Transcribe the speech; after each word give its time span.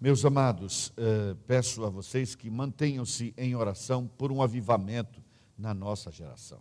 Meus 0.00 0.24
amados, 0.24 0.92
eh, 0.96 1.34
peço 1.44 1.84
a 1.84 1.90
vocês 1.90 2.36
que 2.36 2.48
mantenham-se 2.48 3.34
em 3.36 3.56
oração 3.56 4.06
por 4.06 4.30
um 4.30 4.40
avivamento 4.40 5.20
na 5.58 5.74
nossa 5.74 6.08
geração. 6.12 6.60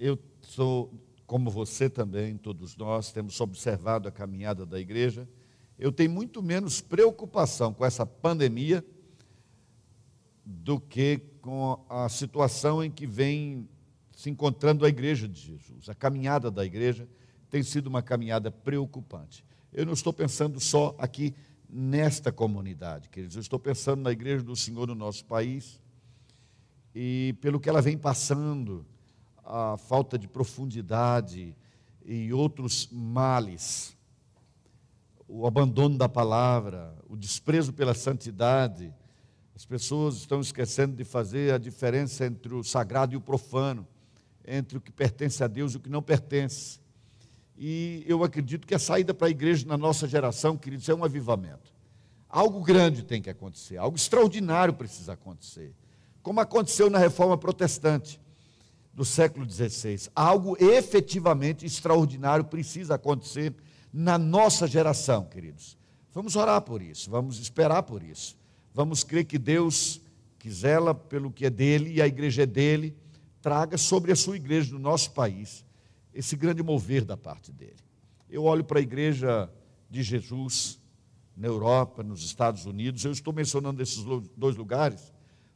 Eu 0.00 0.18
sou, 0.42 0.92
como 1.24 1.48
você 1.48 1.88
também, 1.88 2.36
todos 2.36 2.76
nós, 2.76 3.12
temos 3.12 3.40
observado 3.40 4.08
a 4.08 4.10
caminhada 4.10 4.66
da 4.66 4.80
igreja. 4.80 5.28
Eu 5.78 5.92
tenho 5.92 6.10
muito 6.10 6.42
menos 6.42 6.80
preocupação 6.80 7.72
com 7.72 7.84
essa 7.84 8.04
pandemia 8.04 8.84
do 10.44 10.80
que 10.80 11.18
com 11.40 11.86
a 11.88 12.08
situação 12.08 12.82
em 12.82 12.90
que 12.90 13.06
vem 13.06 13.68
se 14.10 14.28
encontrando 14.28 14.84
a 14.84 14.88
igreja 14.88 15.28
de 15.28 15.40
Jesus. 15.40 15.88
A 15.88 15.94
caminhada 15.94 16.50
da 16.50 16.64
igreja 16.64 17.08
tem 17.48 17.62
sido 17.62 17.86
uma 17.86 18.02
caminhada 18.02 18.50
preocupante. 18.50 19.44
Eu 19.76 19.84
não 19.84 19.92
estou 19.92 20.10
pensando 20.10 20.58
só 20.58 20.96
aqui 20.98 21.34
nesta 21.68 22.32
comunidade, 22.32 23.10
queridos, 23.10 23.36
eu 23.36 23.42
estou 23.42 23.58
pensando 23.58 24.00
na 24.00 24.10
igreja 24.10 24.42
do 24.42 24.56
Senhor 24.56 24.88
no 24.88 24.94
nosso 24.94 25.22
país 25.26 25.78
e 26.94 27.34
pelo 27.42 27.60
que 27.60 27.68
ela 27.68 27.82
vem 27.82 27.98
passando, 27.98 28.86
a 29.44 29.76
falta 29.76 30.18
de 30.18 30.26
profundidade 30.26 31.54
e 32.06 32.32
outros 32.32 32.88
males, 32.90 33.94
o 35.28 35.46
abandono 35.46 35.98
da 35.98 36.08
palavra, 36.08 36.96
o 37.06 37.14
desprezo 37.14 37.70
pela 37.74 37.92
santidade. 37.92 38.94
As 39.54 39.66
pessoas 39.66 40.16
estão 40.16 40.40
esquecendo 40.40 40.96
de 40.96 41.04
fazer 41.04 41.52
a 41.52 41.58
diferença 41.58 42.24
entre 42.24 42.54
o 42.54 42.64
sagrado 42.64 43.12
e 43.12 43.16
o 43.18 43.20
profano, 43.20 43.86
entre 44.42 44.78
o 44.78 44.80
que 44.80 44.90
pertence 44.90 45.44
a 45.44 45.46
Deus 45.46 45.74
e 45.74 45.76
o 45.76 45.80
que 45.80 45.90
não 45.90 46.00
pertence. 46.00 46.80
E 47.58 48.04
eu 48.06 48.22
acredito 48.22 48.66
que 48.66 48.74
a 48.74 48.78
saída 48.78 49.14
para 49.14 49.28
a 49.28 49.30
igreja 49.30 49.66
na 49.66 49.78
nossa 49.78 50.06
geração, 50.06 50.56
queridos, 50.56 50.88
é 50.88 50.94
um 50.94 51.04
avivamento. 51.04 51.74
Algo 52.28 52.60
grande 52.60 53.02
tem 53.02 53.22
que 53.22 53.30
acontecer, 53.30 53.76
algo 53.78 53.96
extraordinário 53.96 54.74
precisa 54.74 55.14
acontecer. 55.14 55.74
Como 56.22 56.40
aconteceu 56.40 56.90
na 56.90 56.98
reforma 56.98 57.38
protestante 57.38 58.20
do 58.96 59.04
século 59.04 59.48
XVI. 59.48 60.08
Algo 60.14 60.56
efetivamente 60.58 61.66
extraordinário 61.66 62.46
precisa 62.46 62.94
acontecer 62.94 63.54
na 63.92 64.16
nossa 64.16 64.66
geração, 64.66 65.26
queridos. 65.26 65.76
Vamos 66.14 66.34
orar 66.34 66.62
por 66.62 66.80
isso, 66.80 67.10
vamos 67.10 67.38
esperar 67.38 67.82
por 67.82 68.02
isso. 68.02 68.38
Vamos 68.72 69.04
crer 69.04 69.26
que 69.26 69.38
Deus, 69.38 70.00
que 70.38 70.50
zela 70.50 70.94
pelo 70.94 71.30
que 71.30 71.44
é 71.44 71.50
dele 71.50 71.92
e 71.92 72.00
a 72.00 72.06
igreja 72.06 72.44
é 72.44 72.46
dele, 72.46 72.96
traga 73.42 73.76
sobre 73.76 74.12
a 74.12 74.16
sua 74.16 74.36
igreja 74.36 74.72
no 74.72 74.78
nosso 74.78 75.10
país 75.10 75.62
esse 76.16 76.34
grande 76.34 76.62
mover 76.62 77.04
da 77.04 77.16
parte 77.16 77.52
dele. 77.52 77.76
Eu 78.28 78.44
olho 78.44 78.64
para 78.64 78.78
a 78.78 78.82
igreja 78.82 79.50
de 79.90 80.02
Jesus 80.02 80.80
na 81.36 81.46
Europa, 81.46 82.02
nos 82.02 82.24
Estados 82.24 82.64
Unidos, 82.64 83.04
eu 83.04 83.12
estou 83.12 83.32
mencionando 83.32 83.82
esses 83.82 84.02
dois 84.34 84.56
lugares, 84.56 85.12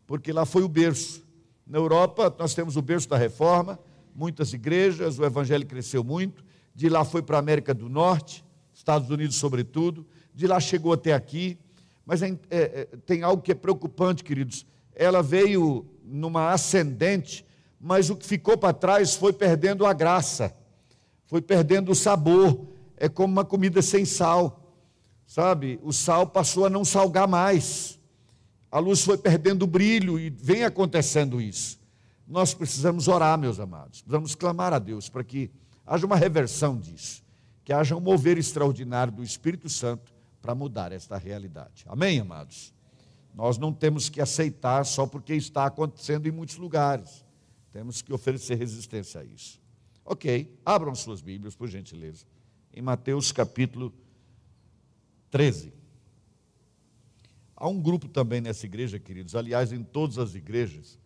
porque 0.06 0.30
lá 0.30 0.44
foi 0.44 0.62
o 0.62 0.68
berço. 0.68 1.26
Na 1.66 1.78
Europa, 1.78 2.34
nós 2.38 2.52
temos 2.52 2.76
o 2.76 2.82
berço 2.82 3.08
da 3.08 3.16
reforma, 3.16 3.78
muitas 4.14 4.52
igrejas, 4.52 5.18
o 5.18 5.24
evangelho 5.24 5.66
cresceu 5.66 6.04
muito. 6.04 6.44
De 6.74 6.88
lá 6.90 7.04
foi 7.04 7.22
para 7.22 7.36
a 7.36 7.40
América 7.40 7.72
do 7.72 7.88
Norte, 7.88 8.44
Estados 8.74 9.08
Unidos, 9.08 9.36
sobretudo. 9.36 10.06
De 10.34 10.46
lá 10.46 10.60
chegou 10.60 10.92
até 10.92 11.14
aqui. 11.14 11.58
Mas 12.04 12.22
é, 12.22 12.28
é, 12.28 12.38
é 12.50 12.88
tem 13.06 13.22
algo 13.22 13.42
que 13.42 13.52
é 13.52 13.54
preocupante, 13.54 14.22
queridos. 14.22 14.66
Ela 14.94 15.22
veio 15.22 15.86
numa 16.04 16.52
ascendente 16.52 17.46
mas 17.80 18.10
o 18.10 18.16
que 18.16 18.26
ficou 18.26 18.58
para 18.58 18.74
trás 18.74 19.14
foi 19.14 19.32
perdendo 19.32 19.86
a 19.86 19.94
graça, 19.94 20.54
foi 21.26 21.40
perdendo 21.40 21.92
o 21.92 21.94
sabor. 21.94 22.68
É 22.96 23.08
como 23.08 23.32
uma 23.32 23.44
comida 23.44 23.80
sem 23.80 24.04
sal, 24.04 24.76
sabe? 25.26 25.80
O 25.82 25.90
sal 25.90 26.26
passou 26.26 26.66
a 26.66 26.70
não 26.70 26.84
salgar 26.84 27.26
mais, 27.26 27.98
a 28.70 28.78
luz 28.78 29.02
foi 29.02 29.16
perdendo 29.16 29.62
o 29.62 29.66
brilho 29.66 30.18
e 30.18 30.28
vem 30.28 30.64
acontecendo 30.64 31.40
isso. 31.40 31.80
Nós 32.28 32.52
precisamos 32.52 33.08
orar, 33.08 33.38
meus 33.38 33.58
amados, 33.58 34.02
precisamos 34.02 34.34
clamar 34.34 34.74
a 34.74 34.78
Deus 34.78 35.08
para 35.08 35.24
que 35.24 35.50
haja 35.86 36.04
uma 36.04 36.16
reversão 36.16 36.78
disso, 36.78 37.24
que 37.64 37.72
haja 37.72 37.96
um 37.96 38.00
mover 38.00 38.36
extraordinário 38.36 39.12
do 39.12 39.24
Espírito 39.24 39.68
Santo 39.70 40.12
para 40.42 40.54
mudar 40.54 40.92
esta 40.92 41.16
realidade. 41.16 41.84
Amém, 41.88 42.20
amados? 42.20 42.74
Nós 43.34 43.56
não 43.56 43.72
temos 43.72 44.08
que 44.10 44.20
aceitar 44.20 44.84
só 44.84 45.06
porque 45.06 45.34
está 45.34 45.64
acontecendo 45.64 46.26
em 46.26 46.30
muitos 46.30 46.56
lugares. 46.56 47.24
Temos 47.72 48.02
que 48.02 48.12
oferecer 48.12 48.56
resistência 48.56 49.20
a 49.20 49.24
isso. 49.24 49.60
Ok, 50.04 50.58
abram 50.64 50.94
suas 50.94 51.20
Bíblias, 51.20 51.54
por 51.54 51.68
gentileza. 51.68 52.24
Em 52.74 52.82
Mateus 52.82 53.30
capítulo 53.30 53.92
13. 55.30 55.72
Há 57.54 57.68
um 57.68 57.80
grupo 57.80 58.08
também 58.08 58.40
nessa 58.40 58.66
igreja, 58.66 58.98
queridos, 58.98 59.36
aliás, 59.36 59.72
em 59.72 59.84
todas 59.84 60.18
as 60.18 60.34
igrejas, 60.34 60.98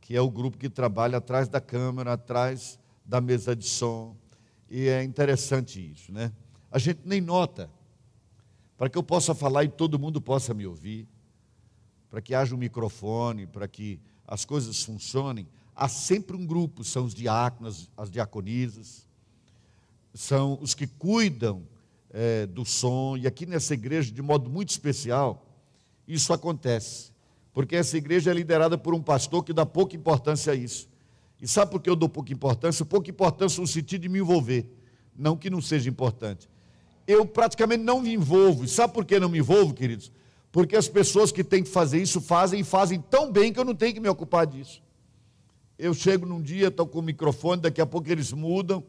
que 0.00 0.16
é 0.16 0.20
o 0.20 0.30
grupo 0.30 0.58
que 0.58 0.68
trabalha 0.68 1.18
atrás 1.18 1.48
da 1.48 1.60
câmera, 1.60 2.14
atrás 2.14 2.80
da 3.04 3.20
mesa 3.20 3.54
de 3.54 3.68
som. 3.68 4.16
E 4.68 4.88
é 4.88 5.04
interessante 5.04 5.92
isso, 5.92 6.10
né? 6.10 6.32
A 6.70 6.78
gente 6.78 7.00
nem 7.04 7.20
nota, 7.20 7.70
para 8.76 8.88
que 8.88 8.96
eu 8.96 9.02
possa 9.02 9.34
falar 9.34 9.64
e 9.64 9.68
todo 9.68 9.98
mundo 9.98 10.20
possa 10.20 10.54
me 10.54 10.66
ouvir, 10.66 11.06
para 12.10 12.20
que 12.20 12.34
haja 12.34 12.54
um 12.54 12.58
microfone, 12.58 13.46
para 13.46 13.68
que 13.68 14.00
as 14.26 14.44
coisas 14.44 14.82
funcionem 14.82 15.46
há 15.74 15.88
sempre 15.88 16.36
um 16.36 16.46
grupo, 16.46 16.84
são 16.84 17.04
os 17.04 17.14
diáconos, 17.14 17.90
as 17.96 18.10
diaconisas, 18.10 19.06
são 20.14 20.58
os 20.60 20.74
que 20.74 20.86
cuidam 20.86 21.62
é, 22.10 22.46
do 22.46 22.64
som, 22.64 23.16
e 23.16 23.26
aqui 23.26 23.46
nessa 23.46 23.74
igreja, 23.74 24.12
de 24.12 24.22
modo 24.22 24.50
muito 24.50 24.70
especial, 24.70 25.46
isso 26.06 26.32
acontece, 26.32 27.10
porque 27.52 27.76
essa 27.76 27.96
igreja 27.96 28.30
é 28.30 28.34
liderada 28.34 28.76
por 28.76 28.94
um 28.94 29.02
pastor 29.02 29.42
que 29.42 29.52
dá 29.52 29.64
pouca 29.64 29.96
importância 29.96 30.52
a 30.52 30.56
isso. 30.56 30.88
E 31.40 31.48
sabe 31.48 31.70
por 31.70 31.80
que 31.80 31.90
eu 31.90 31.96
dou 31.96 32.08
pouca 32.08 32.32
importância? 32.32 32.84
Pouca 32.84 33.10
importância 33.10 33.60
no 33.60 33.66
sentido 33.66 34.02
de 34.02 34.08
me 34.08 34.20
envolver, 34.20 34.66
não 35.16 35.36
que 35.36 35.50
não 35.50 35.60
seja 35.60 35.88
importante. 35.88 36.48
Eu 37.06 37.26
praticamente 37.26 37.82
não 37.82 38.00
me 38.00 38.12
envolvo, 38.14 38.64
e 38.64 38.68
sabe 38.68 38.92
por 38.92 39.04
que 39.04 39.18
não 39.18 39.28
me 39.28 39.38
envolvo, 39.38 39.74
queridos? 39.74 40.12
Porque 40.52 40.76
as 40.76 40.86
pessoas 40.86 41.32
que 41.32 41.42
têm 41.42 41.62
que 41.62 41.70
fazer 41.70 42.00
isso 42.00 42.20
fazem 42.20 42.60
e 42.60 42.64
fazem 42.64 43.00
tão 43.00 43.32
bem 43.32 43.52
que 43.52 43.58
eu 43.58 43.64
não 43.64 43.74
tenho 43.74 43.94
que 43.94 44.00
me 44.00 44.08
ocupar 44.08 44.46
disso. 44.46 44.82
Eu 45.82 45.92
chego 45.92 46.24
num 46.24 46.40
dia, 46.40 46.68
estou 46.68 46.86
com 46.86 47.00
o 47.00 47.02
microfone, 47.02 47.60
daqui 47.60 47.80
a 47.80 47.86
pouco 47.86 48.08
eles 48.08 48.32
mudam 48.32 48.84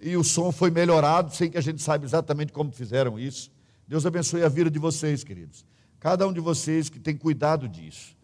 e 0.00 0.16
o 0.16 0.22
som 0.22 0.52
foi 0.52 0.70
melhorado, 0.70 1.34
sem 1.34 1.50
que 1.50 1.58
a 1.58 1.60
gente 1.60 1.82
saiba 1.82 2.04
exatamente 2.04 2.52
como 2.52 2.70
fizeram 2.70 3.18
isso. 3.18 3.50
Deus 3.88 4.06
abençoe 4.06 4.44
a 4.44 4.48
vida 4.48 4.70
de 4.70 4.78
vocês, 4.78 5.24
queridos. 5.24 5.64
Cada 5.98 6.24
um 6.24 6.32
de 6.32 6.38
vocês 6.38 6.88
que 6.88 7.00
tem 7.00 7.16
cuidado 7.16 7.68
disso. 7.68 8.16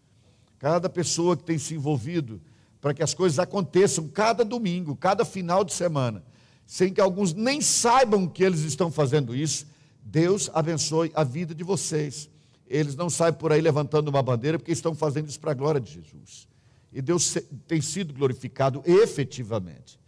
Cada 0.57 0.87
pessoa 0.87 1.35
que 1.35 1.43
tem 1.43 1.57
se 1.57 1.75
envolvido 1.75 2.39
para 2.79 2.93
que 2.93 3.03
as 3.03 3.13
coisas 3.13 3.39
aconteçam 3.39 4.07
cada 4.07 4.45
domingo, 4.45 4.95
cada 4.95 5.25
final 5.25 5.65
de 5.65 5.73
semana, 5.73 6.23
sem 6.65 6.93
que 6.93 7.01
alguns 7.01 7.33
nem 7.33 7.59
saibam 7.59 8.25
que 8.25 8.41
eles 8.41 8.61
estão 8.61 8.89
fazendo 8.89 9.35
isso. 9.35 9.67
Deus 10.01 10.49
abençoe 10.53 11.11
a 11.13 11.25
vida 11.25 11.53
de 11.53 11.65
vocês. 11.65 12.29
Eles 12.67 12.95
não 12.95 13.09
saem 13.09 13.33
por 13.33 13.51
aí 13.51 13.59
levantando 13.59 14.07
uma 14.07 14.23
bandeira 14.23 14.57
porque 14.57 14.71
estão 14.71 14.95
fazendo 14.95 15.27
isso 15.27 15.41
para 15.41 15.51
a 15.51 15.55
glória 15.55 15.81
de 15.81 15.91
Jesus 15.91 16.52
e 16.93 17.01
Deus 17.01 17.35
tem 17.67 17.81
sido 17.81 18.13
glorificado 18.13 18.83
efetivamente. 18.85 19.99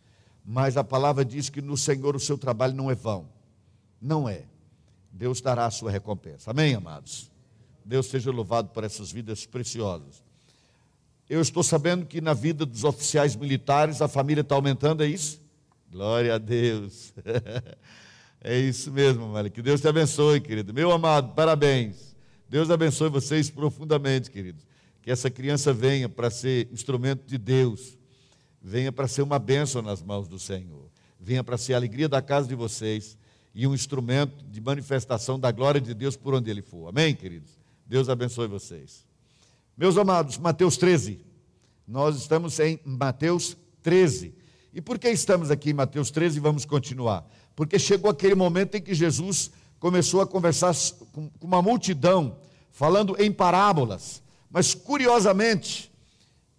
Mas 0.46 0.78
a 0.78 0.84
palavra 0.84 1.26
diz 1.26 1.50
que 1.50 1.62
no 1.62 1.76
Senhor 1.76 2.16
o 2.16 2.20
seu 2.20 2.38
trabalho 2.38 2.76
não 2.76 2.92
é 2.92 2.96
vão. 2.96 3.28
Não 4.00 4.30
é. 4.30 4.44
Deus 5.12 5.42
dará 5.42 5.66
a 5.66 5.72
sua 5.72 5.90
recompensa. 5.90 6.52
Amém, 6.52 6.76
amados? 6.76 7.32
Deus 7.84 8.06
seja 8.06 8.32
louvado 8.32 8.70
por 8.70 8.84
essas 8.84 9.12
vidas 9.12 9.46
preciosas. 9.46 10.24
Eu 11.28 11.42
estou 11.42 11.64
sabendo 11.64 12.06
que 12.06 12.22
na 12.22 12.36
vida 12.36 12.66
dos 12.66 12.84
oficiais 12.84 13.36
militares 13.36 14.02
a 14.02 14.08
família 14.08 14.42
está 14.42 14.54
aumentando, 14.54 15.04
é 15.04 15.08
isso? 15.08 15.42
Glória 15.92 16.36
a 16.36 16.38
Deus. 16.38 17.14
é 18.42 18.60
isso 18.60 18.92
mesmo, 18.92 19.28
Mari. 19.30 19.50
Que 19.50 19.64
Deus 19.64 19.82
te 19.82 19.88
abençoe, 19.88 20.40
querido. 20.40 20.72
Meu 20.72 20.92
amado, 20.92 21.34
parabéns. 21.34 22.16
Deus 22.48 22.70
abençoe 22.70 23.10
vocês 23.10 23.50
profundamente, 23.50 24.30
queridos 24.30 24.75
que 25.06 25.12
essa 25.12 25.30
criança 25.30 25.72
venha 25.72 26.10
para 26.10 26.32
ser 26.32 26.68
instrumento 26.74 27.28
de 27.28 27.38
Deus, 27.38 27.96
venha 28.60 28.92
para 28.92 29.08
ser 29.08 29.22
uma 29.22 29.38
bênção 29.38 29.84
nas 29.84 30.02
mãos 30.02 30.28
do 30.28 30.40
Senhor, 30.40 30.90
venha 31.20 31.44
para 31.44 31.60
ser 31.60 31.76
a 31.76 31.78
alegria 31.78 32.10
da 32.10 32.24
casa 32.24 32.48
de 32.48 32.56
vocês 32.56 33.16
e 33.54 33.68
um 33.68 33.76
instrumento 33.76 34.44
de 34.46 34.60
manifestação 34.60 35.40
da 35.40 35.52
glória 35.52 35.80
de 35.80 35.94
Deus 35.94 36.16
por 36.16 36.34
onde 36.34 36.50
ele 36.50 36.64
for. 36.64 36.88
Amém, 36.88 37.14
queridos? 37.14 37.52
Deus 37.86 38.10
abençoe 38.10 38.48
vocês. 38.48 39.06
Meus 39.78 39.96
amados, 39.96 40.40
Mateus 40.40 40.76
13. 40.76 41.20
Nós 41.88 42.18
estamos 42.18 42.60
em 42.60 42.80
Mateus 42.84 43.56
13. 43.84 44.34
E 44.74 44.82
por 44.82 44.98
que 44.98 45.08
estamos 45.12 45.52
aqui 45.52 45.70
em 45.70 45.74
Mateus 45.74 46.10
13 46.10 46.38
e 46.38 46.42
vamos 46.42 46.66
continuar? 46.66 47.30
Porque 47.56 47.78
chegou 47.78 48.10
aquele 48.10 48.34
momento 48.34 48.74
em 48.74 48.82
que 48.82 48.96
Jesus 48.96 49.52
começou 49.80 50.22
a 50.22 50.26
conversar 50.26 50.74
com 51.12 51.30
uma 51.40 51.62
multidão, 51.62 52.40
falando 52.72 53.16
em 53.22 53.32
parábolas. 53.32 54.25
Mas 54.56 54.74
curiosamente, 54.74 55.92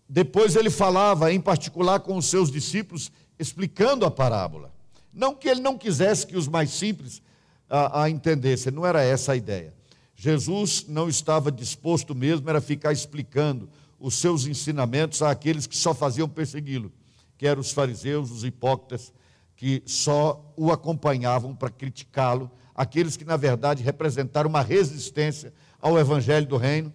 depois 0.07 0.55
ele 0.55 0.69
falava 0.69 1.33
em 1.33 1.41
particular 1.41 2.01
com 2.01 2.15
os 2.19 2.27
seus 2.27 2.51
discípulos, 2.51 3.11
explicando 3.39 4.05
a 4.05 4.11
parábola. 4.11 4.71
Não 5.15 5.35
que 5.35 5.49
ele 5.49 5.63
não 5.63 5.79
quisesse 5.79 6.27
que 6.27 6.37
os 6.37 6.47
mais 6.47 6.69
simples 6.69 7.23
a, 7.71 8.03
a 8.03 8.11
entender, 8.11 8.59
não 8.71 8.85
era 8.85 9.03
essa 9.03 9.33
a 9.33 9.37
ideia. 9.37 9.73
Jesus 10.15 10.85
não 10.87 11.09
estava 11.09 11.51
disposto 11.51 12.15
mesmo 12.15 12.51
era 12.51 12.61
ficar 12.61 12.93
explicando 12.93 13.67
os 13.99 14.17
seus 14.17 14.45
ensinamentos 14.45 15.23
àqueles 15.23 15.67
que 15.67 15.75
só 15.75 15.95
faziam 15.95 16.29
persegui-lo, 16.29 16.93
que 17.39 17.47
eram 17.47 17.63
os 17.63 17.73
fariseus, 17.73 18.31
os 18.31 18.45
hipócritas, 18.45 19.11
que 19.57 19.83
só 19.87 20.53
o 20.55 20.71
acompanhavam 20.71 21.57
para 21.57 21.71
criticá-lo, 21.71 22.51
aqueles 22.75 23.17
que 23.17 23.25
na 23.25 23.39
verdade 23.39 23.83
representaram 23.83 24.51
uma 24.51 24.61
resistência 24.61 25.51
ao 25.81 25.99
evangelho 25.99 26.47
do 26.47 26.59
reino, 26.59 26.93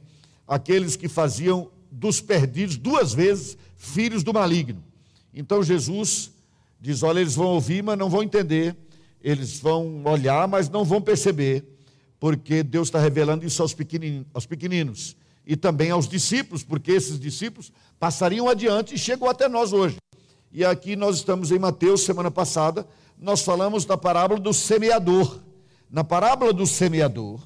aqueles 0.51 0.97
que 0.97 1.07
faziam 1.07 1.71
dos 1.89 2.19
perdidos 2.19 2.75
duas 2.75 3.13
vezes 3.13 3.57
filhos 3.77 4.21
do 4.21 4.33
maligno. 4.33 4.83
Então 5.33 5.63
Jesus 5.63 6.29
diz: 6.79 7.03
Olha, 7.03 7.21
eles 7.21 7.35
vão 7.35 7.47
ouvir, 7.47 7.81
mas 7.81 7.97
não 7.97 8.09
vão 8.09 8.21
entender, 8.21 8.75
eles 9.23 9.61
vão 9.61 10.03
olhar, 10.03 10.45
mas 10.49 10.67
não 10.67 10.83
vão 10.83 11.01
perceber, 11.01 11.63
porque 12.19 12.63
Deus 12.63 12.89
está 12.89 12.99
revelando 12.99 13.45
isso 13.45 13.61
aos 13.61 13.73
pequeninos, 13.73 14.27
aos 14.33 14.45
pequeninos 14.45 15.15
e 15.47 15.55
também 15.55 15.89
aos 15.89 16.05
discípulos, 16.05 16.63
porque 16.63 16.91
esses 16.91 17.17
discípulos 17.17 17.71
passariam 17.97 18.49
adiante 18.49 18.93
e 18.93 18.97
chegam 18.97 19.29
até 19.29 19.47
nós 19.47 19.71
hoje. 19.71 19.95
E 20.51 20.65
aqui 20.65 20.97
nós 20.97 21.15
estamos 21.15 21.49
em 21.49 21.59
Mateus, 21.59 22.01
semana 22.01 22.29
passada, 22.29 22.85
nós 23.17 23.41
falamos 23.41 23.85
da 23.85 23.97
parábola 23.97 24.39
do 24.39 24.53
semeador. 24.53 25.39
Na 25.89 26.03
parábola 26.03 26.51
do 26.51 26.67
semeador, 26.67 27.39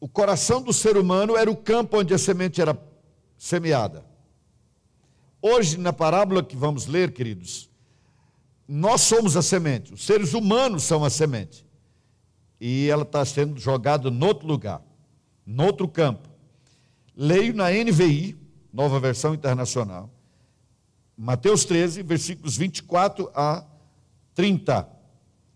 o 0.00 0.08
coração 0.08 0.62
do 0.62 0.72
ser 0.72 0.96
humano 0.96 1.36
era 1.36 1.50
o 1.50 1.56
campo 1.56 1.98
onde 1.98 2.14
a 2.14 2.18
semente 2.18 2.60
era 2.60 2.76
semeada. 3.36 4.04
Hoje, 5.42 5.76
na 5.76 5.92
parábola 5.92 6.42
que 6.42 6.56
vamos 6.56 6.86
ler, 6.86 7.12
queridos, 7.12 7.68
nós 8.66 9.02
somos 9.02 9.36
a 9.36 9.42
semente, 9.42 9.92
os 9.92 10.04
seres 10.04 10.32
humanos 10.32 10.84
são 10.84 11.04
a 11.04 11.10
semente. 11.10 11.66
E 12.58 12.88
ela 12.88 13.02
está 13.02 13.24
sendo 13.24 13.58
jogada 13.58 14.08
em 14.08 14.24
outro 14.24 14.46
lugar, 14.46 14.82
em 15.46 15.60
outro 15.60 15.86
campo. 15.86 16.28
Leio 17.14 17.54
na 17.54 17.70
NVI, 17.70 18.36
nova 18.72 18.98
versão 18.98 19.34
internacional, 19.34 20.10
Mateus 21.16 21.66
13, 21.66 22.02
versículos 22.02 22.56
24 22.56 23.30
a 23.34 23.66
30. 24.34 24.88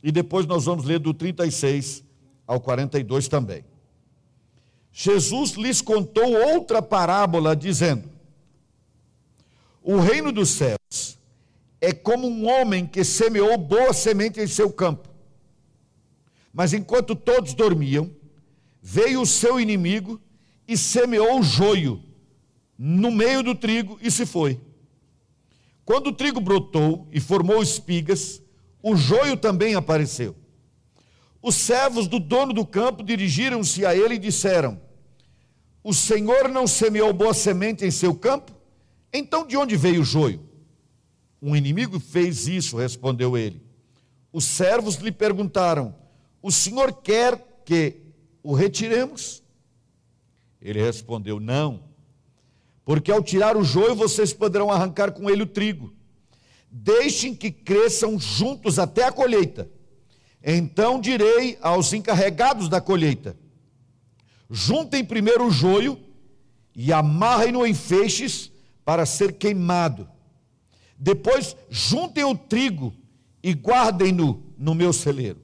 E 0.03 0.13
depois 0.13 0.45
nós 0.45 0.67
vamos 0.67 0.85
ler 0.85 0.99
do 0.99 1.15
36 1.15 2.05
ao 2.47 2.61
42 2.61 3.29
também. 3.29 3.65
Jesus 4.97 5.55
lhes 5.55 5.81
contou 5.83 6.33
outra 6.53 6.81
parábola, 6.81 7.57
dizendo: 7.57 8.09
O 9.83 9.99
reino 9.99 10.31
dos 10.31 10.51
céus 10.51 11.19
é 11.81 11.93
como 11.93 12.29
um 12.29 12.47
homem 12.47 12.87
que 12.87 13.03
semeou 13.03 13.59
boa 13.59 13.93
semente 13.93 14.41
em 14.41 14.47
seu 14.47 14.73
campo. 14.73 15.09
Mas 16.53 16.73
enquanto 16.73 17.17
todos 17.17 17.55
dormiam, 17.55 18.09
veio 18.81 19.21
o 19.21 19.27
seu 19.27 19.59
inimigo 19.59 20.21
e 20.67 20.79
semeou 20.79 21.41
o 21.41 21.43
joio 21.43 22.01
no 22.79 23.11
meio 23.11 23.43
do 23.43 23.53
trigo 23.53 23.99
e 24.01 24.13
se 24.13 24.25
foi. 24.25 24.61
Quando 25.85 26.07
o 26.07 26.13
trigo 26.13 26.41
brotou 26.41 27.09
e 27.11 27.19
formou 27.19 27.61
espigas, 27.61 28.41
o 28.81 28.95
joio 28.95 29.37
também 29.37 29.75
apareceu. 29.75 30.37
Os 31.43 31.57
servos 31.57 32.07
do 32.07 32.21
dono 32.21 32.53
do 32.53 32.65
campo 32.65 33.03
dirigiram-se 33.03 33.85
a 33.85 33.95
ele 33.95 34.15
e 34.15 34.19
disseram: 34.19 34.84
O 35.85 35.93
senhor 35.93 36.49
não 36.49 36.67
semeou 36.67 37.13
boa 37.13 37.35
semente 37.35 37.85
em 37.85 37.91
seu 37.91 38.15
campo? 38.15 38.51
Então 39.13 39.47
de 39.47 39.55
onde 39.55 39.77
veio 39.77 40.01
o 40.01 40.05
joio? 40.05 40.41
Um 41.43 41.55
inimigo 41.55 42.01
fez 42.01 42.49
isso, 42.49 42.79
respondeu 42.79 43.37
ele. 43.37 43.63
Os 44.33 44.45
servos 44.45 44.97
lhe 44.97 45.13
perguntaram: 45.13 45.95
O 46.41 46.51
senhor 46.51 46.91
quer 47.03 47.63
que 47.67 47.99
o 48.43 48.55
retiremos? 48.55 49.43
Ele 50.61 50.81
respondeu: 50.81 51.39
Não, 51.39 51.85
porque 52.83 53.13
ao 53.13 53.23
tirar 53.23 53.55
o 53.55 53.63
joio 53.63 53.95
vocês 53.95 54.33
poderão 54.33 54.71
arrancar 54.71 55.13
com 55.13 55.29
ele 55.29 55.43
o 55.43 55.47
trigo. 55.47 55.93
Deixem 56.71 57.35
que 57.35 57.51
cresçam 57.51 58.19
juntos 58.19 58.79
até 58.79 59.05
a 59.05 59.13
colheita. 59.13 59.71
Então 60.43 60.99
direi 60.99 61.59
aos 61.61 61.93
encarregados 61.93 62.71
da 62.71 62.81
colheita: 62.81 63.37
Juntem 64.55 65.05
primeiro 65.05 65.47
o 65.47 65.51
joio 65.51 65.99
e 66.75 66.93
amarrem-no 66.93 67.67
em 67.67 67.75
feixes 67.75 68.51
para 68.85 69.05
ser 69.05 69.35
queimado 69.35 70.09
depois 70.99 71.57
juntem 71.69 72.25
o 72.25 72.37
trigo 72.37 72.95
e 73.43 73.53
guardem-no 73.53 74.43
no 74.57 74.75
meu 74.75 74.93
celeiro. 74.93 75.41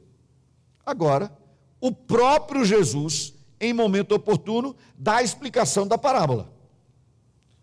Agora, 0.85 1.31
o 1.81 1.93
próprio 1.93 2.65
Jesus, 2.65 3.35
em 3.61 3.73
momento 3.73 4.15
oportuno, 4.15 4.75
dá 4.97 5.17
a 5.17 5.23
explicação 5.23 5.87
da 5.87 5.99
parábola. 5.99 6.53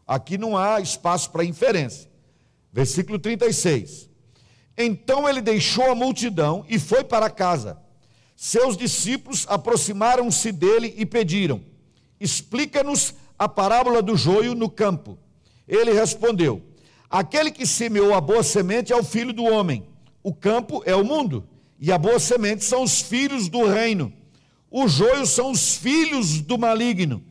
Aqui 0.05 0.37
não 0.37 0.55
há 0.55 0.79
espaço 0.79 1.31
para 1.31 1.43
inferência. 1.43 2.09
Versículo 2.71 3.17
36. 3.17 4.09
Então 4.77 5.27
ele 5.27 5.41
deixou 5.41 5.89
a 5.89 5.95
multidão 5.95 6.63
e 6.69 6.77
foi 6.77 7.03
para 7.03 7.29
casa. 7.29 7.81
Seus 8.39 8.77
discípulos 8.77 9.47
aproximaram-se 9.49 10.51
dele 10.51 10.93
e 10.95 11.07
pediram: 11.07 11.59
Explica-nos 12.21 13.15
a 13.37 13.49
parábola 13.49 13.99
do 13.99 14.15
joio 14.15 14.53
no 14.53 14.69
campo. 14.69 15.17
Ele 15.67 15.91
respondeu: 15.91 16.61
Aquele 17.09 17.49
que 17.49 17.65
semeou 17.65 18.13
a 18.13 18.21
boa 18.21 18.43
semente 18.43 18.93
é 18.93 18.95
o 18.95 19.03
filho 19.03 19.33
do 19.33 19.43
homem. 19.43 19.87
O 20.21 20.31
campo 20.31 20.83
é 20.85 20.95
o 20.95 21.03
mundo, 21.03 21.47
e 21.79 21.91
a 21.91 21.97
boa 21.97 22.19
semente 22.19 22.63
são 22.63 22.83
os 22.83 23.01
filhos 23.01 23.49
do 23.49 23.65
reino. 23.65 24.13
O 24.69 24.87
joio 24.87 25.25
são 25.25 25.49
os 25.49 25.75
filhos 25.75 26.39
do 26.39 26.59
maligno. 26.59 27.23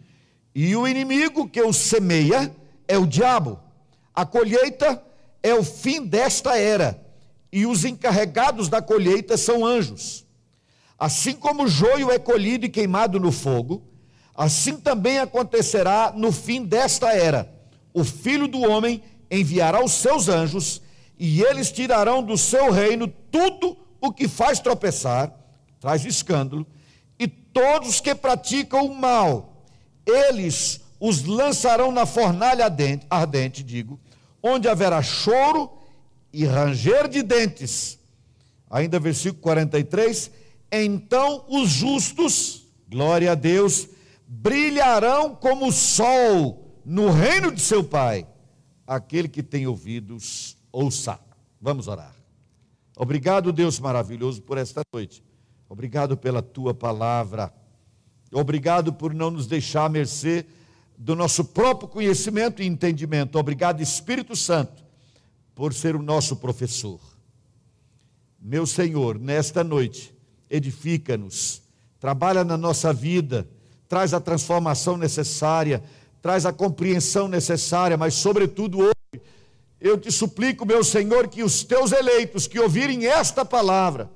E 0.53 0.75
o 0.75 0.89
inimigo 0.89 1.49
que 1.49 1.63
o 1.63 1.73
semeia 1.73 2.53
é 2.89 2.99
o 2.99 3.07
diabo. 3.07 3.61
A 4.13 4.27
colheita 4.27 5.01
é 5.41 5.55
o 5.55 5.63
fim 5.63 6.05
desta 6.05 6.59
era, 6.59 7.01
e 7.53 7.65
os 7.65 7.85
encarregados 7.85 8.69
da 8.69 8.83
colheita 8.83 9.37
são 9.37 9.65
anjos. 9.65 10.26
Assim 10.99 11.35
como 11.35 11.65
o 11.65 11.69
joio 11.69 12.11
é 12.11 12.19
colhido 12.19 12.67
e 12.67 12.71
queimado 12.71 13.21
no 13.21 13.31
fogo, 13.31 13.83
assim 14.35 14.77
também 14.79 15.19
acontecerá 15.19 16.13
no 16.15 16.33
fim 16.33 16.65
desta 16.65 17.13
era. 17.13 17.53
O 17.93 18.05
filho 18.05 18.49
do 18.49 18.61
homem 18.61 19.03
enviará 19.31 19.85
os 19.85 19.93
seus 19.93 20.29
anjos, 20.29 20.81
e 21.19 21.43
eles 21.43 21.73
tirarão 21.73 22.23
do 22.23 22.37
seu 22.37 22.71
reino 22.71 23.09
tudo 23.09 23.77
o 24.01 24.13
que 24.13 24.29
faz 24.29 24.61
tropeçar, 24.61 25.33
traz 25.81 26.05
escândalo, 26.05 26.67
e 27.19 27.27
todos 27.27 28.01
que 28.01 28.15
praticam 28.15 28.87
o 28.87 28.95
mal, 28.95 29.65
eles 30.07 30.81
os 31.01 31.25
lançarão 31.25 31.91
na 31.91 32.07
fornalha 32.07 32.73
ardente, 33.11 33.63
digo, 33.63 34.01
onde 34.43 34.69
haverá 34.69 35.03
choro 35.03 35.71
e 36.33 36.45
ranger 36.45 37.09
de 37.09 37.23
dentes. 37.23 37.99
Ainda 38.71 38.99
versículo 38.99 39.43
43, 39.43 40.31
então 40.71 41.45
os 41.49 41.69
justos, 41.69 42.67
glória 42.89 43.33
a 43.33 43.35
Deus, 43.35 43.89
brilharão 44.27 45.35
como 45.35 45.69
o 45.69 45.73
sol 45.73 46.81
no 46.85 47.11
reino 47.11 47.53
de 47.53 47.61
seu 47.61 47.83
Pai 47.83 48.27
aquele 48.87 49.29
que 49.29 49.43
tem 49.43 49.67
ouvidos, 49.67 50.57
ouça. 50.71 51.19
Vamos 51.61 51.89
orar. 51.89 52.15
Obrigado, 52.97 53.53
Deus 53.53 53.81
maravilhoso, 53.81 54.41
por 54.43 54.57
esta 54.57 54.83
noite. 54.93 55.23
Obrigado 55.69 56.17
pela 56.17 56.41
tua 56.41 56.73
palavra. 56.73 57.53
Obrigado 58.33 58.93
por 58.93 59.13
não 59.13 59.31
nos 59.31 59.47
deixar 59.47 59.87
à 59.87 59.89
mercê 59.89 60.47
do 60.97 61.17
nosso 61.17 61.45
próprio 61.45 61.89
conhecimento 61.89 62.63
e 62.63 62.67
entendimento. 62.67 63.39
Obrigado, 63.39 63.83
Espírito 63.83 64.37
Santo, 64.37 64.85
por 65.55 65.75
ser 65.75 65.97
o 65.97 66.03
nosso 66.03 66.37
professor. 66.37 67.01
Meu 68.41 68.67
Senhor, 68.67 69.19
nesta 69.19 69.65
noite, 69.65 70.16
edifica-nos, 70.51 71.63
trabalha 72.01 72.45
na 72.45 72.57
nossa 72.57 72.93
vida, 72.93 73.49
traz 73.89 74.13
a 74.13 74.21
transformação 74.21 74.97
necessária 74.97 75.83
traz 76.27 76.45
a 76.45 76.53
compreensão 76.53 77.29
necessária, 77.29 77.97
mas, 77.97 78.15
sobretudo, 78.15 78.81
hoje, 78.81 79.23
eu 79.81 79.97
te 79.97 80.11
suplico, 80.11 80.67
meu 80.67 80.83
Senhor, 80.83 81.29
que 81.29 81.45
os 81.45 81.63
teus 81.63 81.93
eleitos 81.93 82.49
que 82.49 82.59
ouvirem 82.59 83.07
esta 83.07 83.45
palavra 83.45 84.11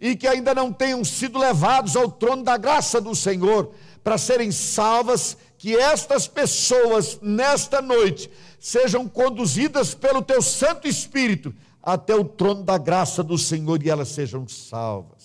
e 0.00 0.16
que 0.16 0.26
ainda 0.26 0.54
não 0.54 0.72
tenham 0.72 1.04
sido 1.04 1.38
levados 1.38 1.96
ao 1.96 2.10
trono 2.10 2.42
da 2.42 2.56
graça 2.56 2.98
do 2.98 3.14
Senhor 3.14 3.74
para 4.02 4.16
serem 4.16 4.50
salvas, 4.50 5.36
que 5.58 5.76
estas 5.76 6.26
pessoas, 6.26 7.18
nesta 7.20 7.82
noite, 7.82 8.30
sejam 8.58 9.06
conduzidas 9.06 9.92
pelo 9.92 10.22
teu 10.22 10.40
Santo 10.40 10.88
Espírito 10.88 11.54
até 11.82 12.14
o 12.14 12.24
trono 12.24 12.62
da 12.62 12.78
graça 12.78 13.22
do 13.22 13.36
Senhor 13.36 13.82
e 13.82 13.90
elas 13.90 14.08
sejam 14.08 14.48
salvas. 14.48 15.19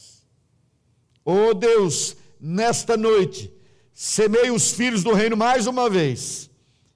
Oh 1.25 1.53
Deus, 1.53 2.15
nesta 2.39 2.96
noite, 2.96 3.51
Semeie 3.96 4.51
os 4.51 4.74
filhos 4.74 5.05
do 5.05 5.13
reino 5.13 5.38
mais 5.38 5.67
uma 5.67 5.89
vez, 5.89 6.51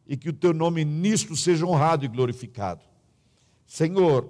e 0.05 0.17
que 0.17 0.27
o 0.27 0.33
teu 0.33 0.53
nome 0.53 0.83
nisto 0.83 1.33
seja 1.33 1.65
honrado 1.65 2.03
e 2.03 2.09
glorificado. 2.09 2.83
Senhor, 3.65 4.29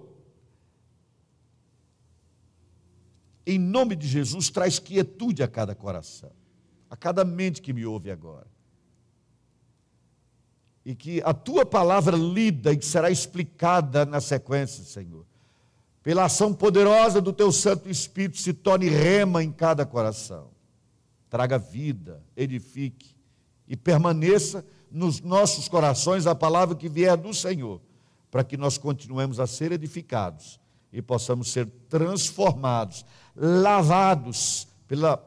em 3.44 3.58
nome 3.58 3.96
de 3.96 4.08
Jesus, 4.08 4.52
traz 4.52 4.78
quietude 4.78 5.42
a 5.42 5.48
cada 5.48 5.74
coração, 5.74 6.32
a 6.88 6.96
cada 6.96 7.26
mente 7.26 7.60
que 7.60 7.74
me 7.74 7.88
ouve 7.88 8.12
agora. 8.12 8.46
E 10.86 10.94
que 10.94 11.24
a 11.26 11.34
tua 11.34 11.66
palavra 11.66 12.16
lida 12.16 12.72
e 12.72 12.78
que 12.78 12.86
será 12.86 13.10
explicada 13.10 14.06
na 14.06 14.22
sequência, 14.22 14.84
Senhor, 14.84 15.26
pela 16.04 16.26
ação 16.26 16.54
poderosa 16.54 17.22
do 17.22 17.34
teu 17.34 17.52
Santo 17.52 17.90
Espírito, 17.90 18.38
se 18.38 18.54
torne 18.54 18.88
rema 18.88 19.44
em 19.44 19.52
cada 19.52 19.86
coração. 19.86 20.48
Traga 21.30 21.58
vida, 21.58 22.24
edifique 22.36 23.16
e 23.68 23.76
permaneça 23.76 24.66
nos 24.92 25.22
nossos 25.22 25.68
corações 25.68 26.26
a 26.26 26.34
palavra 26.34 26.76
que 26.76 26.90
vier 26.90 27.16
do 27.16 27.34
Senhor, 27.34 27.82
para 28.32 28.44
que 28.44 28.58
nós 28.58 28.78
continuemos 28.78 29.40
a 29.40 29.46
ser 29.46 29.72
edificados 29.72 30.60
e 30.92 31.02
possamos 31.02 31.52
ser 31.52 31.68
transformados, 31.88 33.06
lavados 33.36 34.68
pela 34.88 35.24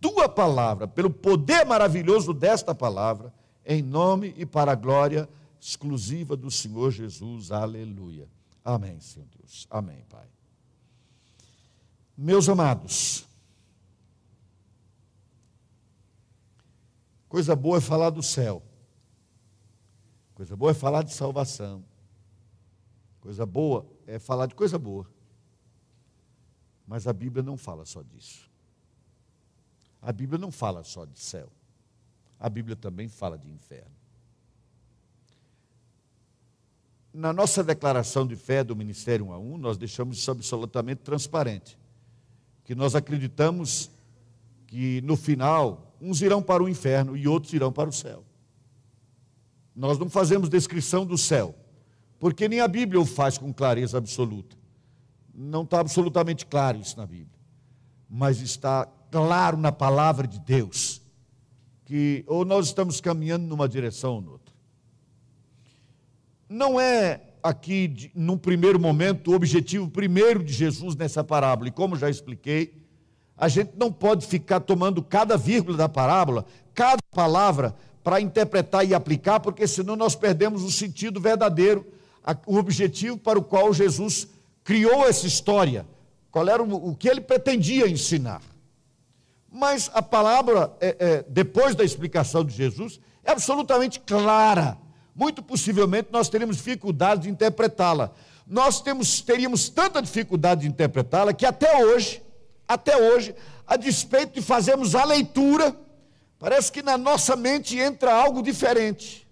tua 0.00 0.28
palavra, 0.28 0.86
pelo 0.86 1.10
poder 1.10 1.66
maravilhoso 1.66 2.32
desta 2.32 2.74
palavra, 2.74 3.32
em 3.66 3.82
nome 3.82 4.34
e 4.36 4.46
para 4.46 4.72
a 4.72 4.76
glória 4.76 5.28
exclusiva 5.60 6.36
do 6.36 6.50
Senhor 6.50 6.90
Jesus. 6.90 7.50
Aleluia. 7.50 8.28
Amém, 8.64 9.00
Senhor 9.00 9.26
Deus. 9.36 9.66
Amém, 9.70 10.04
Pai. 10.08 10.28
Meus 12.16 12.48
amados, 12.48 13.26
coisa 17.28 17.56
boa 17.56 17.78
é 17.78 17.80
falar 17.80 18.10
do 18.10 18.22
céu. 18.22 18.62
Coisa 20.34 20.56
boa 20.56 20.70
é 20.70 20.74
falar 20.74 21.02
de 21.02 21.12
salvação. 21.12 21.84
Coisa 23.20 23.44
boa 23.44 23.86
é 24.06 24.18
falar 24.18 24.46
de 24.46 24.54
coisa 24.54 24.78
boa. 24.78 25.06
Mas 26.86 27.06
a 27.06 27.12
Bíblia 27.12 27.42
não 27.42 27.56
fala 27.56 27.84
só 27.84 28.02
disso. 28.02 28.50
A 30.02 30.12
Bíblia 30.12 30.38
não 30.38 30.50
fala 30.50 30.82
só 30.82 31.04
de 31.04 31.18
céu. 31.18 31.52
A 32.38 32.48
Bíblia 32.48 32.74
também 32.74 33.08
fala 33.08 33.38
de 33.38 33.50
inferno. 33.50 33.99
Na 37.12 37.32
nossa 37.32 37.64
declaração 37.64 38.26
de 38.26 38.36
fé 38.36 38.62
do 38.62 38.76
Ministério 38.76 39.26
1 39.26 39.32
a 39.32 39.38
1, 39.38 39.58
nós 39.58 39.76
deixamos 39.76 40.18
isso 40.18 40.30
absolutamente 40.30 41.02
transparente. 41.02 41.76
Que 42.64 42.74
nós 42.74 42.94
acreditamos 42.94 43.90
que 44.66 45.00
no 45.02 45.16
final, 45.16 45.96
uns 46.00 46.22
irão 46.22 46.40
para 46.40 46.62
o 46.62 46.68
inferno 46.68 47.16
e 47.16 47.26
outros 47.26 47.52
irão 47.52 47.72
para 47.72 47.88
o 47.88 47.92
céu. 47.92 48.24
Nós 49.74 49.98
não 49.98 50.08
fazemos 50.08 50.48
descrição 50.48 51.04
do 51.04 51.18
céu, 51.18 51.54
porque 52.20 52.48
nem 52.48 52.60
a 52.60 52.68
Bíblia 52.68 53.00
o 53.00 53.04
faz 53.04 53.36
com 53.36 53.52
clareza 53.52 53.98
absoluta. 53.98 54.56
Não 55.34 55.62
está 55.62 55.80
absolutamente 55.80 56.46
claro 56.46 56.78
isso 56.78 56.96
na 56.96 57.06
Bíblia, 57.06 57.40
mas 58.08 58.40
está 58.40 58.86
claro 59.10 59.56
na 59.56 59.72
palavra 59.72 60.28
de 60.28 60.38
Deus, 60.38 61.02
que 61.84 62.22
ou 62.28 62.44
nós 62.44 62.66
estamos 62.66 63.00
caminhando 63.00 63.46
numa 63.46 63.68
direção 63.68 64.14
ou 64.14 64.20
noutra. 64.20 64.39
Não 66.52 66.80
é 66.80 67.20
aqui, 67.44 68.10
num 68.12 68.36
primeiro 68.36 68.80
momento, 68.80 69.30
o 69.30 69.36
objetivo 69.36 69.88
primeiro 69.88 70.42
de 70.42 70.52
Jesus 70.52 70.96
nessa 70.96 71.22
parábola, 71.22 71.68
e 71.68 71.70
como 71.70 71.94
já 71.94 72.10
expliquei, 72.10 72.74
a 73.38 73.46
gente 73.46 73.70
não 73.76 73.92
pode 73.92 74.26
ficar 74.26 74.58
tomando 74.58 75.00
cada 75.00 75.36
vírgula 75.36 75.78
da 75.78 75.88
parábola, 75.88 76.44
cada 76.74 76.98
palavra, 77.12 77.76
para 78.02 78.20
interpretar 78.20 78.84
e 78.84 78.92
aplicar, 78.92 79.38
porque 79.38 79.64
senão 79.68 79.94
nós 79.94 80.16
perdemos 80.16 80.64
o 80.64 80.72
sentido 80.72 81.20
verdadeiro, 81.20 81.86
o 82.44 82.56
objetivo 82.56 83.16
para 83.16 83.38
o 83.38 83.44
qual 83.44 83.72
Jesus 83.72 84.26
criou 84.64 85.06
essa 85.06 85.28
história, 85.28 85.86
qual 86.32 86.48
era 86.48 86.60
o, 86.60 86.96
que 86.96 87.08
ele 87.08 87.20
pretendia 87.20 87.88
ensinar. 87.88 88.42
Mas 89.48 89.88
a 89.94 90.02
palavra, 90.02 90.72
é, 90.80 90.96
é, 90.98 91.24
depois 91.28 91.76
da 91.76 91.84
explicação 91.84 92.44
de 92.44 92.52
Jesus, 92.52 92.98
é 93.22 93.30
absolutamente 93.30 94.00
clara. 94.00 94.76
Muito 95.20 95.42
possivelmente 95.42 96.08
nós 96.10 96.28
teremos 96.28 96.56
dificuldade 96.56 97.22
de 97.22 97.30
interpretá-la. 97.30 98.10
Nós 98.46 98.80
temos, 98.80 99.20
teríamos 99.20 99.68
tanta 99.68 100.00
dificuldade 100.00 100.62
de 100.62 100.68
interpretá-la 100.68 101.32
que 101.32 101.46
até 101.46 101.84
hoje, 101.84 102.22
até 102.66 102.96
hoje, 102.96 103.34
a 103.66 103.76
despeito 103.76 104.34
de 104.34 104.42
fazermos 104.42 104.94
a 104.94 105.04
leitura, 105.04 105.76
Parece 106.40 106.72
que 106.72 106.82
na 106.82 106.96
nossa 106.96 107.36
mente 107.36 107.76
entra 107.78 108.14
algo 108.14 108.42
diferente. 108.42 109.28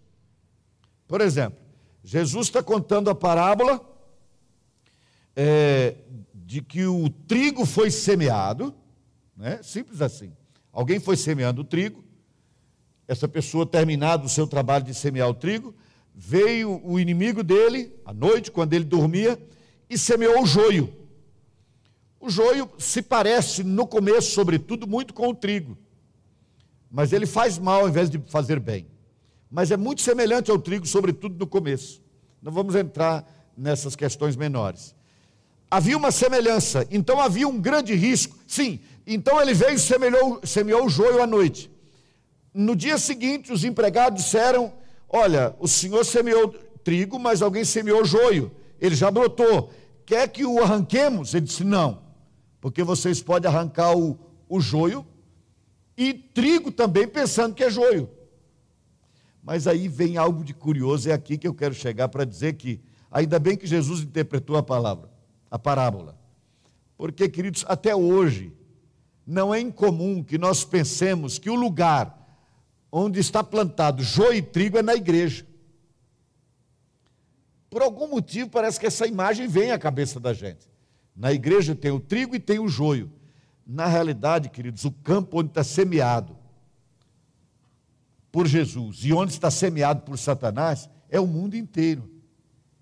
Por 1.09 1.23
exemplo, 1.23 1.59
Jesus 2.05 2.49
está 2.49 2.63
contando 2.63 3.09
a 3.09 3.15
parábola 3.15 3.81
é, 5.35 5.95
de 6.35 6.61
que 6.61 6.85
o 6.85 7.09
trigo 7.09 7.65
foi 7.65 7.91
semeado, 7.91 8.75
né? 9.35 9.59
simples 9.63 10.03
assim. 10.03 10.37
Alguém 10.71 11.01
foi 11.01 11.17
semeando 11.17 11.63
o 11.63 11.65
trigo, 11.65 12.05
essa 13.09 13.27
pessoa, 13.27 13.67
terminado 13.67 14.27
o 14.27 14.29
seu 14.29 14.47
trabalho 14.47 14.85
de 14.85 14.95
semear 14.95 15.29
o 15.29 15.35
trigo, 15.35 15.75
veio 16.15 16.81
o 16.85 17.01
inimigo 17.01 17.43
dele, 17.43 17.93
à 18.05 18.13
noite, 18.13 18.53
quando 18.53 18.75
ele 18.75 18.85
dormia, 18.85 19.37
e 19.91 19.99
semeou 19.99 20.43
o 20.43 20.47
joio. 20.47 20.93
O 22.21 22.31
joio 22.31 22.71
se 22.79 23.03
parece, 23.03 23.65
no 23.65 23.87
começo, 23.87 24.31
sobretudo, 24.31 24.87
muito 24.87 25.13
com 25.13 25.29
o 25.29 25.35
trigo 25.35 25.77
mas 26.91 27.13
ele 27.13 27.27
faz 27.27 27.59
mal 27.59 27.83
ao 27.83 27.89
invés 27.89 28.11
de 28.11 28.19
fazer 28.29 28.59
bem. 28.59 28.87
Mas 29.51 29.71
é 29.71 29.77
muito 29.77 30.03
semelhante 30.03 30.51
ao 30.51 30.59
trigo, 30.59 30.87
sobretudo 30.87 31.39
no 31.39 31.47
começo. 31.47 32.03
Não 32.43 32.53
vamos 32.53 32.75
entrar 32.75 33.27
nessas 33.57 33.97
questões 33.97 34.37
menores. 34.37 34.95
Havia 35.71 35.97
uma 35.97 36.11
semelhança, 36.11 36.87
então 36.91 37.21
havia 37.21 37.47
um 37.47 37.61
grande 37.61 37.95
risco. 37.95 38.37
Sim, 38.47 38.81
então 39.07 39.41
ele 39.41 39.53
veio 39.53 39.75
e 39.75 39.79
semeou, 39.79 40.41
semeou 40.45 40.87
o 40.87 40.89
joio 40.89 41.23
à 41.23 41.27
noite. 41.27 41.71
No 42.59 42.75
dia 42.75 42.99
seguinte, 42.99 43.53
os 43.53 43.63
empregados 43.63 44.25
disseram: 44.25 44.73
Olha, 45.09 45.55
o 45.61 45.69
senhor 45.69 46.05
semeou 46.05 46.49
trigo, 46.83 47.17
mas 47.17 47.41
alguém 47.41 47.65
semeou 47.65 48.05
joio. 48.05 48.51
Ele 48.81 48.97
já 48.97 49.13
brotou. 49.13 49.73
Quer 50.05 50.27
que 50.27 50.45
o 50.45 50.61
arranquemos? 50.61 51.35
Ele 51.35 51.47
disse: 51.47 51.63
Não, 51.63 52.03
porque 52.61 52.83
vocês 52.83 53.23
podem 53.23 53.49
arrancar 53.49 53.97
o, 53.97 54.19
o 54.49 54.61
joio 54.61 55.07
e 55.97 56.13
trigo 56.13 56.73
também 56.73 57.07
pensando 57.07 57.55
que 57.55 57.63
é 57.63 57.71
joio. 57.71 58.11
Mas 59.41 59.69
aí 59.69 59.87
vem 59.87 60.17
algo 60.17 60.43
de 60.43 60.53
curioso, 60.53 61.09
é 61.09 61.13
aqui 61.13 61.39
que 61.39 61.47
eu 61.47 61.55
quero 61.55 61.75
chegar 61.75 62.09
para 62.09 62.25
dizer 62.25 62.55
que 62.55 62.81
ainda 63.09 63.39
bem 63.39 63.57
que 63.57 63.69
Jesus 63.69 64.01
interpretou 64.01 64.57
a 64.57 64.65
palavra, 64.65 65.09
a 65.49 65.61
parábola. 65.61 66.19
Porque, 66.97 67.29
queridos, 67.29 67.65
até 67.69 67.95
hoje 67.95 68.53
não 69.25 69.55
é 69.55 69.61
incomum 69.61 70.25
que 70.25 70.37
nós 70.37 70.65
pensemos 70.65 71.39
que 71.39 71.49
o 71.49 71.55
lugar 71.55 72.18
onde 72.91 73.21
está 73.21 73.45
plantado 73.45 74.03
joio 74.03 74.39
e 74.39 74.43
trigo 74.43 74.79
é 74.79 74.83
na 74.83 74.95
igreja. 74.95 75.47
Por 77.71 77.83
algum 77.83 78.09
motivo 78.09 78.49
parece 78.49 78.81
que 78.81 78.87
essa 78.87 79.07
imagem 79.07 79.47
vem 79.47 79.71
à 79.71 79.79
cabeça 79.79 80.19
da 80.19 80.33
gente. 80.33 80.69
Na 81.15 81.33
igreja 81.33 81.75
tem 81.75 81.91
o 81.91 82.01
trigo 82.01 82.35
e 82.35 82.41
tem 82.41 82.59
o 82.59 82.69
joio. 82.69 83.13
Na 83.67 83.87
realidade, 83.87 84.49
queridos, 84.49 84.85
o 84.85 84.91
campo 84.91 85.41
onde 85.41 85.51
está 85.51 85.63
semeado 85.63 86.37
por 88.33 88.47
Jesus 88.47 89.05
e 89.05 89.13
onde 89.13 89.33
está 89.33 89.51
semeado 89.51 90.03
por 90.03 90.17
Satanás 90.17 90.89
é 91.11 91.21
o 91.21 91.27
mundo 91.27 91.57
inteiro, 91.57 92.11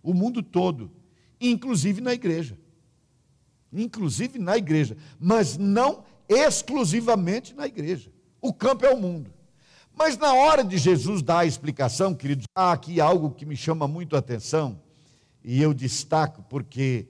o 0.03 0.13
mundo 0.13 0.43
todo, 0.43 0.93
inclusive 1.41 2.01
na 2.01 2.13
igreja. 2.13 2.57
Inclusive 3.73 4.39
na 4.39 4.57
igreja, 4.57 4.97
mas 5.19 5.57
não 5.57 6.05
exclusivamente 6.29 7.55
na 7.55 7.67
igreja. 7.67 8.13
O 8.41 8.53
campo 8.53 8.87
é 8.87 8.91
o 8.91 9.01
mundo. 9.01 9.36
Mas 9.97 10.19
na 10.19 10.35
hora 10.35 10.63
de 10.63 10.77
Jesus 10.77 11.23
dar 11.23 11.39
a 11.39 11.47
explicação, 11.47 12.15
queridos, 12.15 12.45
há 12.55 12.71
aqui 12.71 13.01
algo 13.01 13.31
que 13.31 13.47
me 13.47 13.57
chama 13.57 13.89
muito 13.89 14.15
a 14.15 14.19
atenção, 14.19 14.79
e 15.43 15.63
eu 15.63 15.73
destaco 15.73 16.45
porque 16.51 17.07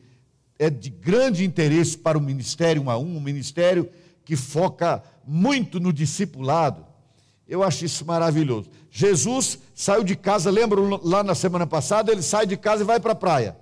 é 0.57 0.71
de 0.71 0.89
grande 0.89 1.45
interesse 1.45 1.99
para 1.99 2.17
o 2.17 2.21
ministério 2.21 2.81
um 2.81 2.89
a 2.89 2.97
um, 2.97 3.17
um 3.17 3.21
ministério 3.21 3.91
que 4.25 4.37
foca 4.37 5.03
muito 5.27 5.81
no 5.81 5.93
discipulado. 5.93 6.87
Eu 7.49 7.63
acho 7.63 7.85
isso 7.85 8.05
maravilhoso. 8.05 8.71
Jesus 8.91 9.59
saiu 9.75 10.05
de 10.05 10.15
casa, 10.15 10.51
lembram 10.51 11.01
lá 11.03 11.25
na 11.25 11.35
semana 11.35 11.67
passada, 11.67 12.13
ele 12.13 12.23
sai 12.23 12.47
de 12.47 12.57
casa 12.57 12.83
e 12.83 12.87
vai 12.87 13.01
para 13.01 13.13
a 13.13 13.17
praia. 13.17 13.57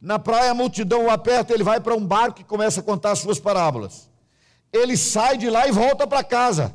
Na 0.00 0.18
praia 0.18 0.50
a 0.50 0.54
multidão 0.54 1.06
o 1.06 1.10
aperta, 1.10 1.54
ele 1.54 1.64
vai 1.64 1.80
para 1.80 1.94
um 1.94 2.04
barco 2.04 2.40
e 2.40 2.44
começa 2.44 2.80
a 2.80 2.82
contar 2.82 3.12
as 3.12 3.20
suas 3.20 3.38
parábolas. 3.38 4.10
Ele 4.72 4.96
sai 4.96 5.38
de 5.38 5.48
lá 5.48 5.68
e 5.68 5.72
volta 5.72 6.06
para 6.06 6.24
casa. 6.24 6.74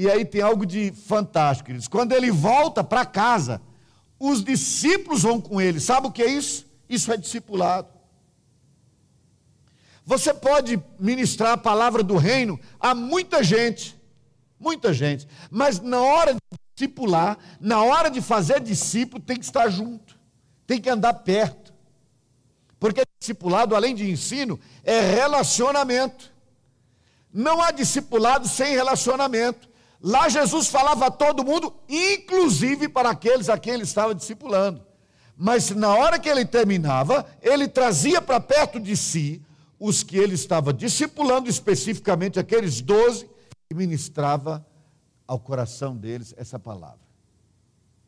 E 0.00 0.08
aí 0.08 0.24
tem 0.24 0.40
algo 0.40 0.64
de 0.64 0.92
fantástico, 0.92 1.66
queridos. 1.66 1.88
Quando 1.88 2.12
ele 2.12 2.30
volta 2.30 2.84
para 2.84 3.04
casa, 3.04 3.60
os 4.16 4.44
discípulos 4.44 5.22
vão 5.22 5.40
com 5.40 5.60
ele. 5.60 5.80
Sabe 5.80 6.06
o 6.06 6.12
que 6.12 6.22
é 6.22 6.30
isso? 6.30 6.66
Isso 6.88 7.12
é 7.12 7.16
discipulado. 7.16 7.88
Você 10.06 10.32
pode 10.32 10.80
ministrar 11.00 11.54
a 11.54 11.56
palavra 11.56 12.04
do 12.04 12.16
reino 12.16 12.60
a 12.78 12.94
muita 12.94 13.42
gente, 13.42 14.00
muita 14.56 14.94
gente, 14.94 15.26
mas 15.50 15.80
na 15.80 16.00
hora 16.00 16.32
de 16.32 16.40
discipular, 16.76 17.36
na 17.60 17.82
hora 17.82 18.08
de 18.08 18.20
fazer 18.20 18.60
discípulo, 18.60 19.20
tem 19.20 19.36
que 19.36 19.44
estar 19.44 19.68
junto, 19.68 20.16
tem 20.64 20.80
que 20.80 20.88
andar 20.88 21.12
perto. 21.12 21.74
Porque 22.78 23.02
discipulado, 23.18 23.74
além 23.74 23.96
de 23.96 24.08
ensino, 24.08 24.60
é 24.84 25.00
relacionamento. 25.00 26.32
Não 27.34 27.60
há 27.60 27.72
discipulado 27.72 28.46
sem 28.46 28.76
relacionamento. 28.76 29.68
Lá 30.00 30.28
Jesus 30.28 30.68
falava 30.68 31.06
a 31.06 31.10
todo 31.10 31.44
mundo, 31.44 31.74
inclusive 31.88 32.88
para 32.88 33.10
aqueles 33.10 33.48
a 33.48 33.58
quem 33.58 33.74
ele 33.74 33.82
estava 33.82 34.14
discipulando. 34.14 34.86
Mas 35.36 35.70
na 35.70 35.94
hora 35.94 36.18
que 36.18 36.28
ele 36.28 36.44
terminava, 36.44 37.26
ele 37.42 37.68
trazia 37.68 38.20
para 38.20 38.40
perto 38.40 38.78
de 38.78 38.96
si 38.96 39.42
os 39.78 40.02
que 40.02 40.16
ele 40.16 40.34
estava 40.34 40.72
discipulando, 40.72 41.48
especificamente 41.48 42.38
aqueles 42.38 42.80
doze, 42.80 43.28
e 43.70 43.74
ministrava 43.74 44.66
ao 45.26 45.38
coração 45.38 45.96
deles 45.96 46.34
essa 46.36 46.58
palavra. 46.58 47.06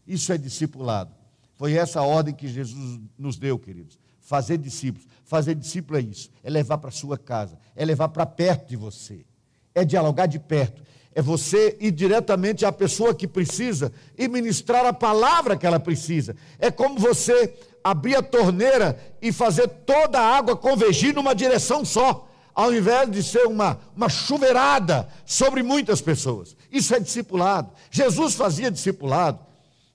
Isso 0.06 0.32
é 0.32 0.38
discipulado. 0.38 1.14
Foi 1.54 1.74
essa 1.74 2.00
a 2.00 2.02
ordem 2.02 2.34
que 2.34 2.48
Jesus 2.48 3.00
nos 3.18 3.36
deu, 3.36 3.58
queridos. 3.58 3.98
Fazer 4.18 4.56
discípulos. 4.56 5.06
Fazer 5.30 5.54
discípulo 5.54 5.96
é 5.96 6.02
isso, 6.02 6.28
é 6.42 6.50
levar 6.50 6.78
para 6.78 6.90
sua 6.90 7.16
casa, 7.16 7.56
é 7.76 7.84
levar 7.84 8.08
para 8.08 8.26
perto 8.26 8.68
de 8.68 8.76
você, 8.76 9.24
é 9.72 9.84
dialogar 9.84 10.26
de 10.26 10.40
perto, 10.40 10.82
é 11.14 11.20
você 11.20 11.76
ir 11.80 11.90
diretamente 11.90 12.64
à 12.64 12.70
pessoa 12.70 13.14
que 13.14 13.26
precisa 13.26 13.92
e 14.16 14.28
ministrar 14.28 14.86
a 14.86 14.92
palavra 14.92 15.56
que 15.56 15.66
ela 15.66 15.80
precisa. 15.80 16.36
É 16.58 16.70
como 16.70 16.98
você 16.98 17.52
abrir 17.82 18.16
a 18.16 18.22
torneira 18.22 18.98
e 19.20 19.32
fazer 19.32 19.66
toda 19.68 20.20
a 20.20 20.36
água 20.36 20.56
convergir 20.56 21.14
numa 21.14 21.34
direção 21.34 21.84
só, 21.84 22.28
ao 22.54 22.72
invés 22.72 23.10
de 23.10 23.22
ser 23.22 23.46
uma, 23.46 23.80
uma 23.96 24.08
chuveirada 24.08 25.08
sobre 25.24 25.62
muitas 25.62 26.00
pessoas. 26.00 26.56
Isso 26.70 26.94
é 26.94 27.00
discipulado. 27.00 27.72
Jesus 27.90 28.34
fazia 28.34 28.70
discipulado. 28.70 29.40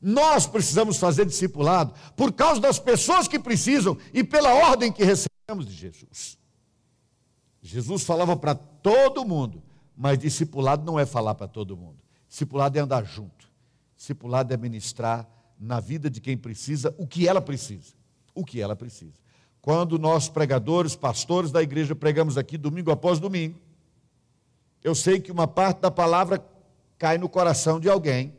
Nós 0.01 0.45
precisamos 0.45 0.97
fazer 0.97 1.25
discipulado 1.25 1.93
por 2.15 2.33
causa 2.33 2.59
das 2.59 2.77
pessoas 2.77 3.27
que 3.27 3.39
precisam 3.39 3.97
e 4.13 4.23
pela 4.23 4.53
ordem 4.53 4.91
que 4.91 5.03
recebemos 5.03 5.65
de 5.65 5.73
Jesus. 5.73 6.37
Jesus 7.61 8.03
falava 8.03 8.35
para 8.35 8.53
todo 8.53 9.25
mundo, 9.25 9.63
mas 9.95 10.17
discipulado 10.17 10.85
não 10.85 10.99
é 10.99 11.05
falar 11.05 11.35
para 11.35 11.47
todo 11.47 11.77
mundo. 11.77 11.97
Discipulado 12.27 12.77
é 12.77 12.81
andar 12.81 13.05
junto. 13.05 13.49
Discipulado 13.95 14.53
é 14.53 14.57
ministrar 14.57 15.27
na 15.59 15.79
vida 15.79 16.09
de 16.09 16.19
quem 16.19 16.37
precisa 16.37 16.93
o 16.97 17.07
que 17.07 17.27
ela 17.27 17.41
precisa. 17.41 17.93
O 18.33 18.43
que 18.43 18.61
ela 18.61 18.75
precisa. 18.75 19.13
Quando 19.61 19.97
nós, 19.97 20.29
pregadores, 20.29 20.95
pastores 20.95 21.51
da 21.51 21.63
igreja, 21.63 21.95
pregamos 21.95 22.37
aqui 22.37 22.57
domingo 22.57 22.91
após 22.91 23.19
domingo, 23.19 23.59
eu 24.83 24.93
sei 24.93 25.19
que 25.19 25.31
uma 25.31 25.47
parte 25.47 25.79
da 25.79 25.89
palavra 25.89 26.45
cai 26.97 27.17
no 27.17 27.27
coração 27.27 27.79
de 27.79 27.89
alguém 27.89 28.33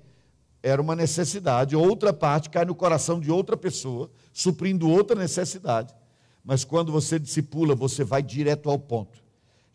era 0.62 0.80
uma 0.80 0.94
necessidade, 0.94 1.74
outra 1.74 2.12
parte 2.12 2.50
cai 2.50 2.64
no 2.64 2.74
coração 2.74 3.20
de 3.20 3.30
outra 3.30 3.56
pessoa, 3.56 4.10
suprindo 4.32 4.88
outra 4.88 5.16
necessidade. 5.16 5.94
Mas 6.44 6.64
quando 6.64 6.92
você 6.92 7.18
discipula, 7.18 7.74
você 7.74 8.04
vai 8.04 8.22
direto 8.22 8.70
ao 8.70 8.78
ponto. 8.78 9.25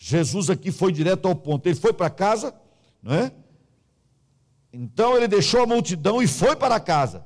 Jesus 0.03 0.49
aqui 0.49 0.71
foi 0.71 0.91
direto 0.91 1.27
ao 1.27 1.35
ponto. 1.35 1.67
Ele 1.67 1.75
foi 1.75 1.93
para 1.93 2.09
casa, 2.09 2.59
não 3.03 3.13
é? 3.13 3.31
Então 4.73 5.15
ele 5.15 5.27
deixou 5.27 5.61
a 5.61 5.67
multidão 5.67 6.23
e 6.23 6.27
foi 6.27 6.55
para 6.55 6.79
casa. 6.79 7.23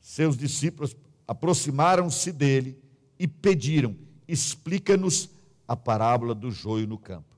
Seus 0.00 0.36
discípulos 0.36 0.94
aproximaram-se 1.26 2.30
dele 2.30 2.80
e 3.18 3.26
pediram: 3.26 3.96
explica-nos 4.28 5.30
a 5.66 5.74
parábola 5.74 6.32
do 6.32 6.48
joio 6.48 6.86
no 6.86 6.96
campo. 6.96 7.36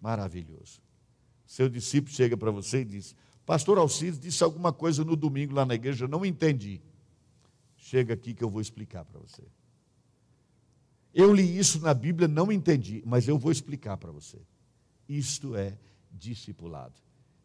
Maravilhoso. 0.00 0.82
Seu 1.46 1.68
discípulo 1.68 2.12
chega 2.12 2.36
para 2.36 2.50
você 2.50 2.80
e 2.80 2.84
diz: 2.84 3.14
Pastor 3.46 3.78
Alcides 3.78 4.18
disse 4.18 4.42
alguma 4.42 4.72
coisa 4.72 5.04
no 5.04 5.14
domingo 5.14 5.54
lá 5.54 5.64
na 5.64 5.76
igreja, 5.76 6.06
eu 6.06 6.08
não 6.08 6.26
entendi. 6.26 6.82
Chega 7.76 8.14
aqui 8.14 8.34
que 8.34 8.42
eu 8.42 8.50
vou 8.50 8.60
explicar 8.60 9.04
para 9.04 9.20
você. 9.20 9.44
Eu 11.14 11.32
li 11.32 11.58
isso 11.58 11.80
na 11.80 11.94
Bíblia, 11.94 12.26
não 12.26 12.50
entendi, 12.50 13.02
mas 13.06 13.28
eu 13.28 13.38
vou 13.38 13.52
explicar 13.52 13.96
para 13.96 14.10
você. 14.10 14.38
Isto 15.08 15.54
é 15.54 15.78
discipulado. 16.10 16.94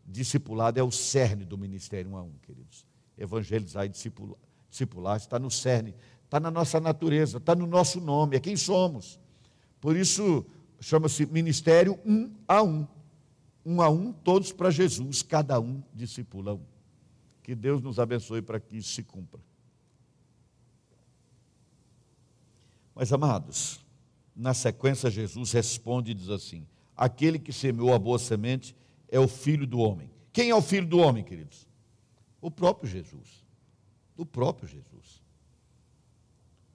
Discipulado 0.05 0.79
é 0.79 0.83
o 0.83 0.91
cerne 0.91 1.45
do 1.45 1.57
ministério 1.57 2.11
um 2.11 2.17
a 2.17 2.23
um, 2.23 2.33
queridos. 2.41 2.85
Evangelizar 3.17 3.85
e 3.85 3.89
discipular, 3.89 4.37
discipular 4.69 5.17
está 5.17 5.37
no 5.37 5.51
cerne, 5.51 5.93
está 6.25 6.39
na 6.39 6.49
nossa 6.49 6.79
natureza, 6.79 7.37
está 7.37 7.53
no 7.53 7.67
nosso 7.67 8.01
nome, 8.01 8.35
é 8.35 8.39
quem 8.39 8.57
somos. 8.57 9.19
Por 9.79 9.95
isso 9.95 10.45
chama-se 10.81 11.25
ministério 11.25 11.99
um 12.05 12.33
a 12.47 12.63
um 12.63 12.87
um 13.65 13.81
a 13.81 13.89
um, 13.89 14.11
todos 14.11 14.51
para 14.51 14.71
Jesus, 14.71 15.21
cada 15.21 15.59
um 15.59 15.83
discipula 15.93 16.55
um. 16.55 16.63
Que 17.43 17.53
Deus 17.53 17.81
nos 17.81 17.99
abençoe 17.99 18.41
para 18.41 18.59
que 18.59 18.77
isso 18.77 18.89
se 18.89 19.03
cumpra. 19.03 19.39
Mas, 22.99 23.13
amados, 23.13 23.79
na 24.35 24.53
sequência, 24.53 25.09
Jesus 25.09 25.53
responde 25.53 26.11
e 26.11 26.13
diz 26.13 26.27
assim: 26.27 26.67
Aquele 26.97 27.39
que 27.39 27.53
semeou 27.53 27.93
a 27.93 27.97
boa 27.97 28.19
semente 28.19 28.75
é 29.07 29.17
o 29.17 29.25
filho 29.25 29.65
do 29.65 29.79
homem. 29.79 30.11
Quem 30.33 30.49
é 30.49 30.55
o 30.55 30.61
filho 30.61 30.85
do 30.85 30.97
homem, 30.97 31.23
queridos? 31.23 31.65
O 32.41 32.51
próprio 32.51 32.89
Jesus. 32.89 33.45
O 34.17 34.25
próprio 34.25 34.67
Jesus. 34.67 35.23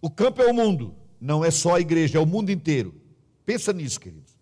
O 0.01 0.09
campo 0.09 0.41
é 0.41 0.51
o 0.51 0.55
mundo, 0.55 0.95
não 1.21 1.45
é 1.45 1.51
só 1.51 1.75
a 1.75 1.81
igreja, 1.81 2.17
é 2.17 2.21
o 2.23 2.25
mundo 2.25 2.51
inteiro. 2.51 2.99
Pensa 3.45 3.71
nisso, 3.75 4.01
queridos. 4.01 4.33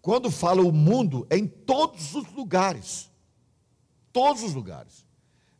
Quando 0.00 0.30
fala 0.30 0.62
o 0.62 0.70
mundo, 0.70 1.26
é 1.28 1.36
em 1.36 1.48
todos 1.48 2.14
os 2.14 2.32
lugares. 2.32 3.10
Todos 4.12 4.44
os 4.44 4.54
lugares. 4.54 5.04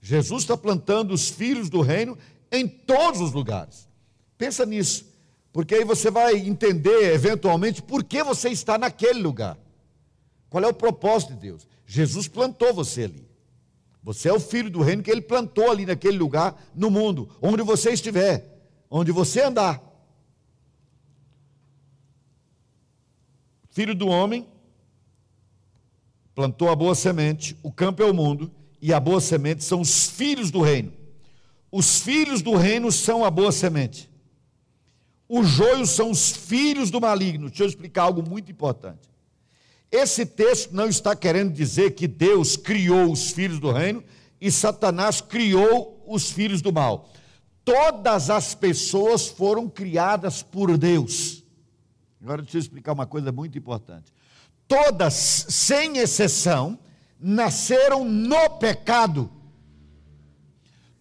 Jesus 0.00 0.44
está 0.44 0.56
plantando 0.56 1.12
os 1.12 1.28
filhos 1.28 1.68
do 1.68 1.80
reino 1.80 2.16
em 2.52 2.68
todos 2.68 3.20
os 3.20 3.32
lugares. 3.32 3.89
Pensa 4.40 4.64
nisso, 4.64 5.04
porque 5.52 5.74
aí 5.74 5.84
você 5.84 6.10
vai 6.10 6.34
entender 6.34 7.12
eventualmente 7.12 7.82
por 7.82 8.02
que 8.02 8.22
você 8.22 8.48
está 8.48 8.78
naquele 8.78 9.20
lugar. 9.20 9.58
Qual 10.48 10.64
é 10.64 10.66
o 10.66 10.72
propósito 10.72 11.34
de 11.34 11.40
Deus? 11.40 11.68
Jesus 11.86 12.26
plantou 12.26 12.72
você 12.72 13.02
ali. 13.02 13.28
Você 14.02 14.30
é 14.30 14.32
o 14.32 14.40
filho 14.40 14.70
do 14.70 14.80
reino 14.80 15.02
que 15.02 15.10
ele 15.10 15.20
plantou 15.20 15.70
ali 15.70 15.84
naquele 15.84 16.16
lugar 16.16 16.58
no 16.74 16.90
mundo, 16.90 17.28
onde 17.42 17.62
você 17.62 17.90
estiver, 17.90 18.62
onde 18.90 19.12
você 19.12 19.42
andar. 19.42 19.78
Filho 23.68 23.94
do 23.94 24.08
homem 24.08 24.48
plantou 26.34 26.70
a 26.70 26.74
boa 26.74 26.94
semente, 26.94 27.58
o 27.62 27.70
campo 27.70 28.02
é 28.02 28.06
o 28.06 28.14
mundo, 28.14 28.50
e 28.80 28.90
a 28.94 28.98
boa 28.98 29.20
semente 29.20 29.62
são 29.62 29.82
os 29.82 30.08
filhos 30.08 30.50
do 30.50 30.62
reino. 30.62 30.94
Os 31.70 32.00
filhos 32.00 32.40
do 32.40 32.56
reino 32.56 32.90
são 32.90 33.22
a 33.22 33.30
boa 33.30 33.52
semente. 33.52 34.09
Os 35.32 35.46
joios 35.48 35.90
são 35.90 36.10
os 36.10 36.32
filhos 36.32 36.90
do 36.90 37.00
maligno. 37.00 37.48
Deixa 37.48 37.62
eu 37.62 37.68
explicar 37.68 38.02
algo 38.02 38.28
muito 38.28 38.50
importante. 38.50 39.08
Esse 39.88 40.26
texto 40.26 40.74
não 40.74 40.88
está 40.88 41.14
querendo 41.14 41.52
dizer 41.52 41.92
que 41.92 42.08
Deus 42.08 42.56
criou 42.56 43.12
os 43.12 43.30
filhos 43.30 43.60
do 43.60 43.70
reino 43.70 44.02
e 44.40 44.50
Satanás 44.50 45.20
criou 45.20 46.04
os 46.04 46.32
filhos 46.32 46.60
do 46.60 46.72
mal. 46.72 47.08
Todas 47.64 48.28
as 48.28 48.56
pessoas 48.56 49.28
foram 49.28 49.68
criadas 49.68 50.42
por 50.42 50.76
Deus. 50.76 51.44
Agora 52.20 52.42
deixa 52.42 52.56
eu 52.56 52.62
explicar 52.62 52.92
uma 52.92 53.06
coisa 53.06 53.30
muito 53.30 53.56
importante. 53.56 54.12
Todas, 54.66 55.14
sem 55.14 55.98
exceção, 55.98 56.76
nasceram 57.20 58.04
no 58.04 58.50
pecado. 58.58 59.30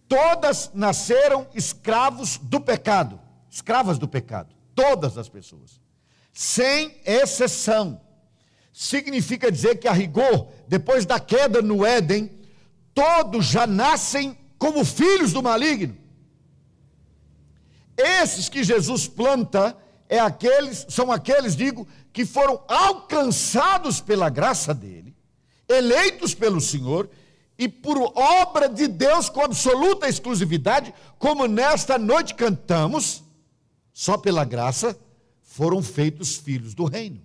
Todas 0.06 0.70
nasceram 0.72 1.48
escravos 1.52 2.38
do 2.38 2.60
pecado, 2.60 3.18
escravas 3.50 3.98
do 3.98 4.08
pecado. 4.08 4.54
Todas 4.74 5.18
as 5.18 5.28
pessoas, 5.28 5.80
sem 6.32 6.96
exceção. 7.04 8.00
Significa 8.72 9.50
dizer 9.50 9.76
que, 9.76 9.88
a 9.88 9.92
rigor, 9.92 10.48
depois 10.68 11.04
da 11.04 11.18
queda 11.18 11.60
no 11.60 11.84
Éden, 11.84 12.30
todos 12.94 13.46
já 13.46 13.66
nascem 13.66 14.38
como 14.56 14.84
filhos 14.84 15.32
do 15.32 15.42
maligno. 15.42 15.96
Esses 17.96 18.48
que 18.48 18.62
Jesus 18.62 19.08
planta 19.08 19.76
é 20.08 20.18
aqueles, 20.18 20.86
são 20.88 21.12
aqueles, 21.12 21.54
digo, 21.56 21.86
que 22.12 22.24
foram 22.24 22.62
alcançados 22.68 24.00
pela 24.00 24.30
graça 24.30 24.72
dele, 24.72 25.14
eleitos 25.68 26.34
pelo 26.34 26.60
Senhor 26.60 27.10
e 27.58 27.68
por 27.68 27.98
obra 28.16 28.68
de 28.68 28.88
Deus 28.88 29.28
com 29.28 29.42
absoluta 29.42 30.08
exclusividade, 30.08 30.94
como 31.18 31.46
nesta 31.46 31.98
noite 31.98 32.34
cantamos, 32.34 33.22
só 34.00 34.16
pela 34.16 34.46
graça 34.46 34.98
foram 35.42 35.82
feitos 35.82 36.34
filhos 36.34 36.72
do 36.72 36.86
reino. 36.86 37.20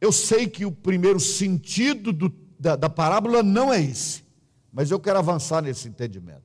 Eu 0.00 0.10
sei 0.10 0.48
que 0.48 0.64
o 0.64 0.72
primeiro 0.72 1.20
sentido 1.20 2.10
do, 2.10 2.34
da, 2.58 2.76
da 2.76 2.88
parábola 2.88 3.42
não 3.42 3.70
é 3.70 3.78
esse, 3.78 4.24
mas 4.72 4.90
eu 4.90 4.98
quero 4.98 5.18
avançar 5.18 5.60
nesse 5.60 5.86
entendimento. 5.86 6.44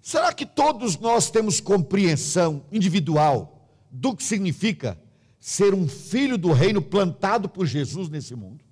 Será 0.00 0.32
que 0.32 0.46
todos 0.46 0.96
nós 0.96 1.32
temos 1.32 1.60
compreensão 1.60 2.64
individual 2.70 3.68
do 3.90 4.14
que 4.14 4.22
significa 4.22 4.96
ser 5.40 5.74
um 5.74 5.88
filho 5.88 6.38
do 6.38 6.52
reino 6.52 6.80
plantado 6.80 7.48
por 7.48 7.66
Jesus 7.66 8.08
nesse 8.08 8.36
mundo? 8.36 8.64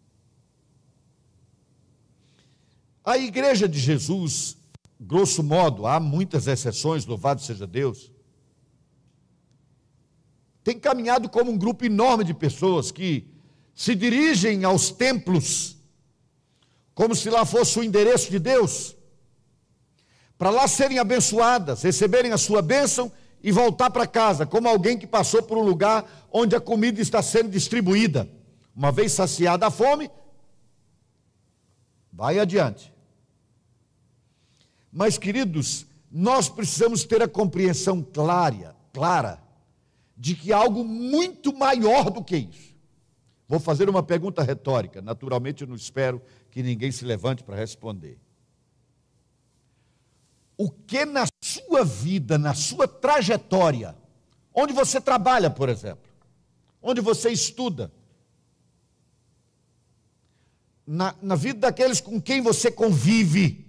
A 3.05 3.19
igreja 3.19 3.69
de 3.69 3.81
Jesus, 3.81 4.57
grosso 5.01 5.43
modo, 5.43 5.89
há 5.89 5.99
muitas 5.99 6.47
exceções, 6.47 7.05
louvado 7.05 7.43
seja 7.43 7.67
Deus, 7.67 8.12
tem 10.63 10.79
caminhado 10.79 11.29
como 11.29 11.51
um 11.51 11.59
grupo 11.59 11.85
enorme 11.85 12.25
de 12.25 12.35
pessoas 12.35 12.91
que 12.91 13.27
se 13.75 13.95
dirigem 13.95 14.65
aos 14.65 14.91
templos 14.91 15.77
como 16.95 17.15
se 17.15 17.31
lá 17.31 17.45
fosse 17.45 17.79
o 17.79 17.85
endereço 17.85 18.31
de 18.31 18.39
Deus, 18.39 18.97
para 20.37 20.51
lá 20.51 20.67
serem 20.69 20.99
abençoadas, 20.99 21.83
receberem 21.83 22.33
a 22.33 22.39
sua 22.39 22.61
bênção 22.61 23.11
e 23.43 23.51
voltar 23.51 23.91
para 23.91 24.07
casa, 24.07 24.47
como 24.47 24.69
alguém 24.69 24.99
que 24.99 25.07
passou 25.07 25.43
por 25.43 25.57
um 25.57 25.63
lugar 25.63 26.29
onde 26.31 26.55
a 26.55 26.61
comida 26.61 27.01
está 27.01 27.23
sendo 27.23 27.49
distribuída. 27.49 28.29
Uma 28.75 28.93
vez 28.93 29.13
saciada 29.13 29.67
a 29.67 29.71
fome, 29.71 30.11
vai 32.13 32.39
adiante. 32.39 32.93
Mas, 34.93 35.17
queridos, 35.17 35.87
nós 36.11 36.49
precisamos 36.49 37.05
ter 37.05 37.23
a 37.23 37.29
compreensão 37.29 38.03
clara, 38.03 38.77
clara, 38.93 39.42
de 40.23 40.37
que 40.37 40.53
algo 40.53 40.85
muito 40.85 41.53
maior 41.53 42.09
do 42.09 42.23
que 42.23 42.37
isso. 42.37 42.77
Vou 43.49 43.59
fazer 43.59 43.91
uma 43.91 44.05
pergunta 44.05 44.41
retórica, 44.41 45.03
naturalmente 45.03 45.63
eu 45.63 45.67
não 45.67 45.75
espero 45.75 46.23
que 46.49 46.63
ninguém 46.63 46.93
se 46.93 47.05
levante 47.05 47.43
para 47.43 47.57
responder. 47.57 48.21
O 50.57 50.71
que 50.71 51.05
na 51.05 51.25
sua 51.43 51.85
vida, 51.85 52.39
na 52.39 52.55
sua 52.55 52.87
trajetória, 52.87 53.97
onde 54.55 54.73
você 54.73 55.01
trabalha, 55.01 55.51
por 55.51 55.69
exemplo, 55.69 56.09
onde 56.81 57.01
você 57.01 57.31
estuda, 57.31 57.93
na, 60.87 61.17
na 61.21 61.35
vida 61.35 61.59
daqueles 61.59 62.01
com 62.01 62.23
quem 62.23 62.41
você 62.41 62.71
convive, 62.71 63.67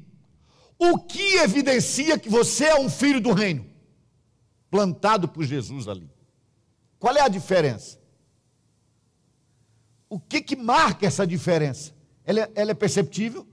o 0.78 1.00
que 1.00 1.38
evidencia 1.38 2.20
que 2.20 2.30
você 2.30 2.66
é 2.66 2.80
um 2.80 2.92
filho 2.92 3.20
do 3.20 3.34
reino, 3.34 3.66
plantado 4.70 5.28
por 5.28 5.44
Jesus 5.44 5.88
ali? 5.88 6.13
Qual 7.04 7.18
é 7.18 7.20
a 7.20 7.28
diferença? 7.28 8.00
O 10.08 10.18
que, 10.18 10.42
que 10.42 10.56
marca 10.56 11.06
essa 11.06 11.28
diferença? 11.28 11.92
Ela, 12.24 12.44
é, 12.44 12.52
ela 12.56 12.72
é 12.72 12.74
perceptível? 12.74 13.46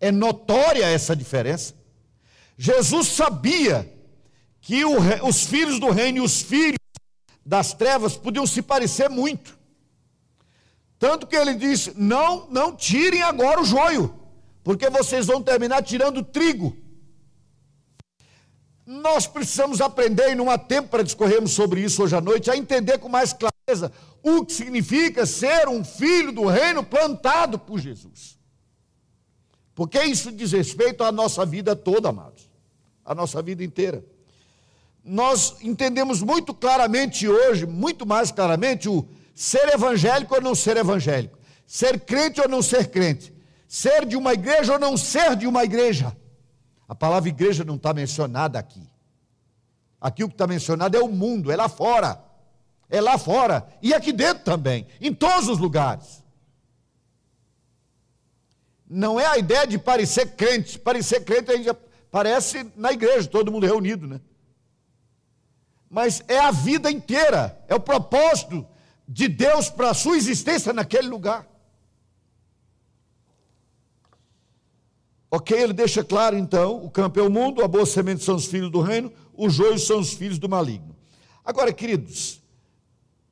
É 0.00 0.10
notória 0.10 0.86
essa 0.86 1.14
diferença? 1.14 1.74
Jesus 2.56 3.08
sabia 3.08 3.86
que 4.62 4.82
o, 4.82 4.96
os 5.28 5.44
filhos 5.44 5.78
do 5.78 5.90
reino 5.90 6.16
e 6.16 6.20
os 6.22 6.40
filhos 6.40 6.78
das 7.44 7.74
trevas 7.74 8.16
podiam 8.16 8.46
se 8.46 8.62
parecer 8.62 9.10
muito. 9.10 9.58
Tanto 10.98 11.26
que 11.26 11.36
ele 11.36 11.52
disse: 11.52 11.92
Não, 11.94 12.48
não 12.48 12.74
tirem 12.74 13.20
agora 13.20 13.60
o 13.60 13.64
joio, 13.66 14.18
porque 14.62 14.88
vocês 14.88 15.26
vão 15.26 15.42
terminar 15.42 15.82
tirando 15.82 16.24
trigo. 16.24 16.74
Nós 18.86 19.26
precisamos 19.26 19.80
aprender, 19.80 20.32
e 20.32 20.34
não 20.34 20.50
há 20.50 20.58
tempo 20.58 20.88
para 20.88 21.02
discorrermos 21.02 21.52
sobre 21.52 21.80
isso 21.80 22.02
hoje 22.02 22.14
à 22.14 22.20
noite, 22.20 22.50
a 22.50 22.56
entender 22.56 22.98
com 22.98 23.08
mais 23.08 23.32
clareza 23.32 23.90
o 24.22 24.44
que 24.44 24.52
significa 24.52 25.24
ser 25.24 25.68
um 25.68 25.82
filho 25.82 26.32
do 26.32 26.46
reino 26.46 26.84
plantado 26.84 27.58
por 27.58 27.78
Jesus. 27.78 28.38
Porque 29.74 30.02
isso 30.02 30.30
diz 30.30 30.52
respeito 30.52 31.02
à 31.02 31.10
nossa 31.10 31.46
vida 31.46 31.74
toda, 31.74 32.10
amados, 32.10 32.48
a 33.04 33.14
nossa 33.14 33.40
vida 33.42 33.64
inteira. 33.64 34.04
Nós 35.02 35.56
entendemos 35.62 36.22
muito 36.22 36.54
claramente 36.54 37.26
hoje, 37.26 37.66
muito 37.66 38.06
mais 38.06 38.30
claramente, 38.30 38.88
o 38.88 39.06
ser 39.34 39.68
evangélico 39.74 40.34
ou 40.34 40.40
não 40.40 40.54
ser 40.54 40.76
evangélico, 40.76 41.38
ser 41.66 42.00
crente 42.00 42.40
ou 42.40 42.48
não 42.48 42.62
ser 42.62 42.88
crente, 42.90 43.32
ser 43.66 44.04
de 44.04 44.16
uma 44.16 44.34
igreja 44.34 44.74
ou 44.74 44.78
não 44.78 44.96
ser 44.96 45.36
de 45.36 45.46
uma 45.46 45.64
igreja. 45.64 46.14
A 46.88 46.94
palavra 46.94 47.28
igreja 47.28 47.64
não 47.64 47.76
está 47.76 47.94
mencionada 47.94 48.58
aqui. 48.58 48.82
Aqui 50.00 50.22
o 50.22 50.28
que 50.28 50.34
está 50.34 50.46
mencionado 50.46 50.96
é 50.96 51.00
o 51.00 51.08
mundo, 51.08 51.50
é 51.50 51.56
lá 51.56 51.68
fora. 51.68 52.22
É 52.90 53.00
lá 53.00 53.16
fora. 53.16 53.66
E 53.80 53.94
aqui 53.94 54.12
dentro 54.12 54.44
também. 54.44 54.86
Em 55.00 55.14
todos 55.14 55.48
os 55.48 55.58
lugares. 55.58 56.22
Não 58.86 59.18
é 59.18 59.26
a 59.26 59.38
ideia 59.38 59.66
de 59.66 59.78
parecer 59.78 60.36
crente. 60.36 60.78
Parecer 60.78 61.24
crente 61.24 61.50
a 61.50 61.56
gente 61.56 61.74
parece 62.10 62.70
na 62.76 62.92
igreja, 62.92 63.28
todo 63.28 63.50
mundo 63.50 63.66
reunido, 63.66 64.06
né? 64.06 64.20
Mas 65.88 66.22
é 66.28 66.38
a 66.38 66.50
vida 66.50 66.90
inteira. 66.90 67.58
É 67.66 67.74
o 67.74 67.80
propósito 67.80 68.66
de 69.08 69.26
Deus 69.26 69.70
para 69.70 69.90
a 69.90 69.94
sua 69.94 70.16
existência 70.16 70.72
naquele 70.72 71.08
lugar. 71.08 71.48
Ok, 75.34 75.58
ele 75.58 75.72
deixa 75.72 76.04
claro 76.04 76.38
então: 76.38 76.84
o 76.84 76.88
campo 76.88 77.18
é 77.18 77.22
o 77.24 77.28
mundo, 77.28 77.64
a 77.64 77.66
boa 77.66 77.84
semente 77.84 78.22
são 78.22 78.36
os 78.36 78.46
filhos 78.46 78.70
do 78.70 78.80
reino, 78.80 79.12
os 79.36 79.52
joios 79.52 79.84
são 79.84 79.98
os 79.98 80.12
filhos 80.12 80.38
do 80.38 80.48
maligno. 80.48 80.94
Agora, 81.44 81.72
queridos, 81.72 82.40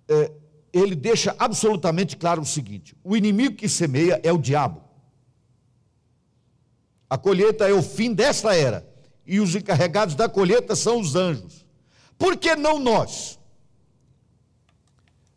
é, 0.08 0.32
ele 0.72 0.96
deixa 0.96 1.32
absolutamente 1.38 2.16
claro 2.16 2.42
o 2.42 2.44
seguinte: 2.44 2.96
o 3.04 3.16
inimigo 3.16 3.54
que 3.54 3.68
semeia 3.68 4.20
é 4.24 4.32
o 4.32 4.38
diabo. 4.38 4.82
A 7.08 7.16
colheita 7.16 7.68
é 7.68 7.72
o 7.72 7.84
fim 7.84 8.12
desta 8.12 8.52
era, 8.52 8.84
e 9.24 9.38
os 9.38 9.54
encarregados 9.54 10.16
da 10.16 10.28
colheita 10.28 10.74
são 10.74 10.98
os 10.98 11.14
anjos. 11.14 11.64
Por 12.18 12.36
que 12.36 12.56
não 12.56 12.80
nós? 12.80 13.38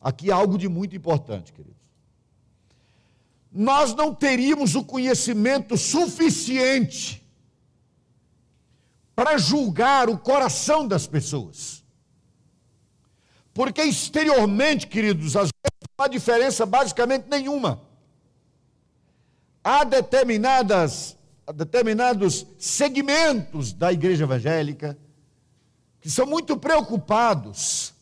Aqui 0.02 0.32
há 0.32 0.36
algo 0.36 0.58
de 0.58 0.68
muito 0.68 0.96
importante, 0.96 1.54
querido 1.54 1.75
nós 3.56 3.96
não 3.96 4.14
teríamos 4.14 4.76
o 4.76 4.84
conhecimento 4.84 5.78
suficiente 5.78 7.26
para 9.16 9.38
julgar 9.38 10.10
o 10.10 10.18
coração 10.18 10.86
das 10.86 11.08
pessoas. 11.08 11.82
Porque 13.54 13.82
exteriormente, 13.82 14.88
queridos, 14.88 15.38
às 15.38 15.44
vezes 15.44 15.90
não 15.98 16.06
há 16.06 16.10
diferença 16.10 16.66
basicamente 16.66 17.28
nenhuma. 17.30 17.82
Há 19.64 19.86
determinadas, 19.86 21.18
determinados 21.56 22.46
segmentos 22.60 23.72
da 23.72 23.94
igreja 23.94 24.26
evangélica 24.26 24.98
que 26.02 26.10
são 26.10 26.26
muito 26.26 26.58
preocupados 26.58 27.94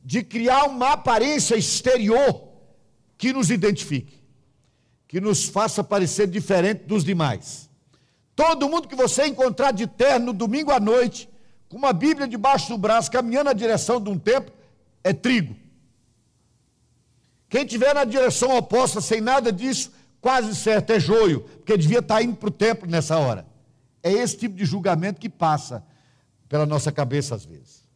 de 0.00 0.22
criar 0.22 0.66
uma 0.66 0.92
aparência 0.92 1.56
exterior 1.56 2.50
que 3.18 3.32
nos 3.32 3.50
identifique 3.50 4.21
que 5.12 5.20
nos 5.20 5.44
faça 5.44 5.84
parecer 5.84 6.26
diferente 6.26 6.84
dos 6.84 7.04
demais. 7.04 7.68
Todo 8.34 8.66
mundo 8.66 8.88
que 8.88 8.96
você 8.96 9.26
encontrar 9.26 9.70
de 9.70 9.86
terno 9.86 10.32
domingo 10.32 10.72
à 10.72 10.80
noite, 10.80 11.28
com 11.68 11.76
uma 11.76 11.92
Bíblia 11.92 12.26
debaixo 12.26 12.70
do 12.70 12.78
braço, 12.78 13.10
caminhando 13.10 13.44
na 13.44 13.52
direção 13.52 14.00
de 14.00 14.08
um 14.08 14.18
templo, 14.18 14.54
é 15.04 15.12
trigo. 15.12 15.54
Quem 17.46 17.66
tiver 17.66 17.94
na 17.94 18.04
direção 18.04 18.56
oposta, 18.56 19.02
sem 19.02 19.20
nada 19.20 19.52
disso, 19.52 19.92
quase 20.18 20.56
certo 20.56 20.94
é 20.94 20.98
joio, 20.98 21.42
porque 21.42 21.76
devia 21.76 21.98
estar 21.98 22.22
indo 22.22 22.36
para 22.36 22.48
o 22.48 22.50
templo 22.50 22.88
nessa 22.88 23.18
hora. 23.18 23.46
É 24.02 24.10
esse 24.10 24.38
tipo 24.38 24.56
de 24.56 24.64
julgamento 24.64 25.20
que 25.20 25.28
passa 25.28 25.84
pela 26.48 26.64
nossa 26.64 26.90
cabeça 26.90 27.34
às 27.34 27.44
vezes. 27.44 27.86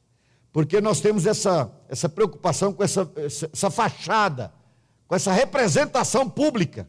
Porque 0.53 0.83
nós 0.83 1.01
temos 1.01 1.25
essa, 1.25 1.73
essa 1.89 2.11
preocupação 2.11 2.75
com 2.75 2.85
essa, 2.85 3.11
essa, 3.17 3.49
essa 3.51 3.71
fachada, 3.71 4.53
com 5.09 5.15
essa 5.15 5.33
representação 5.33 6.29
pública. 6.29 6.87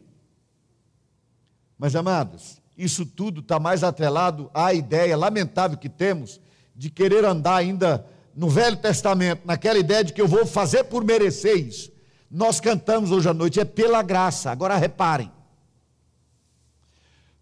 Mas, 1.78 1.94
amados, 1.94 2.60
isso 2.76 3.06
tudo 3.06 3.40
está 3.40 3.60
mais 3.60 3.84
atrelado 3.84 4.50
à 4.52 4.74
ideia 4.74 5.16
lamentável 5.16 5.78
que 5.78 5.88
temos 5.88 6.40
de 6.74 6.90
querer 6.90 7.24
andar 7.24 7.56
ainda 7.56 8.04
no 8.34 8.48
Velho 8.48 8.76
Testamento, 8.76 9.42
naquela 9.44 9.78
ideia 9.78 10.04
de 10.04 10.12
que 10.12 10.20
eu 10.20 10.28
vou 10.28 10.46
fazer 10.46 10.84
por 10.84 11.04
merecer 11.04 11.56
isso. 11.56 11.90
Nós 12.30 12.60
cantamos 12.60 13.10
hoje 13.10 13.28
à 13.28 13.34
noite, 13.34 13.58
é 13.58 13.64
pela 13.64 14.02
graça. 14.02 14.50
Agora 14.50 14.76
reparem. 14.76 15.30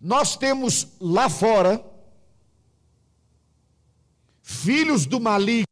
Nós 0.01 0.37
temos 0.37 0.87
lá 1.01 1.29
fora 1.29 1.85
filhos 4.43 5.07
do 5.07 5.19
maligno 5.21 5.67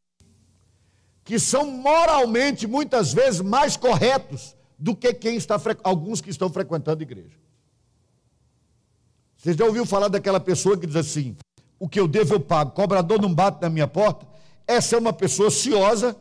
que 1.25 1.39
são 1.39 1.71
moralmente 1.71 2.67
muitas 2.67 3.13
vezes 3.13 3.41
mais 3.41 3.77
corretos 3.77 4.55
do 4.79 4.95
que 4.95 5.15
quem 5.15 5.37
está 5.37 5.59
alguns 5.83 6.21
que 6.21 6.29
estão 6.29 6.51
frequentando 6.51 7.01
a 7.01 7.03
igreja. 7.03 7.44
Você 9.45 9.53
já 9.53 9.67
ouviu 9.67 9.85
falar 9.85 10.09
daquela 10.09 10.41
pessoa 10.41 10.75
que 10.75 10.87
diz 10.87 10.97
assim: 10.97 11.37
o 11.79 11.87
que 11.87 12.01
eu 12.01 12.09
devo 12.09 12.33
eu 12.33 12.41
pago, 12.41 12.71
cobrador 12.71 13.21
não 13.21 13.33
bate 13.33 13.61
na 13.61 13.69
minha 13.69 13.87
porta? 13.87 14.27
Essa 14.67 14.97
é 14.97 14.99
uma 14.99 15.13
pessoa 15.13 15.49
ociosa 15.49 16.17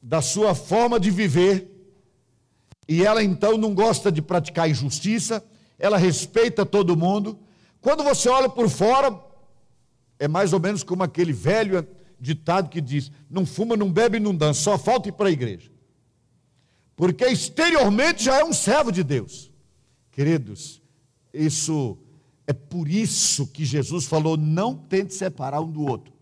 da 0.00 0.22
sua 0.22 0.54
forma 0.54 0.98
de 0.98 1.10
viver, 1.10 1.70
e 2.88 3.04
ela 3.04 3.22
então 3.22 3.58
não 3.58 3.74
gosta 3.74 4.10
de 4.10 4.22
praticar 4.22 4.70
injustiça, 4.70 5.44
ela 5.78 5.98
respeita 5.98 6.64
todo 6.64 6.96
mundo. 6.96 7.38
Quando 7.82 8.02
você 8.02 8.30
olha 8.30 8.48
por 8.48 8.70
fora, 8.70 9.14
é 10.18 10.26
mais 10.26 10.54
ou 10.54 10.60
menos 10.60 10.82
como 10.82 11.02
aquele 11.02 11.34
velho 11.34 11.86
ditado 12.18 12.70
que 12.70 12.80
diz: 12.80 13.12
não 13.28 13.44
fuma, 13.44 13.76
não 13.76 13.92
bebe, 13.92 14.18
não 14.18 14.34
dança, 14.34 14.62
só 14.62 14.78
falta 14.78 15.10
ir 15.10 15.12
para 15.12 15.28
a 15.28 15.32
igreja. 15.32 15.70
Porque 16.96 17.26
exteriormente 17.26 18.24
já 18.24 18.40
é 18.40 18.44
um 18.44 18.54
servo 18.54 18.90
de 18.90 19.04
Deus. 19.04 19.52
Queridos, 20.10 20.80
isso 21.30 21.98
é 22.46 22.52
por 22.52 22.88
isso 22.88 23.46
que 23.46 23.64
Jesus 23.64 24.06
falou: 24.06 24.36
não 24.36 24.74
tente 24.74 25.14
separar 25.14 25.60
um 25.60 25.70
do 25.70 25.82
outro. 25.82 26.14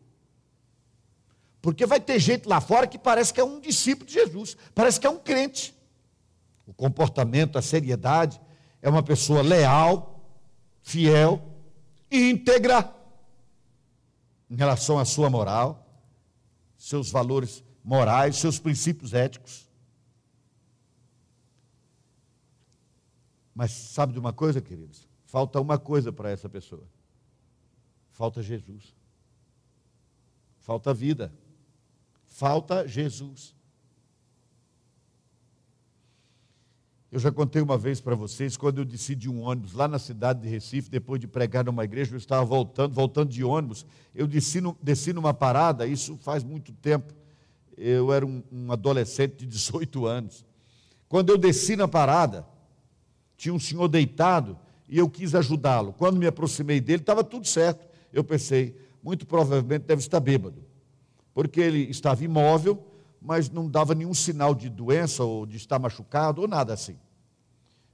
Porque 1.61 1.87
vai 1.87 2.01
ter 2.01 2.19
gente 2.19 2.47
lá 2.47 2.61
fora 2.61 2.87
que 2.87 2.99
parece 2.99 3.33
que 3.33 3.41
é 3.41 3.45
um 3.45 3.61
discípulo 3.61 4.07
de 4.07 4.15
Jesus, 4.15 4.57
parece 4.75 5.01
que 5.01 5.07
é 5.07 5.11
um 5.11 5.19
crente. 5.19 5.75
O 6.67 6.73
comportamento, 6.73 7.59
a 7.59 7.63
seriedade, 7.63 8.41
é 8.81 8.89
uma 8.89 9.03
pessoa 9.03 9.43
leal, 9.43 10.23
fiel, 10.83 11.43
íntegra 12.11 12.95
em 14.51 14.57
relação 14.57 14.99
à 14.99 15.05
sua 15.05 15.29
moral, 15.31 15.87
seus 16.77 17.11
valores 17.11 17.65
morais, 17.83 18.37
seus 18.37 18.59
princípios 18.59 19.13
éticos. 19.13 19.69
Mas 23.55 23.71
sabe 23.71 24.13
de 24.13 24.19
uma 24.19 24.33
coisa, 24.33 24.61
queridos? 24.61 25.04
Falta 25.35 25.61
uma 25.61 25.77
coisa 25.77 26.13
para 26.13 26.31
essa 26.31 26.49
pessoa: 26.49 26.85
falta 28.13 28.41
Jesus, 28.41 28.95
falta 30.61 30.95
vida. 30.95 31.35
Falta 32.25 32.87
Jesus. 32.87 33.53
Eu 37.11 37.19
já 37.19 37.33
contei 37.33 37.61
uma 37.61 37.77
vez 37.77 38.01
para 38.01 38.15
vocês, 38.15 38.57
quando 38.57 38.79
eu 38.79 38.85
desci 38.85 39.17
de 39.17 39.29
um 39.29 39.43
ônibus 39.43 39.73
lá 39.73 39.89
na 39.89 39.99
cidade 39.99 40.41
de 40.41 40.49
Recife, 40.49 40.89
depois 40.89 41.21
de 41.21 41.27
pregar 41.27 41.65
numa 41.65 41.83
igreja, 41.83 42.15
eu 42.15 42.19
estava 42.19 42.45
voltando, 42.45 42.95
voltando 42.95 43.31
de 43.31 43.43
ônibus, 43.43 43.85
eu 44.15 44.29
desci, 44.29 44.61
no, 44.61 44.79
desci 44.81 45.13
numa 45.13 45.35
parada, 45.35 45.85
isso 45.85 46.17
faz 46.17 46.45
muito 46.45 46.73
tempo, 46.75 47.13
eu 47.77 48.13
era 48.13 48.25
um, 48.25 48.41
um 48.53 48.71
adolescente 48.71 49.39
de 49.39 49.47
18 49.47 50.07
anos. 50.07 50.47
Quando 51.09 51.31
eu 51.31 51.37
desci 51.37 51.75
na 51.75 51.89
parada, 51.89 52.47
tinha 53.37 53.53
um 53.53 53.59
senhor 53.59 53.89
deitado 53.89 54.57
e 54.89 54.99
eu 54.99 55.09
quis 55.09 55.35
ajudá-lo. 55.35 55.93
Quando 55.93 56.17
me 56.17 56.27
aproximei 56.27 56.81
dele, 56.81 57.03
estava 57.03 57.25
tudo 57.25 57.47
certo. 57.47 57.87
Eu 58.13 58.23
pensei, 58.23 58.77
muito 59.03 59.27
provavelmente 59.27 59.83
deve 59.83 60.01
estar 60.01 60.21
bêbado 60.21 60.65
porque 61.35 61.61
ele 61.61 61.91
estava 61.91 62.23
imóvel, 62.23 62.81
mas 63.21 63.51
não 63.51 63.69
dava 63.69 63.95
nenhum 63.95 64.15
sinal 64.15 64.55
de 64.55 64.71
doença 64.71 65.25
ou 65.25 65.45
de 65.45 65.57
estar 65.57 65.81
machucado 65.81 66.43
ou 66.43 66.49
nada 66.49 66.73
assim. 66.73 66.97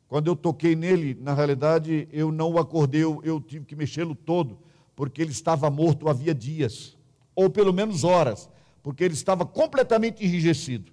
Quando 0.07 0.27
eu 0.27 0.37
toquei 0.37 0.77
nele, 0.77 1.17
na 1.19 1.33
realidade, 1.33 2.07
eu 2.13 2.31
não 2.31 2.53
o 2.53 2.59
acordei, 2.59 3.03
eu, 3.03 3.41
tive 3.41 3.65
que 3.65 3.75
mexê-lo 3.75 4.15
todo, 4.15 4.59
porque 4.95 5.23
ele 5.23 5.31
estava 5.31 5.71
morto 5.71 6.09
havia 6.09 6.35
dias, 6.35 6.99
ou 7.35 7.49
pelo 7.49 7.73
menos 7.73 8.05
horas, 8.05 8.51
porque 8.83 9.05
ele 9.05 9.15
estava 9.15 9.47
completamente 9.47 10.25
enrijecido 10.25 10.93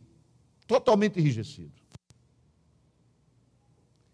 totalmente 0.68 1.18
enrijecido. 1.18 1.72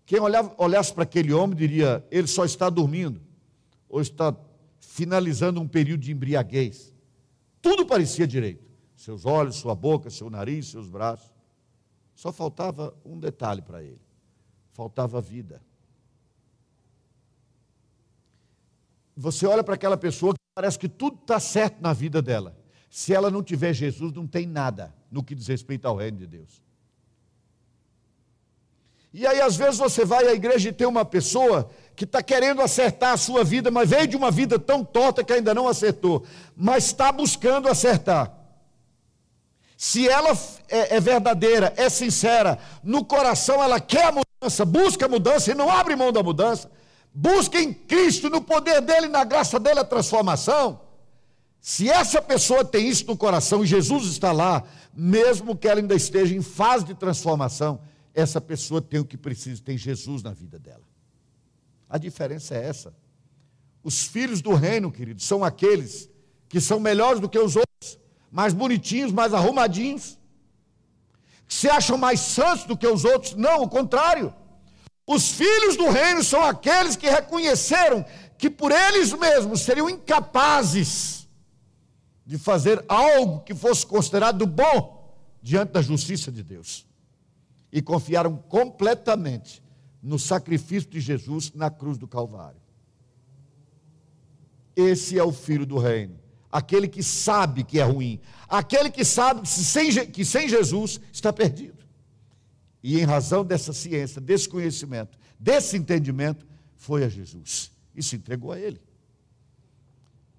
Quem 0.06 0.20
olhasse 0.58 0.94
para 0.94 1.04
aquele 1.04 1.34
homem 1.34 1.56
diria: 1.56 2.06
ele 2.12 2.28
só 2.28 2.46
está 2.46 2.70
dormindo, 2.70 3.22
ou 3.88 4.02
está 4.02 4.36
finalizando 4.80 5.62
um 5.62 5.68
período 5.68 6.02
de 6.02 6.12
embriaguez. 6.12 6.94
Tudo 7.62 7.86
parecia 7.86 8.28
direito. 8.28 8.72
Seus 8.96 9.26
olhos, 9.26 9.56
sua 9.56 9.74
boca, 9.74 10.10
seu 10.10 10.30
nariz, 10.30 10.68
seus 10.68 10.90
braços. 10.90 11.32
Só 12.16 12.32
faltava 12.32 12.96
um 13.04 13.20
detalhe 13.20 13.62
para 13.62 13.82
ele: 13.82 14.02
faltava 14.72 15.22
vida. 15.22 15.62
Você 19.16 19.46
olha 19.46 19.64
para 19.64 19.76
aquela 19.76 19.98
pessoa 19.98 20.34
que 20.34 20.40
parece 20.56 20.78
que 20.78 20.90
tudo 20.90 21.18
está 21.22 21.40
certo 21.40 21.82
na 21.82 21.94
vida 21.94 22.22
dela. 22.22 22.58
Se 22.90 23.14
ela 23.14 23.32
não 23.32 23.44
tiver 23.44 23.74
Jesus, 23.74 24.12
não 24.14 24.28
tem 24.28 24.46
nada 24.46 24.94
no 25.10 25.24
que 25.24 25.34
diz 25.36 25.48
respeito 25.48 25.88
ao 25.88 25.96
reino 25.96 26.18
de 26.18 26.28
Deus. 26.28 26.62
E 29.14 29.28
aí, 29.28 29.40
às 29.40 29.56
vezes, 29.56 29.78
você 29.78 30.04
vai 30.04 30.26
à 30.26 30.34
igreja 30.34 30.70
e 30.70 30.74
tem 30.74 30.88
uma 30.88 31.06
pessoa 31.06 31.70
que 31.96 32.04
está 32.04 32.24
querendo 32.24 32.62
acertar 32.62 33.14
a 33.14 33.18
sua 33.18 33.44
vida, 33.44 33.70
mas 33.70 33.88
veio 33.88 34.08
de 34.08 34.18
uma 34.18 34.32
vida 34.32 34.58
tão 34.58 34.84
torta 34.84 35.24
que 35.24 35.32
ainda 35.32 35.54
não 35.54 35.68
acertou, 35.68 36.24
mas 36.58 36.86
está 36.86 37.12
buscando 37.12 37.68
acertar. 37.68 38.34
Se 39.78 40.08
ela 40.08 40.32
é, 40.68 40.96
é, 40.96 41.00
verdadeira, 41.00 41.74
é 41.78 41.90
sincera, 41.90 42.58
no 42.84 43.06
coração 43.06 43.62
ela 43.62 43.80
quer 43.80 44.06
a 44.06 44.12
mudança, 44.12 44.66
busca 44.66 45.06
a 45.06 45.10
mudança 45.10 45.52
e 45.52 45.56
não 45.56 45.70
abre 45.70 45.96
mão 45.96 46.12
da 46.12 46.24
mudança, 46.24 46.72
busca 47.14 47.60
em 47.60 47.72
Cristo, 47.72 48.30
no 48.30 48.42
poder 48.42 48.82
dele, 48.82 49.08
na 49.08 49.24
graça 49.24 49.60
dele, 49.60 49.80
a 49.80 49.86
transformação. 49.86 50.82
Se 51.62 51.90
essa 51.90 52.22
pessoa 52.22 52.66
tem 52.66 52.88
isso 52.88 53.06
no 53.06 53.16
coração 53.16 53.64
e 53.64 53.68
Jesus 53.68 54.06
está 54.06 54.32
lá, 54.32 54.64
mesmo 54.94 55.56
que 55.56 55.68
ela 55.68 55.80
ainda 55.80 55.96
esteja 55.96 56.36
em 56.36 56.42
fase 56.42 56.86
de 56.86 56.96
transformação, 56.96 57.80
essa 58.14 58.40
pessoa 58.40 58.82
tem 58.82 59.00
o 59.00 59.06
que 59.06 59.18
precisa, 59.18 59.62
tem 59.62 59.78
Jesus 59.78 60.22
na 60.22 60.32
vida 60.32 60.60
dela. 60.60 60.84
A 61.90 61.98
diferença 61.98 62.56
é 62.56 62.64
essa. 62.64 62.94
Os 63.84 64.06
filhos 64.06 64.42
do 64.42 64.54
reino, 64.54 64.92
queridos, 64.92 65.26
são 65.26 65.44
aqueles 65.44 66.10
que 66.48 66.62
são 66.62 66.80
melhores 66.80 67.20
do 67.20 67.28
que 67.28 67.40
os 67.40 67.56
outros, 67.56 68.00
mais 68.32 68.54
bonitinhos, 68.54 69.12
mais 69.12 69.34
arrumadinhos, 69.34 70.18
que 71.48 71.54
se 71.54 71.68
acham 71.70 71.98
mais 71.98 72.20
santos 72.20 72.66
do 72.66 72.78
que 72.78 72.88
os 72.88 73.04
outros. 73.04 73.34
Não, 73.34 73.64
o 73.64 73.70
contrário. 73.70 74.34
Os 75.06 75.32
filhos 75.32 75.76
do 75.76 75.90
reino 75.90 76.24
são 76.24 76.42
aqueles 76.42 76.96
que 76.96 77.10
reconheceram 77.10 78.06
que 78.38 78.50
por 78.50 78.72
eles 78.72 79.12
mesmos 79.12 79.62
seriam 79.62 79.90
incapazes 79.90 81.28
de 82.26 82.38
fazer 82.38 82.84
algo 82.88 83.42
que 83.42 83.54
fosse 83.54 83.86
considerado 83.86 84.46
bom 84.46 85.18
diante 85.42 85.72
da 85.72 85.82
justiça 85.82 86.32
de 86.32 86.42
Deus 86.42 86.86
e 87.74 87.82
confiaram 87.82 88.38
completamente 88.38 89.64
no 90.02 90.20
sacrifício 90.20 90.88
de 90.92 91.02
Jesus 91.02 91.52
na 91.56 91.72
cruz 91.72 91.98
do 91.98 92.08
Calvário. 92.08 92.62
Esse 94.76 95.18
é 95.18 95.24
o 95.24 95.32
filho 95.32 95.66
do 95.66 95.80
reino, 95.80 96.20
aquele 96.52 96.88
que 96.88 97.02
sabe 97.02 97.64
que 97.64 97.80
é 97.80 97.84
ruim, 97.84 98.22
aquele 98.48 98.92
que 98.92 99.04
sabe 99.04 99.42
que 99.42 99.48
sem, 99.48 100.12
que 100.12 100.24
sem 100.24 100.48
Jesus 100.48 101.02
está 101.12 101.34
perdido. 101.34 101.84
E 102.84 103.00
em 103.00 103.06
razão 103.06 103.44
dessa 103.44 103.74
ciência, 103.74 104.22
desse 104.22 104.48
conhecimento, 104.48 105.18
desse 105.40 105.76
entendimento, 105.76 106.46
foi 106.76 107.04
a 107.04 107.10
Jesus 107.10 107.72
e 107.96 108.04
se 108.04 108.18
entregou 108.18 108.52
a 108.52 108.60
Ele. 108.60 108.80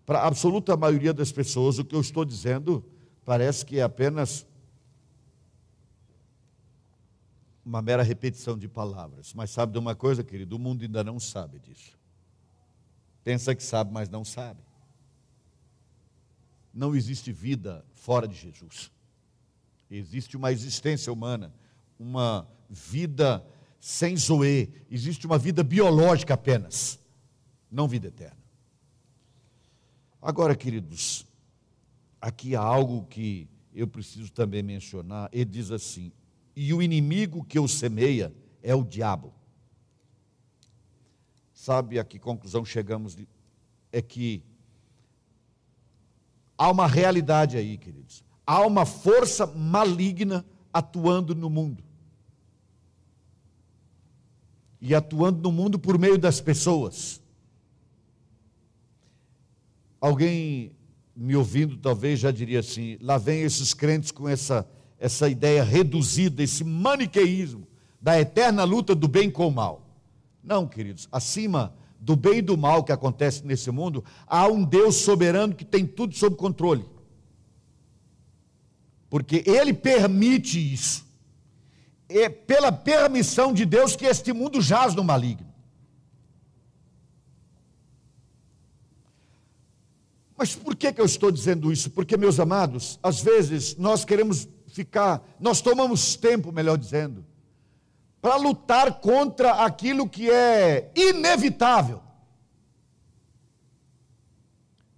Para 0.06 0.20
a 0.20 0.28
absoluta 0.28 0.76
maioria 0.76 1.12
das 1.12 1.32
pessoas, 1.32 1.78
o 1.80 1.84
que 1.84 1.96
eu 1.96 2.00
estou 2.00 2.24
dizendo 2.24 2.84
parece 3.24 3.66
que 3.66 3.80
é 3.80 3.82
apenas 3.82 4.46
uma 7.64 7.80
mera 7.80 8.02
repetição 8.02 8.58
de 8.58 8.68
palavras. 8.68 9.32
Mas 9.32 9.50
sabe 9.50 9.72
de 9.72 9.78
uma 9.78 9.94
coisa, 9.94 10.22
querido? 10.22 10.56
O 10.56 10.58
mundo 10.58 10.82
ainda 10.82 11.02
não 11.02 11.18
sabe 11.18 11.58
disso. 11.58 11.98
Pensa 13.22 13.54
que 13.54 13.62
sabe, 13.62 13.92
mas 13.92 14.08
não 14.08 14.24
sabe. 14.24 14.60
Não 16.72 16.94
existe 16.94 17.32
vida 17.32 17.84
fora 17.94 18.28
de 18.28 18.34
Jesus. 18.34 18.92
Existe 19.90 20.36
uma 20.36 20.52
existência 20.52 21.12
humana, 21.12 21.54
uma 21.98 22.46
vida 22.68 23.46
sem 23.78 24.16
zoe, 24.16 24.72
existe 24.90 25.26
uma 25.26 25.38
vida 25.38 25.62
biológica 25.62 26.34
apenas, 26.34 26.98
não 27.70 27.86
vida 27.86 28.08
eterna. 28.08 28.42
Agora, 30.20 30.56
queridos, 30.56 31.26
aqui 32.20 32.56
há 32.56 32.60
algo 32.60 33.04
que 33.06 33.46
eu 33.74 33.86
preciso 33.86 34.32
também 34.32 34.62
mencionar. 34.62 35.28
Ele 35.30 35.44
diz 35.44 35.70
assim: 35.70 36.10
e 36.56 36.72
o 36.72 36.82
inimigo 36.82 37.44
que 37.44 37.58
o 37.58 37.66
semeia 37.66 38.34
é 38.62 38.74
o 38.74 38.84
diabo. 38.84 39.34
Sabe 41.52 41.98
a 41.98 42.04
que 42.04 42.18
conclusão 42.18 42.64
chegamos? 42.64 43.16
É 43.90 44.02
que 44.02 44.42
há 46.56 46.70
uma 46.70 46.86
realidade 46.86 47.56
aí, 47.56 47.76
queridos. 47.76 48.24
Há 48.46 48.66
uma 48.66 48.84
força 48.84 49.46
maligna 49.46 50.44
atuando 50.72 51.34
no 51.34 51.48
mundo. 51.48 51.82
E 54.80 54.94
atuando 54.94 55.40
no 55.40 55.50
mundo 55.50 55.78
por 55.78 55.98
meio 55.98 56.18
das 56.18 56.40
pessoas. 56.40 57.22
Alguém 60.00 60.72
me 61.16 61.34
ouvindo 61.34 61.76
talvez 61.78 62.20
já 62.20 62.30
diria 62.30 62.60
assim: 62.60 62.98
lá 63.00 63.16
vem 63.16 63.40
esses 63.40 63.72
crentes 63.72 64.10
com 64.10 64.28
essa 64.28 64.68
essa 65.04 65.28
ideia 65.28 65.62
reduzida, 65.62 66.42
esse 66.42 66.64
maniqueísmo 66.64 67.68
da 68.00 68.18
eterna 68.18 68.64
luta 68.64 68.94
do 68.94 69.06
bem 69.06 69.30
com 69.30 69.46
o 69.46 69.52
mal. 69.52 69.86
Não, 70.42 70.66
queridos, 70.66 71.06
acima 71.12 71.74
do 72.00 72.16
bem 72.16 72.38
e 72.38 72.42
do 72.42 72.56
mal 72.56 72.82
que 72.82 72.90
acontece 72.90 73.44
nesse 73.44 73.70
mundo, 73.70 74.02
há 74.26 74.48
um 74.48 74.64
Deus 74.64 74.96
soberano 74.96 75.54
que 75.54 75.64
tem 75.64 75.86
tudo 75.86 76.14
sob 76.14 76.36
controle. 76.36 76.86
Porque 79.10 79.44
ele 79.44 79.74
permite 79.74 80.72
isso. 80.72 81.04
É 82.08 82.30
pela 82.30 82.72
permissão 82.72 83.52
de 83.52 83.66
Deus 83.66 83.94
que 83.94 84.06
este 84.06 84.32
mundo 84.32 84.62
jaz 84.62 84.94
no 84.94 85.04
maligno. 85.04 85.52
Mas 90.34 90.54
por 90.56 90.74
que, 90.74 90.90
que 90.94 91.00
eu 91.00 91.04
estou 91.04 91.30
dizendo 91.30 91.70
isso? 91.70 91.90
Porque, 91.90 92.16
meus 92.16 92.40
amados, 92.40 92.98
às 93.02 93.20
vezes 93.20 93.76
nós 93.76 94.02
queremos 94.02 94.48
ficar, 94.74 95.24
nós 95.38 95.60
tomamos 95.60 96.16
tempo, 96.16 96.50
melhor 96.50 96.76
dizendo, 96.76 97.24
para 98.20 98.34
lutar 98.34 99.00
contra 99.00 99.64
aquilo 99.64 100.08
que 100.08 100.28
é 100.28 100.90
inevitável. 100.96 102.02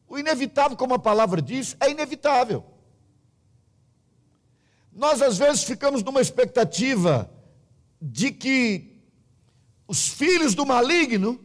O 0.09 0.19
inevitável, 0.19 0.79
como 0.79 0.95
a 0.95 0.99
palavra 0.99 1.43
diz, 1.43 1.77
é 1.79 1.91
inevitável. 1.91 2.65
Nós 4.91 5.21
às 5.21 5.37
vezes 5.37 5.63
ficamos 5.65 6.03
numa 6.03 6.23
expectativa 6.23 7.31
de 8.01 8.33
que 8.33 9.03
os 9.87 10.09
filhos 10.09 10.55
do 10.55 10.65
maligno 10.65 11.39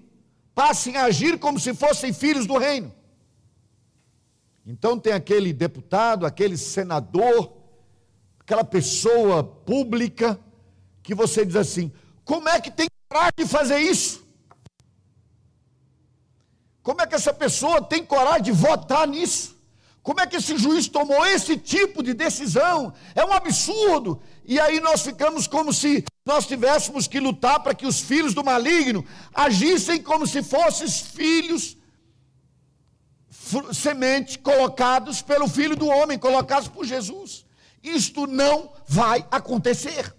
passem 0.55 0.95
a 0.95 1.03
agir 1.03 1.37
como 1.37 1.59
se 1.59 1.73
fossem 1.73 2.13
filhos 2.13 2.47
do 2.47 2.57
reino. 2.57 2.93
Então 4.65 4.97
tem 4.97 5.11
aquele 5.11 5.51
deputado, 5.51 6.25
aquele 6.25 6.55
senador, 6.55 7.60
aquela 8.51 8.63
pessoa 8.65 9.41
pública 9.45 10.37
que 11.01 11.15
você 11.15 11.45
diz 11.45 11.55
assim: 11.55 11.89
como 12.25 12.49
é 12.49 12.59
que 12.59 12.69
tem 12.69 12.87
coragem 13.07 13.31
de 13.37 13.45
fazer 13.45 13.79
isso? 13.79 14.21
Como 16.83 17.01
é 17.01 17.07
que 17.07 17.15
essa 17.15 17.33
pessoa 17.33 17.81
tem 17.81 18.03
coragem 18.03 18.43
de 18.43 18.51
votar 18.51 19.07
nisso? 19.07 19.57
Como 20.03 20.19
é 20.19 20.27
que 20.27 20.35
esse 20.35 20.57
juiz 20.57 20.87
tomou 20.87 21.25
esse 21.25 21.55
tipo 21.55 22.03
de 22.03 22.13
decisão? 22.13 22.93
É 23.15 23.23
um 23.23 23.31
absurdo. 23.31 24.21
E 24.43 24.59
aí 24.59 24.81
nós 24.81 25.01
ficamos 25.01 25.47
como 25.47 25.71
se 25.71 26.03
nós 26.25 26.45
tivéssemos 26.45 27.07
que 27.07 27.19
lutar 27.19 27.61
para 27.61 27.75
que 27.75 27.85
os 27.85 28.01
filhos 28.01 28.33
do 28.33 28.43
maligno 28.43 29.05
agissem 29.33 30.01
como 30.01 30.27
se 30.27 30.43
fossem 30.43 30.87
filhos 30.89 31.77
semente 33.73 34.39
colocados 34.39 35.21
pelo 35.21 35.47
filho 35.47 35.75
do 35.75 35.87
homem, 35.87 36.17
colocados 36.17 36.67
por 36.67 36.83
Jesus. 36.83 37.45
Isto 37.83 38.27
não 38.27 38.73
vai 38.87 39.25
acontecer. 39.31 40.13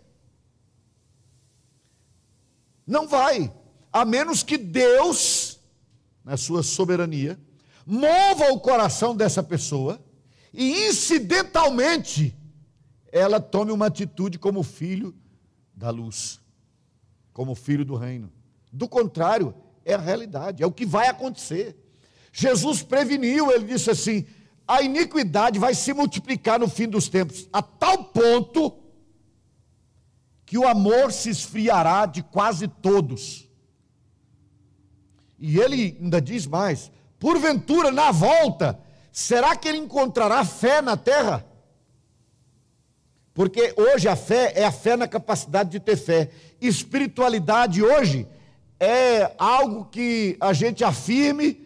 Não 2.87 3.07
vai, 3.07 3.53
a 3.93 4.05
menos 4.05 4.43
que 4.43 4.59
Deus, 4.59 5.61
na 6.25 6.37
sua 6.37 6.63
soberania, 6.63 7.39
mova 7.87 8.53
o 8.53 8.61
coração 8.61 9.15
dessa 9.15 9.43
pessoa 9.43 10.03
e 10.53 10.89
incidentalmente 10.89 12.37
ela 13.11 13.41
tome 13.41 13.71
uma 13.71 13.87
atitude 13.87 14.39
como 14.39 14.63
filho 14.63 15.15
da 15.75 15.91
luz, 15.91 16.41
como 17.33 17.55
filho 17.55 17.85
do 17.85 17.95
reino. 17.95 18.33
Do 18.73 18.89
contrário, 18.89 19.55
é 19.85 19.95
a 19.95 19.99
realidade, 19.99 20.63
é 20.63 20.67
o 20.67 20.73
que 20.73 20.87
vai 20.87 21.09
acontecer. 21.09 21.77
Jesus 22.33 22.83
preveniu, 22.83 23.51
ele 23.51 23.65
disse 23.65 23.91
assim: 23.91 24.27
a 24.73 24.81
iniquidade 24.81 25.59
vai 25.59 25.75
se 25.75 25.93
multiplicar 25.93 26.59
no 26.59 26.67
fim 26.67 26.89
dos 26.89 27.07
tempos, 27.07 27.47
a 27.53 27.61
tal 27.61 28.05
ponto 28.05 28.75
que 30.47 30.57
o 30.57 30.67
amor 30.67 31.13
se 31.13 31.29
esfriará 31.29 32.07
de 32.07 32.23
quase 32.23 32.67
todos. 32.67 33.47
E 35.39 35.59
ele 35.59 35.99
ainda 36.01 36.23
diz 36.23 36.47
mais: 36.47 36.91
porventura, 37.19 37.91
na 37.91 38.11
volta, 38.11 38.81
será 39.13 39.55
que 39.55 39.69
ele 39.69 39.77
encontrará 39.77 40.43
fé 40.43 40.81
na 40.81 40.97
terra? 40.97 41.45
Porque 43.35 43.75
hoje 43.77 44.09
a 44.09 44.17
fé 44.17 44.55
é 44.57 44.65
a 44.65 44.73
fé 44.73 44.97
na 44.97 45.07
capacidade 45.07 45.69
de 45.69 45.81
ter 45.81 45.97
fé. 45.97 46.31
Espiritualidade 46.63 47.83
hoje 47.83 48.27
é 48.81 49.35
algo 49.39 49.85
que 49.85 50.37
a 50.41 50.55
gente 50.55 50.83
afirme 50.83 51.62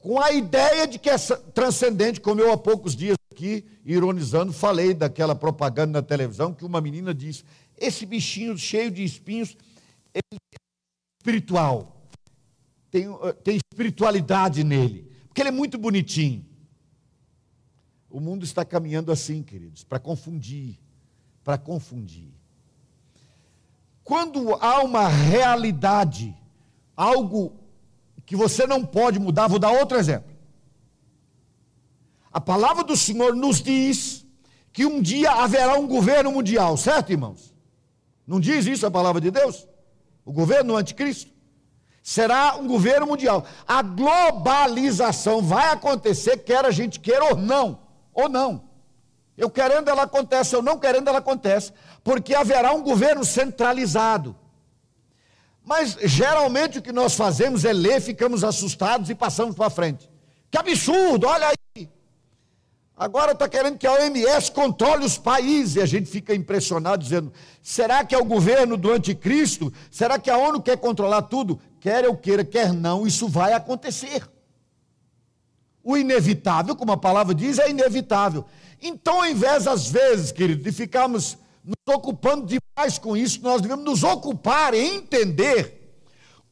com 0.00 0.20
a 0.20 0.32
ideia 0.32 0.86
de 0.86 0.98
que 0.98 1.08
é 1.08 1.16
transcendente, 1.54 2.20
como 2.20 2.40
eu 2.40 2.52
há 2.52 2.56
poucos 2.56 2.96
dias 2.96 3.16
aqui, 3.32 3.64
ironizando, 3.84 4.52
falei 4.52 4.92
daquela 4.92 5.36
propaganda 5.36 6.00
na 6.00 6.06
televisão 6.06 6.52
que 6.52 6.64
uma 6.64 6.80
menina 6.80 7.14
disse: 7.14 7.44
esse 7.78 8.04
bichinho 8.04 8.58
cheio 8.58 8.90
de 8.90 9.04
espinhos 9.04 9.56
é 10.12 10.20
espiritual 11.20 12.00
tem, 12.90 13.06
eh, 13.06 13.32
tem 13.44 13.56
espiritualidade 13.56 14.64
nele, 14.64 15.10
porque 15.28 15.40
ele 15.40 15.48
é 15.48 15.52
muito 15.52 15.78
bonitinho. 15.78 16.44
O 18.10 18.18
mundo 18.18 18.44
está 18.44 18.64
caminhando 18.64 19.12
assim, 19.12 19.42
queridos, 19.42 19.84
para 19.84 20.00
confundir, 20.00 20.78
para 21.44 21.56
confundir. 21.56 22.34
Quando 24.02 24.54
há 24.54 24.82
uma 24.82 25.06
realidade, 25.06 26.36
algo 26.96 27.59
que 28.30 28.36
você 28.36 28.64
não 28.64 28.84
pode 28.84 29.18
mudar, 29.18 29.48
vou 29.48 29.58
dar 29.58 29.72
outro 29.72 29.98
exemplo. 29.98 30.30
A 32.32 32.40
palavra 32.40 32.84
do 32.84 32.96
Senhor 32.96 33.34
nos 33.34 33.60
diz 33.60 34.24
que 34.72 34.86
um 34.86 35.02
dia 35.02 35.32
haverá 35.32 35.74
um 35.74 35.88
governo 35.88 36.30
mundial, 36.30 36.76
certo, 36.76 37.10
irmãos? 37.10 37.52
Não 38.24 38.38
diz 38.38 38.66
isso 38.66 38.86
a 38.86 38.90
palavra 38.90 39.20
de 39.20 39.32
Deus? 39.32 39.66
O 40.24 40.32
governo 40.32 40.74
do 40.74 40.76
anticristo? 40.76 41.32
Será 42.04 42.54
um 42.54 42.68
governo 42.68 43.04
mundial. 43.04 43.44
A 43.66 43.82
globalização 43.82 45.42
vai 45.42 45.68
acontecer, 45.72 46.36
quer 46.36 46.64
a 46.64 46.70
gente 46.70 47.00
queira 47.00 47.24
ou 47.24 47.36
não, 47.36 47.80
ou 48.14 48.28
não. 48.28 48.62
Eu 49.36 49.50
querendo 49.50 49.88
ela 49.88 50.04
acontece, 50.04 50.54
eu 50.54 50.62
não 50.62 50.78
querendo 50.78 51.08
ela 51.08 51.18
acontece, 51.18 51.72
porque 52.04 52.32
haverá 52.32 52.72
um 52.72 52.82
governo 52.84 53.24
centralizado. 53.24 54.36
Mas 55.64 55.96
geralmente 56.02 56.78
o 56.78 56.82
que 56.82 56.92
nós 56.92 57.14
fazemos 57.14 57.64
é 57.64 57.72
ler, 57.72 58.00
ficamos 58.00 58.42
assustados 58.42 59.10
e 59.10 59.14
passamos 59.14 59.54
para 59.54 59.70
frente. 59.70 60.10
Que 60.50 60.58
absurdo, 60.58 61.26
olha 61.26 61.48
aí. 61.76 61.88
Agora 62.96 63.32
está 63.32 63.48
querendo 63.48 63.78
que 63.78 63.86
a 63.86 63.92
OMS 63.92 64.52
controle 64.52 65.06
os 65.06 65.16
países 65.16 65.76
e 65.76 65.80
a 65.80 65.86
gente 65.86 66.10
fica 66.10 66.34
impressionado 66.34 67.02
dizendo: 67.02 67.32
será 67.62 68.04
que 68.04 68.14
é 68.14 68.18
o 68.18 68.24
governo 68.24 68.76
do 68.76 68.92
anticristo? 68.92 69.72
Será 69.90 70.18
que 70.18 70.28
a 70.28 70.36
ONU 70.36 70.60
quer 70.60 70.76
controlar 70.76 71.22
tudo? 71.22 71.58
quer 71.80 72.04
eu 72.04 72.14
queira, 72.16 72.44
quer 72.44 72.72
não, 72.72 73.06
isso 73.06 73.26
vai 73.26 73.54
acontecer. 73.54 74.28
O 75.82 75.96
inevitável, 75.96 76.76
como 76.76 76.92
a 76.92 76.96
palavra 76.96 77.34
diz, 77.34 77.58
é 77.58 77.70
inevitável. 77.70 78.44
Então, 78.80 79.22
ao 79.22 79.26
invés, 79.26 79.66
às 79.66 79.88
vezes, 79.88 80.30
querido, 80.30 80.62
de 80.62 80.70
ficarmos 80.70 81.38
nos 81.64 81.94
ocupando 81.94 82.46
demais 82.46 82.98
com 82.98 83.16
isso, 83.16 83.40
nós 83.42 83.60
devemos 83.60 83.84
nos 83.84 84.02
ocupar 84.02 84.74
em 84.74 84.96
entender 84.96 85.78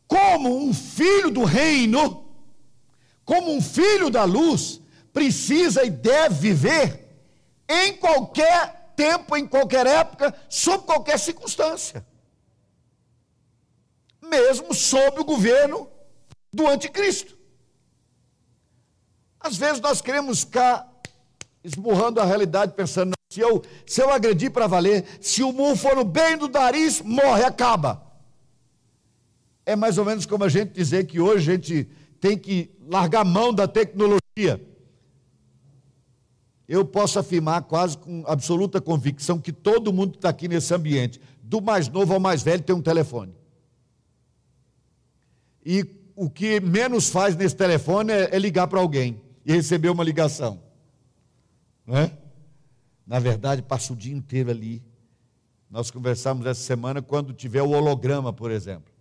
como 0.07 0.57
um 0.57 0.73
filho 0.73 1.31
do 1.31 1.44
reino, 1.44 2.25
como 3.25 3.53
um 3.53 3.61
filho 3.61 4.11
da 4.11 4.25
luz, 4.25 4.81
precisa 5.12 5.85
e 5.85 5.90
deve 5.90 6.35
viver 6.35 7.09
em 7.68 7.94
qualquer 7.97 8.92
tempo, 8.97 9.37
em 9.37 9.47
qualquer 9.47 9.87
época, 9.87 10.35
sob 10.49 10.85
qualquer 10.85 11.18
circunstância 11.18 12.07
mesmo 14.29 14.75
sob 14.75 15.21
o 15.21 15.25
governo 15.25 15.90
do 16.53 16.66
anticristo. 16.66 17.37
Às 19.40 19.57
vezes 19.57 19.81
nós 19.81 20.01
queremos 20.01 20.40
ficar 20.40 20.97
esmurrando 21.68 22.20
a 22.20 22.24
realidade, 22.24 22.72
pensando, 22.74 23.12
se 23.31 23.40
eu, 23.40 23.62
se 23.87 24.00
eu 24.02 24.11
agredir 24.11 24.50
para 24.50 24.66
valer, 24.66 25.04
se 25.20 25.42
o 25.42 25.52
murro 25.52 25.76
for 25.76 25.94
no 25.94 26.04
bem 26.04 26.37
do 26.37 26.48
nariz, 26.48 27.00
morre, 27.02 27.44
acaba. 27.44 28.02
É 29.64 29.76
mais 29.76 29.98
ou 29.98 30.04
menos 30.04 30.24
como 30.24 30.44
a 30.44 30.48
gente 30.48 30.72
dizer 30.72 31.07
que 31.07 31.20
hoje 31.20 31.50
a 31.50 31.54
gente 31.54 31.88
tem 32.20 32.38
que 32.38 32.70
largar 32.88 33.24
mão 33.24 33.52
da 33.52 33.68
tecnologia. 33.68 34.66
Eu 36.66 36.85
posso 36.85 37.18
afirmar 37.18 37.62
quase 37.62 37.96
com 37.96 38.24
absoluta 38.26 38.81
convicção 38.81 39.38
que 39.38 39.52
todo 39.52 39.92
mundo 39.92 40.12
que 40.12 40.18
está 40.18 40.31
aqui 40.31 40.48
nesse 40.48 40.72
ambiente, 40.74 41.20
do 41.42 41.61
mais 41.61 41.88
novo 41.88 42.14
ao 42.14 42.20
mais 42.20 42.42
velho, 42.42 42.62
tem 42.62 42.74
um 42.74 42.83
telefone. 42.83 43.35
E 45.64 45.87
o 46.16 46.28
que 46.28 46.61
menos 46.61 47.09
faz 47.11 47.37
nesse 47.37 47.54
telefone 47.54 48.12
é, 48.12 48.37
é 48.37 48.38
ligar 48.38 48.66
para 48.66 48.81
alguém 48.81 49.20
e 49.44 49.52
receber 49.52 49.88
uma 49.88 50.02
ligação. 50.02 50.67
Não 51.88 51.96
é? 51.96 52.12
Na 53.07 53.18
verdade, 53.18 53.62
passa 53.62 53.94
o 53.94 53.96
dia 53.96 54.14
inteiro 54.14 54.51
ali. 54.51 54.83
Nós 55.70 55.90
conversamos 55.90 56.44
essa 56.44 56.61
semana 56.61 57.01
quando 57.01 57.33
tiver 57.33 57.62
o 57.62 57.70
holograma, 57.70 58.31
por 58.31 58.51
exemplo. 58.51 58.92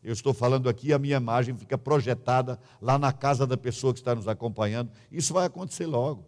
Eu 0.00 0.12
estou 0.12 0.32
falando 0.32 0.68
aqui, 0.68 0.92
a 0.92 0.98
minha 0.98 1.16
imagem 1.16 1.56
fica 1.56 1.76
projetada 1.76 2.56
lá 2.80 2.96
na 3.00 3.12
casa 3.12 3.48
da 3.48 3.56
pessoa 3.56 3.92
que 3.92 3.98
está 3.98 4.14
nos 4.14 4.28
acompanhando. 4.28 4.92
Isso 5.10 5.34
vai 5.34 5.44
acontecer 5.44 5.86
logo. 5.86 6.24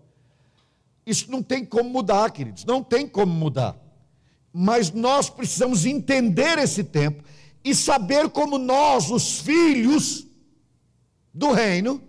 Isso 1.07 1.31
não 1.31 1.41
tem 1.41 1.65
como 1.65 1.89
mudar, 1.89 2.33
queridos, 2.33 2.65
não 2.65 2.83
tem 2.83 3.07
como 3.07 3.33
mudar. 3.33 3.77
Mas 4.53 4.91
nós 4.91 5.31
precisamos 5.31 5.87
entender 5.87 6.59
esse 6.59 6.83
tempo 6.83 7.23
e 7.65 7.77
saber 7.77 8.29
como 8.29 8.59
nós, 8.59 9.09
os 9.09 9.39
filhos 9.39 10.27
do 11.33 11.53
reino, 11.53 12.03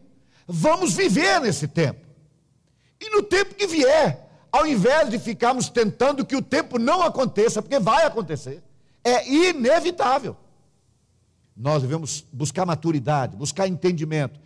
vamos 0.47 0.95
viver 0.95 1.39
nesse 1.41 1.67
tempo. 1.67 2.02
E 3.03 3.09
no 3.09 3.21
tempo 3.21 3.55
que 3.55 3.67
vier, 3.67 4.29
ao 4.51 4.65
invés 4.65 5.09
de 5.09 5.19
ficarmos 5.19 5.69
tentando 5.69 6.25
que 6.25 6.35
o 6.35 6.41
tempo 6.41 6.79
não 6.79 7.01
aconteça, 7.01 7.61
porque 7.61 7.79
vai 7.79 8.05
acontecer, 8.05 8.63
é 9.03 9.29
inevitável. 9.29 10.37
Nós 11.55 11.81
devemos 11.81 12.25
buscar 12.31 12.65
maturidade, 12.65 13.35
buscar 13.35 13.67
entendimento. 13.67 14.39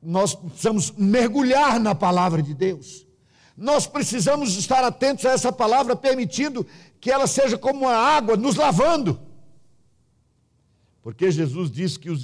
Nós 0.00 0.34
precisamos 0.34 0.92
mergulhar 0.92 1.80
na 1.80 1.94
palavra 1.94 2.42
de 2.42 2.54
Deus. 2.54 3.04
Nós 3.56 3.86
precisamos 3.86 4.56
estar 4.56 4.84
atentos 4.84 5.26
a 5.26 5.32
essa 5.32 5.50
palavra, 5.50 5.96
permitindo 5.96 6.64
que 7.00 7.10
ela 7.10 7.26
seja 7.26 7.58
como 7.58 7.86
uma 7.86 7.94
água 7.94 8.36
nos 8.36 8.54
lavando 8.54 9.28
porque 11.08 11.30
Jesus 11.30 11.70
disse 11.70 11.98
que 11.98 12.10
os, 12.10 12.22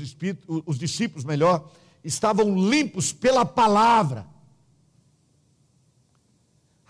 os 0.67 0.79
discípulos, 0.79 1.25
melhor, 1.25 1.71
estavam 2.05 2.69
limpos 2.69 3.15
pela 3.15 3.43
palavra. 3.43 4.27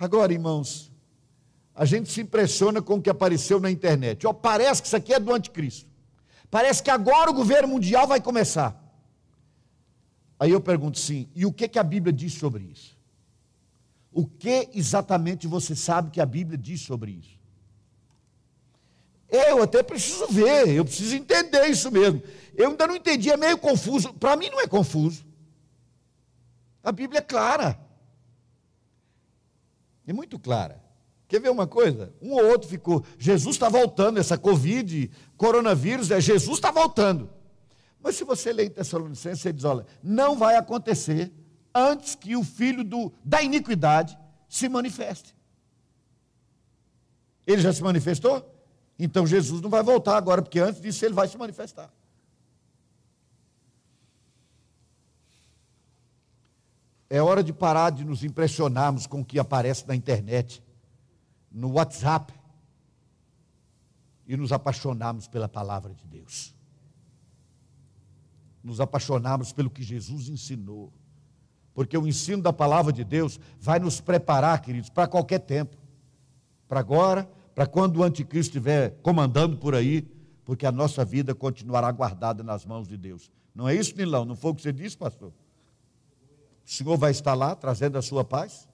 Agora, 0.04 0.34
irmãos, 0.34 0.92
a 1.74 1.86
gente 1.86 2.12
se 2.12 2.20
impressiona 2.20 2.82
com 2.82 2.96
o 2.96 3.02
que 3.02 3.08
apareceu 3.08 3.58
na 3.58 3.70
internet. 3.70 4.26
Oh, 4.26 4.34
parece 4.34 4.82
que 4.82 4.86
isso 4.86 4.96
aqui 4.96 5.14
é 5.14 5.18
do 5.18 5.32
anticristo. 5.32 5.88
Parece 6.50 6.82
que 6.82 6.90
agora 6.90 7.30
o 7.30 7.34
governo 7.34 7.68
mundial 7.68 8.06
vai 8.06 8.20
começar. 8.20 8.78
Aí 10.38 10.50
eu 10.50 10.60
pergunto 10.60 10.98
sim, 10.98 11.26
e 11.34 11.46
o 11.46 11.52
que, 11.52 11.66
que 11.66 11.78
a 11.78 11.82
Bíblia 11.82 12.12
diz 12.12 12.34
sobre 12.34 12.64
isso? 12.64 12.98
O 14.12 14.26
que 14.26 14.68
exatamente 14.74 15.46
você 15.46 15.74
sabe 15.74 16.10
que 16.10 16.20
a 16.20 16.26
Bíblia 16.26 16.58
diz 16.58 16.82
sobre 16.82 17.12
isso? 17.12 17.40
Eu 19.30 19.62
até 19.62 19.82
preciso 19.82 20.26
ver, 20.26 20.68
eu 20.68 20.84
preciso 20.84 21.16
entender 21.16 21.66
isso 21.66 21.90
mesmo. 21.90 22.22
Eu 22.54 22.68
ainda 22.68 22.86
não 22.86 22.94
entendi, 22.94 23.30
é 23.30 23.38
meio 23.38 23.56
confuso. 23.56 24.12
Para 24.12 24.36
mim 24.36 24.50
não 24.50 24.60
é 24.60 24.66
confuso. 24.66 25.24
A 26.82 26.92
Bíblia 26.92 27.20
é 27.20 27.22
clara. 27.22 27.83
É 30.06 30.12
muito 30.12 30.38
clara. 30.38 30.82
Quer 31.26 31.40
ver 31.40 31.50
uma 31.50 31.66
coisa? 31.66 32.14
Um 32.20 32.32
ou 32.32 32.44
outro 32.44 32.68
ficou. 32.68 33.04
Jesus 33.18 33.56
está 33.56 33.68
voltando, 33.68 34.18
essa 34.18 34.36
Covid, 34.36 35.10
coronavírus, 35.36 36.10
é 36.10 36.20
Jesus 36.20 36.58
está 36.58 36.70
voltando. 36.70 37.30
Mas 38.00 38.16
se 38.16 38.24
você 38.24 38.52
lê 38.52 38.66
em 38.66 38.70
Tessalonicenses, 38.70 39.44
ele 39.46 39.54
diz: 39.54 39.64
olha, 39.64 39.86
não 40.02 40.36
vai 40.36 40.56
acontecer 40.56 41.32
antes 41.74 42.14
que 42.14 42.36
o 42.36 42.44
filho 42.44 42.84
do, 42.84 43.12
da 43.24 43.42
iniquidade 43.42 44.16
se 44.48 44.68
manifeste. 44.68 45.34
Ele 47.46 47.60
já 47.60 47.72
se 47.72 47.82
manifestou? 47.82 48.48
Então 48.98 49.26
Jesus 49.26 49.60
não 49.60 49.70
vai 49.70 49.82
voltar 49.82 50.16
agora, 50.16 50.42
porque 50.42 50.60
antes 50.60 50.80
disso 50.80 51.04
ele 51.04 51.14
vai 51.14 51.26
se 51.26 51.36
manifestar. 51.36 51.92
É 57.08 57.20
hora 57.22 57.42
de 57.42 57.52
parar 57.52 57.90
de 57.90 58.04
nos 58.04 58.24
impressionarmos 58.24 59.06
com 59.06 59.20
o 59.20 59.24
que 59.24 59.38
aparece 59.38 59.86
na 59.86 59.94
internet, 59.94 60.62
no 61.50 61.72
WhatsApp, 61.72 62.32
e 64.26 64.36
nos 64.36 64.52
apaixonarmos 64.52 65.28
pela 65.28 65.48
palavra 65.48 65.94
de 65.94 66.06
Deus. 66.06 66.54
Nos 68.62 68.80
apaixonarmos 68.80 69.52
pelo 69.52 69.68
que 69.70 69.82
Jesus 69.82 70.28
ensinou. 70.28 70.92
Porque 71.74 71.96
o 71.98 72.06
ensino 72.06 72.42
da 72.42 72.52
palavra 72.52 72.92
de 72.92 73.04
Deus 73.04 73.38
vai 73.60 73.78
nos 73.78 74.00
preparar, 74.00 74.62
queridos, 74.62 74.88
para 74.88 75.06
qualquer 75.06 75.40
tempo. 75.40 75.76
Para 76.66 76.80
agora, 76.80 77.28
para 77.54 77.66
quando 77.66 77.98
o 77.98 78.02
anticristo 78.02 78.56
estiver 78.56 78.98
comandando 79.02 79.58
por 79.58 79.74
aí, 79.74 80.02
porque 80.44 80.66
a 80.66 80.72
nossa 80.72 81.04
vida 81.04 81.34
continuará 81.34 81.90
guardada 81.92 82.42
nas 82.42 82.64
mãos 82.64 82.88
de 82.88 82.96
Deus. 82.96 83.30
Não 83.54 83.68
é 83.68 83.74
isso, 83.74 83.96
Nilão? 83.96 84.24
Não 84.24 84.36
foi 84.36 84.52
o 84.52 84.54
que 84.54 84.62
você 84.62 84.72
disse, 84.72 84.96
pastor? 84.96 85.32
O 86.66 86.70
Senhor 86.70 86.96
vai 86.96 87.10
estar 87.10 87.34
lá 87.34 87.54
trazendo 87.54 87.98
a 87.98 88.02
sua 88.02 88.24
paz? 88.24 88.68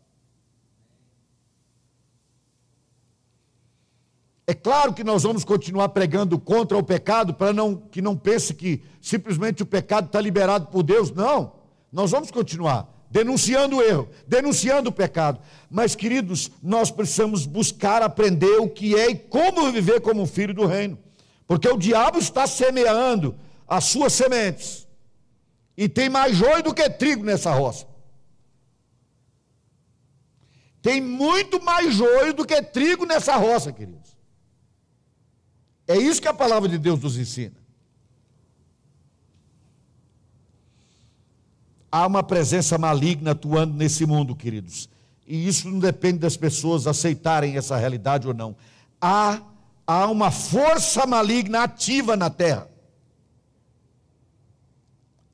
É 4.47 4.55
claro 4.55 4.93
que 4.93 5.05
nós 5.05 5.23
vamos 5.23 5.45
continuar 5.45 5.91
pregando 5.91 6.39
contra 6.39 6.77
o 6.77 6.83
pecado, 6.83 7.35
para 7.35 7.53
não, 7.53 7.77
que 7.77 8.03
não 8.03 8.17
pense 8.17 8.53
que 8.53 8.83
simplesmente 9.01 9.63
o 9.63 9.67
pecado 9.67 10.07
está 10.07 10.21
liberado 10.21 10.67
por 10.67 10.83
Deus. 10.83 11.13
Não. 11.13 11.53
Nós 11.93 12.11
vamos 12.11 12.31
continuar 12.31 13.01
denunciando 13.11 13.77
o 13.77 13.83
erro, 13.83 14.09
denunciando 14.27 14.89
o 14.89 14.93
pecado. 14.93 15.41
Mas, 15.69 15.97
queridos, 15.97 16.51
nós 16.63 16.91
precisamos 16.91 17.45
buscar 17.45 18.03
aprender 18.03 18.59
o 18.61 18.69
que 18.69 18.95
é 18.95 19.11
e 19.11 19.17
como 19.17 19.71
viver 19.73 20.01
como 20.01 20.23
um 20.23 20.27
filho 20.27 20.55
do 20.55 20.67
reino. 20.67 20.97
Porque 21.47 21.69
o 21.69 21.77
diabo 21.77 22.19
está 22.19 22.47
semeando 22.47 23.35
as 23.67 23.85
suas 23.85 24.13
sementes. 24.13 24.87
E 25.81 25.89
tem 25.89 26.11
mais 26.11 26.37
joio 26.37 26.63
do 26.63 26.75
que 26.75 26.91
trigo 26.91 27.25
nessa 27.25 27.55
roça. 27.55 27.87
Tem 30.83 31.01
muito 31.01 31.59
mais 31.63 31.95
joio 31.95 32.35
do 32.35 32.45
que 32.45 32.61
trigo 32.61 33.07
nessa 33.07 33.35
roça, 33.37 33.73
queridos. 33.73 34.15
É 35.89 35.97
isso 35.97 36.21
que 36.21 36.29
a 36.29 36.35
palavra 36.35 36.69
de 36.69 36.77
Deus 36.77 37.01
nos 37.01 37.17
ensina. 37.17 37.57
Há 41.91 42.07
uma 42.07 42.23
presença 42.23 42.77
maligna 42.77 43.31
atuando 43.31 43.73
nesse 43.73 44.05
mundo, 44.05 44.37
queridos. 44.37 44.87
E 45.27 45.49
isso 45.49 45.67
não 45.67 45.79
depende 45.79 46.19
das 46.19 46.37
pessoas 46.37 46.87
aceitarem 46.87 47.57
essa 47.57 47.79
realidade 47.79 48.29
ou 48.29 48.35
não. 48.35 48.55
Há, 49.01 49.41
há 49.87 50.11
uma 50.11 50.31
força 50.31 51.07
maligna 51.07 51.63
ativa 51.63 52.19
na 52.19 52.29
terra. 52.29 52.69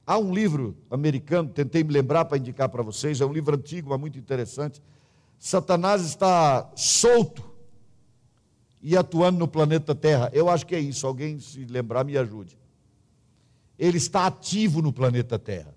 Há 0.06 0.18
um 0.18 0.32
livro 0.32 0.76
americano, 0.88 1.48
tentei 1.48 1.82
me 1.82 1.92
lembrar 1.92 2.26
para 2.26 2.38
indicar 2.38 2.68
para 2.68 2.82
vocês, 2.82 3.20
é 3.20 3.26
um 3.26 3.32
livro 3.32 3.56
antigo, 3.56 3.90
mas 3.90 3.98
muito 3.98 4.16
interessante. 4.16 4.80
Satanás 5.36 6.02
está 6.02 6.70
solto 6.76 7.42
e 8.80 8.96
atuando 8.96 9.36
no 9.36 9.48
planeta 9.48 9.96
Terra. 9.96 10.30
Eu 10.32 10.48
acho 10.48 10.64
que 10.64 10.76
é 10.76 10.78
isso, 10.78 11.08
alguém 11.08 11.40
se 11.40 11.64
lembrar 11.64 12.04
me 12.04 12.16
ajude. 12.16 12.56
Ele 13.76 13.98
está 13.98 14.26
ativo 14.26 14.80
no 14.80 14.92
planeta 14.92 15.40
Terra. 15.40 15.74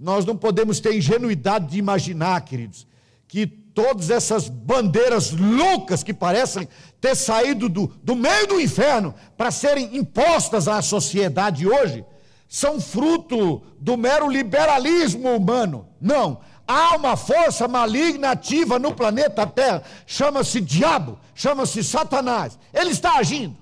Nós 0.00 0.24
não 0.24 0.36
podemos 0.36 0.80
ter 0.80 0.96
ingenuidade 0.96 1.66
de 1.66 1.78
imaginar, 1.78 2.40
queridos, 2.40 2.86
que 3.28 3.46
todas 3.46 4.08
essas 4.08 4.48
bandeiras 4.48 5.32
loucas 5.32 6.02
que 6.02 6.14
parecem 6.14 6.66
ter 6.98 7.14
saído 7.14 7.68
do, 7.68 7.88
do 8.02 8.16
meio 8.16 8.46
do 8.46 8.60
inferno 8.60 9.14
para 9.36 9.50
serem 9.50 9.96
impostas 9.96 10.66
à 10.66 10.80
sociedade 10.80 11.68
hoje, 11.68 12.04
são 12.52 12.78
fruto 12.78 13.62
do 13.80 13.96
mero 13.96 14.28
liberalismo 14.28 15.34
humano. 15.34 15.88
Não. 15.98 16.42
Há 16.68 16.94
uma 16.96 17.16
força 17.16 17.66
maligna 17.66 18.32
ativa 18.32 18.78
no 18.78 18.94
planeta 18.94 19.46
Terra, 19.46 19.82
chama-se 20.06 20.60
diabo, 20.60 21.18
chama-se 21.34 21.82
Satanás. 21.82 22.58
Ele 22.70 22.90
está 22.90 23.16
agindo. 23.16 23.56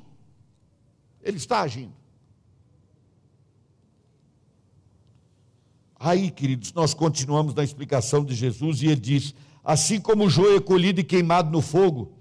Ele 1.23 1.37
está 1.37 1.61
agindo. 1.61 1.93
Aí, 5.97 6.29
queridos, 6.29 6.73
nós 6.73 6.93
continuamos 6.93 7.55
na 7.55 7.63
explicação 7.63 8.25
de 8.25 8.35
Jesus 8.35 8.83
e 8.83 8.87
ele 8.87 9.01
diz: 9.01 9.37
Assim 9.63 10.01
como 10.01 10.25
o 10.25 10.31
joio 10.31 10.57
é 10.57 10.61
colhido 10.61 10.99
e 10.99 11.05
queimado 11.05 11.49
no 11.49 11.63
fogo, 11.63 12.13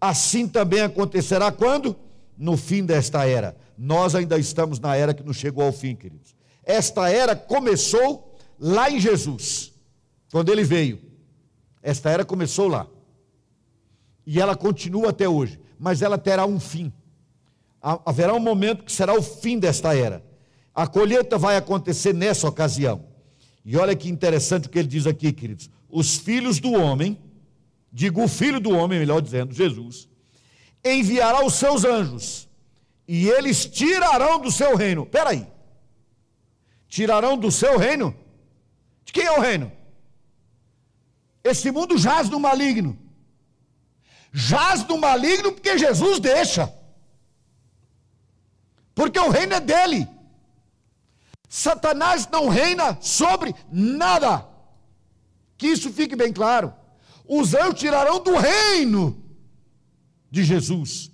assim 0.00 0.46
também 0.46 0.82
acontecerá 0.82 1.50
quando? 1.50 1.96
No 2.36 2.56
fim 2.56 2.84
desta 2.84 3.26
era. 3.26 3.56
Nós 3.76 4.14
ainda 4.14 4.38
estamos 4.38 4.78
na 4.78 4.96
era 4.96 5.14
que 5.14 5.22
não 5.22 5.32
chegou 5.32 5.64
ao 5.64 5.72
fim, 5.72 5.94
queridos. 5.94 6.34
Esta 6.64 7.10
era 7.10 7.34
começou 7.34 8.36
lá 8.58 8.90
em 8.90 9.00
Jesus, 9.00 9.72
quando 10.30 10.50
ele 10.50 10.64
veio. 10.64 11.00
Esta 11.82 12.10
era 12.10 12.24
começou 12.24 12.68
lá. 12.68 12.86
E 14.24 14.40
ela 14.40 14.54
continua 14.54 15.10
até 15.10 15.28
hoje, 15.28 15.60
mas 15.78 16.00
ela 16.00 16.16
terá 16.16 16.46
um 16.46 16.60
fim. 16.60 16.92
Haverá 17.80 18.32
um 18.32 18.40
momento 18.40 18.84
que 18.84 18.92
será 18.92 19.12
o 19.14 19.22
fim 19.22 19.58
desta 19.58 19.96
era. 19.96 20.24
A 20.72 20.86
colheita 20.86 21.36
vai 21.36 21.56
acontecer 21.56 22.14
nessa 22.14 22.48
ocasião. 22.48 23.04
E 23.64 23.76
olha 23.76 23.94
que 23.96 24.08
interessante 24.08 24.66
o 24.66 24.70
que 24.70 24.78
ele 24.78 24.88
diz 24.88 25.06
aqui, 25.06 25.32
queridos. 25.32 25.68
Os 25.88 26.16
filhos 26.16 26.60
do 26.60 26.72
homem, 26.72 27.18
digo 27.92 28.22
o 28.22 28.28
filho 28.28 28.60
do 28.60 28.70
homem, 28.70 28.98
melhor 29.00 29.20
dizendo, 29.20 29.52
Jesus, 29.52 30.08
enviará 30.84 31.44
os 31.44 31.54
seus 31.54 31.84
anjos, 31.84 32.48
e 33.06 33.28
eles 33.28 33.66
tirarão 33.66 34.38
do 34.38 34.50
seu 34.50 34.76
reino. 34.76 35.02
Espera 35.02 35.30
aí. 35.30 35.46
Tirarão 36.88 37.36
do 37.36 37.50
seu 37.50 37.78
reino? 37.78 38.14
De 39.04 39.12
quem 39.12 39.24
é 39.24 39.32
o 39.32 39.40
reino? 39.40 39.72
Esse 41.42 41.70
mundo 41.70 41.96
jaz 41.98 42.28
no 42.28 42.38
maligno. 42.38 42.98
Jaz 44.32 44.86
no 44.86 44.96
maligno 44.98 45.52
porque 45.52 45.76
Jesus 45.76 46.20
deixa. 46.20 46.72
Porque 48.94 49.18
o 49.18 49.30
reino 49.30 49.54
é 49.54 49.60
dele. 49.60 50.08
Satanás 51.48 52.28
não 52.30 52.48
reina 52.48 52.96
sobre 53.00 53.54
nada. 53.70 54.46
Que 55.58 55.68
isso 55.68 55.92
fique 55.92 56.16
bem 56.16 56.32
claro. 56.32 56.72
Os 57.26 57.54
anjos 57.54 57.80
tirarão 57.80 58.22
do 58.22 58.36
reino 58.36 59.21
de 60.32 60.42
Jesus, 60.42 61.12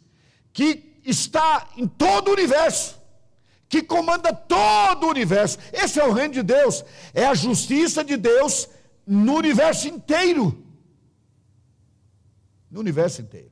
que 0.53 1.01
está 1.05 1.69
em 1.77 1.89
todo 1.89 2.29
o 2.29 2.33
universo, 2.33 2.97
que 3.69 3.83
comanda 3.83 4.33
todo 4.33 5.07
o 5.07 5.11
universo. 5.11 5.59
Esse 5.73 5.99
é 5.99 6.05
o 6.05 6.12
reino 6.12 6.35
de 6.35 6.43
Deus, 6.43 6.85
é 7.12 7.27
a 7.27 7.35
justiça 7.35 8.05
de 8.05 8.16
Deus 8.16 8.69
no 9.05 9.35
universo 9.35 9.89
inteiro. 9.89 10.64
No 12.71 12.79
universo 12.79 13.21
inteiro. 13.21 13.51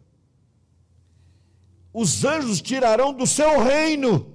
Os 1.92 2.24
anjos 2.24 2.62
tirarão 2.62 3.12
do 3.12 3.26
seu 3.26 3.60
reino 3.60 4.34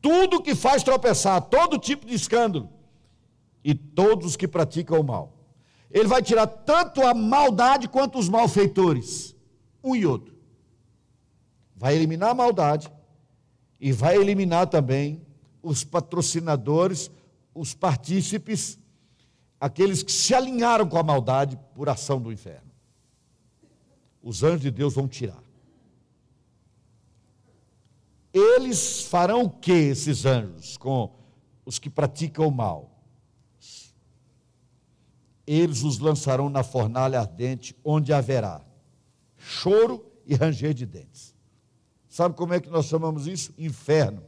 tudo 0.00 0.42
que 0.42 0.54
faz 0.54 0.82
tropeçar, 0.82 1.40
todo 1.42 1.78
tipo 1.78 2.04
de 2.04 2.14
escândalo, 2.14 2.68
e 3.62 3.74
todos 3.74 4.26
os 4.26 4.36
que 4.36 4.46
praticam 4.46 5.00
o 5.00 5.04
mal. 5.04 5.33
Ele 5.94 6.08
vai 6.08 6.20
tirar 6.20 6.48
tanto 6.48 7.02
a 7.02 7.14
maldade 7.14 7.88
quanto 7.88 8.18
os 8.18 8.28
malfeitores, 8.28 9.36
um 9.82 9.94
e 9.94 10.04
outro. 10.04 10.34
Vai 11.76 11.94
eliminar 11.94 12.30
a 12.30 12.34
maldade 12.34 12.92
e 13.78 13.92
vai 13.92 14.16
eliminar 14.16 14.66
também 14.66 15.24
os 15.62 15.84
patrocinadores, 15.84 17.12
os 17.54 17.74
partícipes, 17.74 18.76
aqueles 19.60 20.02
que 20.02 20.10
se 20.10 20.34
alinharam 20.34 20.88
com 20.88 20.98
a 20.98 21.02
maldade 21.04 21.56
por 21.76 21.88
ação 21.88 22.20
do 22.20 22.32
inferno. 22.32 22.72
os 24.20 24.42
anjos 24.42 24.62
de 24.62 24.70
Deus 24.72 24.94
vão 24.94 25.06
tirar. 25.06 25.42
Eles 28.32 29.02
farão 29.02 29.42
o 29.42 29.50
que, 29.50 29.70
esses 29.70 30.24
anjos, 30.24 30.76
com 30.76 31.14
os 31.64 31.78
que 31.78 31.88
praticam 31.88 32.48
o 32.48 32.50
mal? 32.50 32.93
Eles 35.46 35.82
os 35.82 35.98
lançarão 35.98 36.48
na 36.48 36.62
fornalha 36.62 37.20
ardente, 37.20 37.76
onde 37.84 38.12
haverá 38.12 38.62
choro 39.44 40.04
e 40.26 40.34
ranger 40.34 40.72
de 40.72 40.86
dentes. 40.86 41.34
Sabe 42.08 42.34
como 42.34 42.54
é 42.54 42.60
que 42.60 42.70
nós 42.70 42.86
chamamos 42.86 43.26
isso? 43.26 43.52
Inferno. 43.58 44.22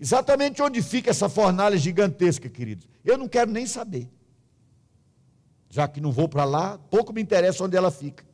Exatamente 0.00 0.62
onde 0.62 0.82
fica 0.82 1.10
essa 1.10 1.28
fornalha 1.28 1.76
gigantesca, 1.76 2.48
queridos. 2.48 2.88
Eu 3.04 3.18
não 3.18 3.28
quero 3.28 3.50
nem 3.50 3.66
saber. 3.66 4.10
Já 5.68 5.86
que 5.86 6.00
não 6.00 6.12
vou 6.12 6.28
para 6.28 6.44
lá, 6.44 6.78
pouco 6.90 7.12
me 7.12 7.22
interessa 7.22 7.64
onde 7.64 7.76
ela 7.76 7.90
fica. 7.90 8.24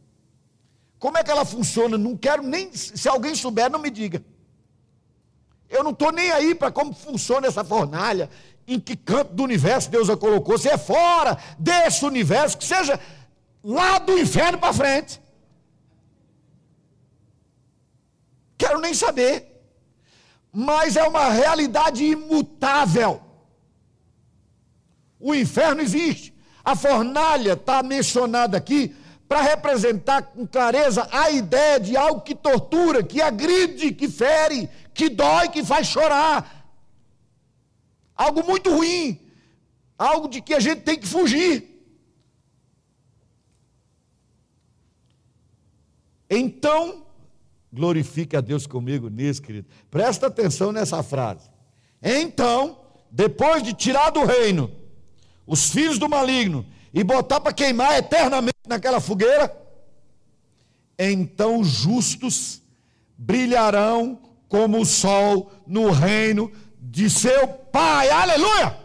Como 0.99 1.17
é 1.17 1.25
que 1.25 1.31
ela 1.31 1.45
funciona? 1.45 1.97
Não 1.97 2.17
quero 2.17 2.43
nem. 2.43 2.73
Se 2.73 3.09
alguém 3.09 3.35
souber, 3.35 3.71
não 3.71 3.79
me 3.79 3.91
diga. 3.91 4.25
Eu 5.69 5.85
não 5.85 5.91
estou 5.91 6.11
nem 6.11 6.31
aí 6.31 6.55
para 6.55 6.73
como 6.73 6.95
funciona 6.95 7.47
essa 7.47 7.63
fornalha, 7.63 8.31
em 8.69 8.79
que 8.79 8.95
canto 8.95 9.33
do 9.33 9.43
universo 9.43 9.91
Deus 9.91 10.11
a 10.11 10.17
colocou. 10.17 10.59
Se 10.59 10.69
é 10.69 10.77
fora 10.77 11.39
desse 11.59 12.05
universo, 12.05 12.59
que 12.59 12.67
seja 12.67 13.01
lá 13.65 13.99
do 13.99 14.17
inferno 14.19 14.59
para 14.59 14.75
frente. 14.75 15.21
Quero 18.59 18.79
nem 18.79 18.93
saber. 18.93 19.47
Mas 20.53 20.97
é 20.97 21.03
uma 21.05 21.31
realidade 21.31 22.05
imutável. 22.05 23.23
O 25.19 25.35
inferno 25.35 25.81
existe. 25.81 26.35
A 26.63 26.77
fornalha 26.77 27.55
está 27.55 27.83
mencionada 27.83 28.59
aqui 28.59 28.95
para 29.27 29.41
representar 29.41 30.23
com 30.23 30.47
clareza 30.47 31.09
a 31.11 31.31
ideia 31.31 31.81
de 31.81 31.97
algo 31.97 32.21
que 32.21 32.35
tortura, 32.35 33.03
que 33.03 33.21
agride, 33.23 33.93
que 33.93 34.09
fere, 34.09 34.69
que 34.93 35.09
dói, 35.09 35.49
que 35.49 35.65
faz 35.65 35.87
chorar. 35.87 36.58
Algo 38.19 38.45
muito 38.45 38.69
ruim, 38.75 39.21
algo 39.97 40.29
de 40.29 40.43
que 40.43 40.53
a 40.53 40.59
gente 40.59 40.81
tem 40.81 40.99
que 40.99 41.07
fugir. 41.07 41.79
Então, 46.29 47.07
glorifique 47.73 48.37
a 48.37 48.41
Deus 48.41 48.67
comigo 48.67 49.09
nisso, 49.09 49.41
querido. 49.41 49.69
Presta 49.89 50.27
atenção 50.27 50.73
nessa 50.73 51.01
frase. 51.01 51.49
Então, 52.03 52.81
depois 53.09 53.63
de 53.63 53.73
tirar 53.73 54.11
do 54.11 54.25
reino 54.25 54.71
os 55.47 55.71
filhos 55.71 55.97
do 55.97 56.09
maligno 56.09 56.67
e 56.93 57.05
botar 57.05 57.41
para 57.41 57.53
queimar 57.53 57.97
eternamente 57.97 58.59
naquela 58.67 59.01
fogueira, 59.01 59.57
então 60.99 61.63
justos 61.63 62.61
brilharão 63.17 64.21
como 64.49 64.81
o 64.81 64.85
sol 64.85 65.53
no 65.67 65.91
reino 65.91 66.51
de 66.91 67.11
seu 67.11 67.49
Pai. 67.49 68.09
Aleluia! 68.11 68.77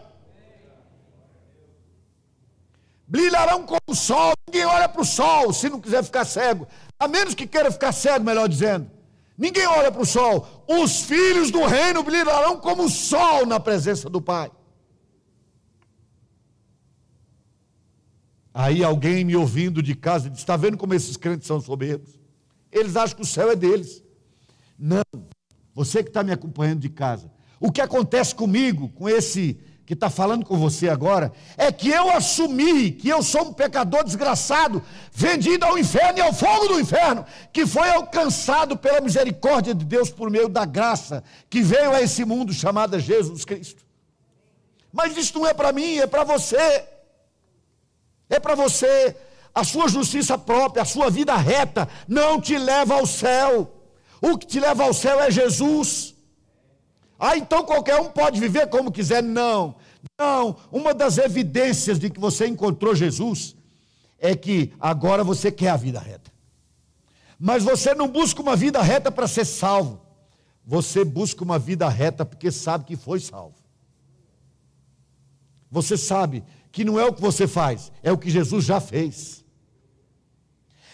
Brilharão 3.06 3.64
como 3.64 3.80
o 3.86 3.94
sol. 3.94 4.32
Ninguém 4.46 4.66
olha 4.66 4.88
para 4.88 5.02
o 5.02 5.04
sol 5.04 5.52
se 5.52 5.68
não 5.68 5.80
quiser 5.80 6.02
ficar 6.04 6.24
cego. 6.24 6.66
A 6.98 7.08
menos 7.08 7.34
que 7.34 7.46
queira 7.46 7.70
ficar 7.70 7.92
cego, 7.92 8.24
melhor 8.24 8.48
dizendo. 8.48 8.90
Ninguém 9.36 9.66
olha 9.66 9.90
para 9.90 10.02
o 10.02 10.06
sol. 10.06 10.64
Os 10.68 11.02
filhos 11.02 11.50
do 11.50 11.64
reino 11.64 12.02
brilharão 12.02 12.58
como 12.58 12.84
o 12.84 12.90
sol 12.90 13.46
na 13.46 13.58
presença 13.58 14.08
do 14.08 14.20
Pai. 14.20 14.50
Aí 18.52 18.84
alguém 18.84 19.24
me 19.24 19.34
ouvindo 19.34 19.82
de 19.82 19.94
casa 19.94 20.30
diz: 20.30 20.38
Está 20.38 20.56
vendo 20.56 20.76
como 20.76 20.94
esses 20.94 21.16
crentes 21.16 21.48
são 21.48 21.60
soberbos? 21.60 22.20
Eles 22.70 22.96
acham 22.96 23.16
que 23.16 23.22
o 23.22 23.26
céu 23.26 23.50
é 23.50 23.56
deles. 23.56 24.02
Não. 24.78 25.02
Você 25.74 26.02
que 26.02 26.10
está 26.10 26.22
me 26.22 26.32
acompanhando 26.32 26.80
de 26.80 26.88
casa. 26.88 27.33
O 27.60 27.70
que 27.70 27.80
acontece 27.80 28.34
comigo, 28.34 28.88
com 28.90 29.08
esse 29.08 29.58
que 29.86 29.92
está 29.92 30.08
falando 30.08 30.46
com 30.46 30.56
você 30.56 30.88
agora, 30.88 31.30
é 31.58 31.70
que 31.70 31.90
eu 31.90 32.10
assumi 32.10 32.92
que 32.92 33.08
eu 33.08 33.22
sou 33.22 33.48
um 33.48 33.52
pecador 33.52 34.02
desgraçado, 34.02 34.82
vendido 35.12 35.66
ao 35.66 35.78
inferno 35.78 36.18
e 36.18 36.22
ao 36.22 36.32
fogo 36.32 36.68
do 36.68 36.80
inferno, 36.80 37.24
que 37.52 37.66
foi 37.66 37.90
alcançado 37.90 38.76
pela 38.76 39.00
misericórdia 39.00 39.74
de 39.74 39.84
Deus 39.84 40.10
por 40.10 40.30
meio 40.30 40.48
da 40.48 40.64
graça 40.64 41.22
que 41.50 41.60
veio 41.60 41.92
a 41.92 42.00
esse 42.00 42.24
mundo 42.24 42.52
chamado 42.52 42.98
Jesus 42.98 43.44
Cristo. 43.44 43.84
Mas 44.90 45.16
isso 45.16 45.38
não 45.38 45.46
é 45.46 45.52
para 45.52 45.72
mim, 45.72 45.98
é 45.98 46.06
para 46.06 46.24
você 46.24 46.94
é 48.28 48.40
para 48.40 48.54
você. 48.54 49.16
A 49.54 49.62
sua 49.62 49.86
justiça 49.88 50.36
própria, 50.36 50.82
a 50.82 50.86
sua 50.86 51.08
vida 51.10 51.34
reta, 51.36 51.88
não 52.08 52.40
te 52.40 52.58
leva 52.58 52.94
ao 52.94 53.06
céu. 53.06 53.72
O 54.20 54.36
que 54.36 54.46
te 54.46 54.58
leva 54.58 54.84
ao 54.84 54.92
céu 54.92 55.20
é 55.20 55.30
Jesus. 55.30 56.13
Ah, 57.18 57.36
então 57.36 57.64
qualquer 57.64 58.00
um 58.00 58.10
pode 58.10 58.40
viver 58.40 58.68
como 58.68 58.92
quiser. 58.92 59.22
Não, 59.22 59.76
não. 60.18 60.56
Uma 60.70 60.92
das 60.92 61.18
evidências 61.18 61.98
de 61.98 62.10
que 62.10 62.20
você 62.20 62.46
encontrou 62.46 62.94
Jesus 62.94 63.56
é 64.18 64.34
que 64.34 64.72
agora 64.80 65.22
você 65.22 65.50
quer 65.50 65.70
a 65.70 65.76
vida 65.76 66.00
reta. 66.00 66.32
Mas 67.38 67.62
você 67.62 67.94
não 67.94 68.08
busca 68.08 68.40
uma 68.40 68.56
vida 68.56 68.80
reta 68.80 69.10
para 69.10 69.28
ser 69.28 69.44
salvo. 69.44 70.00
Você 70.64 71.04
busca 71.04 71.44
uma 71.44 71.58
vida 71.58 71.88
reta 71.88 72.24
porque 72.24 72.50
sabe 72.50 72.84
que 72.84 72.96
foi 72.96 73.20
salvo. 73.20 73.56
Você 75.70 75.96
sabe 75.96 76.44
que 76.70 76.84
não 76.84 76.98
é 76.98 77.04
o 77.04 77.12
que 77.12 77.20
você 77.20 77.46
faz, 77.46 77.92
é 78.02 78.10
o 78.10 78.18
que 78.18 78.30
Jesus 78.30 78.64
já 78.64 78.80
fez. 78.80 79.44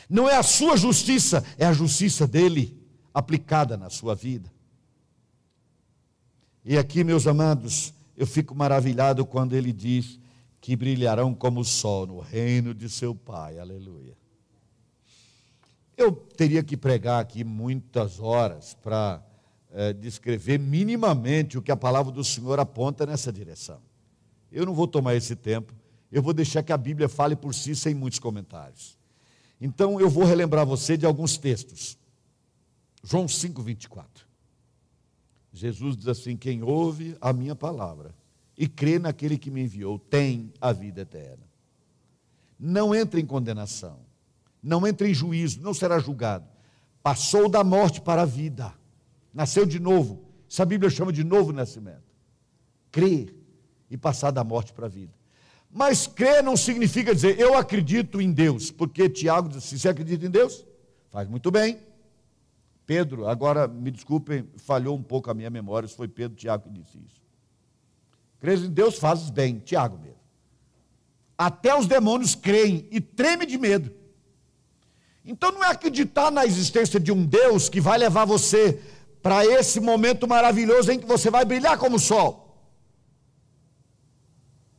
Não 0.09 0.29
é 0.29 0.37
a 0.37 0.43
sua 0.43 0.77
justiça, 0.77 1.45
é 1.57 1.65
a 1.65 1.73
justiça 1.73 2.27
dele 2.27 2.77
aplicada 3.15 3.77
na 3.77 3.89
sua 3.89 4.15
vida. 4.15 4.51
E 6.65 6.77
aqui, 6.77 7.03
meus 7.03 7.27
amados, 7.27 7.95
eu 8.17 8.27
fico 8.27 8.55
maravilhado 8.55 9.25
quando 9.25 9.55
ele 9.55 9.73
diz 9.73 10.21
que 10.61 10.77
brilharão 10.77 11.35
como 11.35 11.61
o 11.61 11.65
sol 11.65 12.07
no 12.07 12.21
reino 12.21 12.75
de 12.75 12.89
seu 12.89 13.15
Pai. 13.15 13.59
Aleluia. 13.59 14.15
Eu 15.97 16.13
teria 16.13 16.63
que 16.63 16.77
pregar 16.77 17.21
aqui 17.21 17.45
muitas 17.45 18.21
horas 18.21 18.75
para 18.75 19.23
é, 19.71 19.93
descrever 19.93 20.59
minimamente 20.59 21.57
o 21.57 21.63
que 21.63 21.73
a 21.73 21.77
palavra 21.77 22.13
do 22.13 22.23
Senhor 22.23 22.61
aponta 22.61 23.07
nessa 23.07 23.33
direção. 23.33 23.81
Eu 24.53 24.67
não 24.67 24.75
vou 24.75 24.87
tomar 24.87 25.15
esse 25.15 25.35
tempo, 25.35 25.75
eu 26.13 26.23
vou 26.23 26.35
deixar 26.35 26.63
que 26.63 26.73
a 26.73 26.77
Bíblia 26.77 27.09
fale 27.09 27.37
por 27.37 27.55
si 27.55 27.75
sem 27.75 27.95
muitos 27.95 28.19
comentários. 28.19 28.99
Então 29.61 30.01
eu 30.01 30.11
vou 30.11 30.25
relembrar 30.25 30.67
você 30.67 30.97
de 30.97 31.07
alguns 31.07 31.39
textos. 31.39 31.97
João 33.03 33.27
5, 33.27 33.63
24. 33.63 34.30
Jesus 35.61 35.95
diz 35.95 36.09
assim: 36.09 36.37
Quem 36.37 36.63
ouve 36.63 37.17
a 37.21 37.33
minha 37.33 37.55
palavra 37.55 38.15
e 38.57 38.67
crê 38.67 38.99
naquele 38.99 39.37
que 39.37 39.51
me 39.51 39.63
enviou, 39.63 39.99
tem 39.99 40.53
a 40.61 40.73
vida 40.73 41.03
eterna. 41.03 41.45
Não 42.59 42.95
entra 42.95 43.21
em 43.21 43.27
condenação, 43.27 43.99
não 44.63 44.87
entra 44.87 45.07
em 45.07 45.15
juízo, 45.15 45.61
não 45.61 45.75
será 45.75 45.99
julgado. 45.99 46.47
Passou 47.03 47.49
da 47.49 47.63
morte 47.63 48.01
para 48.01 48.23
a 48.23 48.27
vida, 48.27 48.73
nasceu 49.33 49.67
de 49.67 49.79
novo. 49.79 50.25
Essa 50.51 50.65
Bíblia 50.65 50.91
chama 50.91 51.13
de 51.13 51.23
novo 51.23 51.53
nascimento. 51.53 52.11
Crê 52.91 53.29
e 53.91 53.97
passar 53.97 54.31
da 54.31 54.43
morte 54.43 54.73
para 54.73 54.87
a 54.87 54.89
vida. 54.89 55.13
Mas 55.71 56.07
crer 56.07 56.43
não 56.43 56.57
significa 56.57 57.15
dizer 57.15 57.39
eu 57.39 57.55
acredito 57.55 58.21
em 58.21 58.33
Deus, 58.33 58.71
porque 58.71 59.11
Tiago 59.11 59.51
disse: 59.51 59.79
você 59.79 59.91
acredita 59.91 60.27
em 60.27 60.31
Deus? 60.31 60.65
Faz 61.11 61.29
muito 61.29 61.51
bem. 61.51 61.90
Pedro, 62.91 63.29
agora 63.29 63.69
me 63.69 63.89
desculpem, 63.89 64.51
falhou 64.57 64.97
um 64.97 65.03
pouco 65.03 65.31
a 65.31 65.35
minha 65.35 65.49
memória, 65.49 65.89
se 65.89 65.95
foi 65.95 66.09
Pedro, 66.09 66.37
Tiago 66.37 66.65
que 66.65 66.71
disse 66.71 66.99
isso. 66.99 67.23
Crês 68.41 68.65
em 68.65 68.69
Deus, 68.69 68.99
fazes 68.99 69.31
bem, 69.31 69.61
Tiago 69.61 69.97
mesmo. 69.97 70.19
Até 71.39 71.73
os 71.73 71.87
demônios 71.87 72.35
creem 72.35 72.89
e 72.91 73.01
tremem 73.01 73.47
de 73.47 73.57
medo. 73.57 73.95
Então 75.25 75.53
não 75.53 75.63
é 75.63 75.69
acreditar 75.69 76.33
na 76.33 76.45
existência 76.45 76.99
de 76.99 77.13
um 77.13 77.25
Deus 77.25 77.69
que 77.69 77.81
vai 77.81 77.97
levar 77.97 78.25
você 78.25 78.83
para 79.23 79.47
esse 79.47 79.79
momento 79.79 80.27
maravilhoso 80.27 80.91
em 80.91 80.99
que 80.99 81.07
você 81.07 81.31
vai 81.31 81.45
brilhar 81.45 81.79
como 81.79 81.95
o 81.95 82.01
sol. 82.01 82.61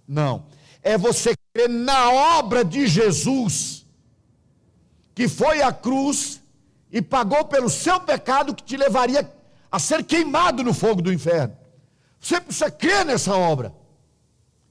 Não. 0.05 0.47
É 0.84 0.97
você 0.97 1.34
crer 1.53 1.70
na 1.70 2.12
obra 2.12 2.66
de 2.66 2.88
Jesus, 2.88 3.86
que 5.16 5.30
foi 5.30 5.62
à 5.62 5.72
cruz 5.72 6.41
e 6.92 7.02
pagou 7.02 7.46
pelo 7.46 7.70
seu 7.70 8.00
pecado 8.00 8.54
que 8.54 8.64
te 8.64 8.76
levaria 8.76 9.32
a 9.72 9.80
ser 9.80 10.04
queimado 10.04 10.64
no 10.64 10.74
fogo 10.74 11.02
do 11.02 11.14
inferno. 11.14 11.56
Você 12.20 12.39
precisa 12.39 12.70
crer 12.70 13.06
nessa 13.06 13.36
obra. 13.36 13.74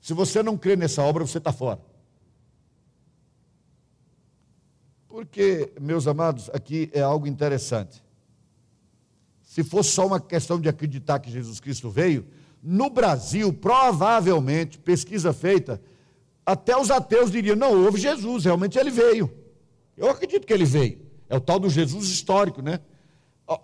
Se 0.00 0.12
você 0.12 0.42
não 0.42 0.56
crê 0.56 0.76
nessa 0.76 1.02
obra, 1.02 1.26
você 1.26 1.38
está 1.38 1.52
fora. 1.52 1.80
Porque, 5.08 5.72
meus 5.80 6.06
amados, 6.06 6.48
aqui 6.52 6.90
é 6.92 7.00
algo 7.00 7.26
interessante. 7.26 8.02
Se 9.42 9.64
fosse 9.64 9.90
só 9.90 10.06
uma 10.06 10.20
questão 10.20 10.60
de 10.60 10.68
acreditar 10.68 11.18
que 11.18 11.30
Jesus 11.30 11.58
Cristo 11.58 11.90
veio, 11.90 12.26
no 12.62 12.88
Brasil, 12.88 13.52
provavelmente, 13.52 14.78
pesquisa 14.78 15.32
feita, 15.32 15.80
até 16.46 16.76
os 16.76 16.90
ateus 16.90 17.30
diriam: 17.30 17.56
não, 17.56 17.84
houve 17.84 17.98
Jesus, 17.98 18.44
realmente 18.44 18.78
ele 18.78 18.90
veio. 18.90 19.32
Eu 19.96 20.08
acredito 20.08 20.46
que 20.46 20.52
ele 20.52 20.64
veio. 20.64 21.09
É 21.30 21.36
o 21.36 21.40
tal 21.40 21.60
do 21.60 21.70
Jesus 21.70 22.08
histórico, 22.08 22.60
né? 22.60 22.80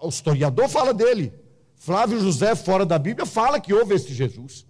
O 0.01 0.09
historiador 0.09 0.69
fala 0.69 0.95
dele. 0.95 1.35
Flávio 1.75 2.21
José, 2.21 2.55
fora 2.55 2.87
da 2.87 2.97
Bíblia, 2.99 3.27
fala 3.27 3.61
que 3.61 3.75
houve 3.75 3.95
esse 3.95 4.15
Jesus. 4.15 4.65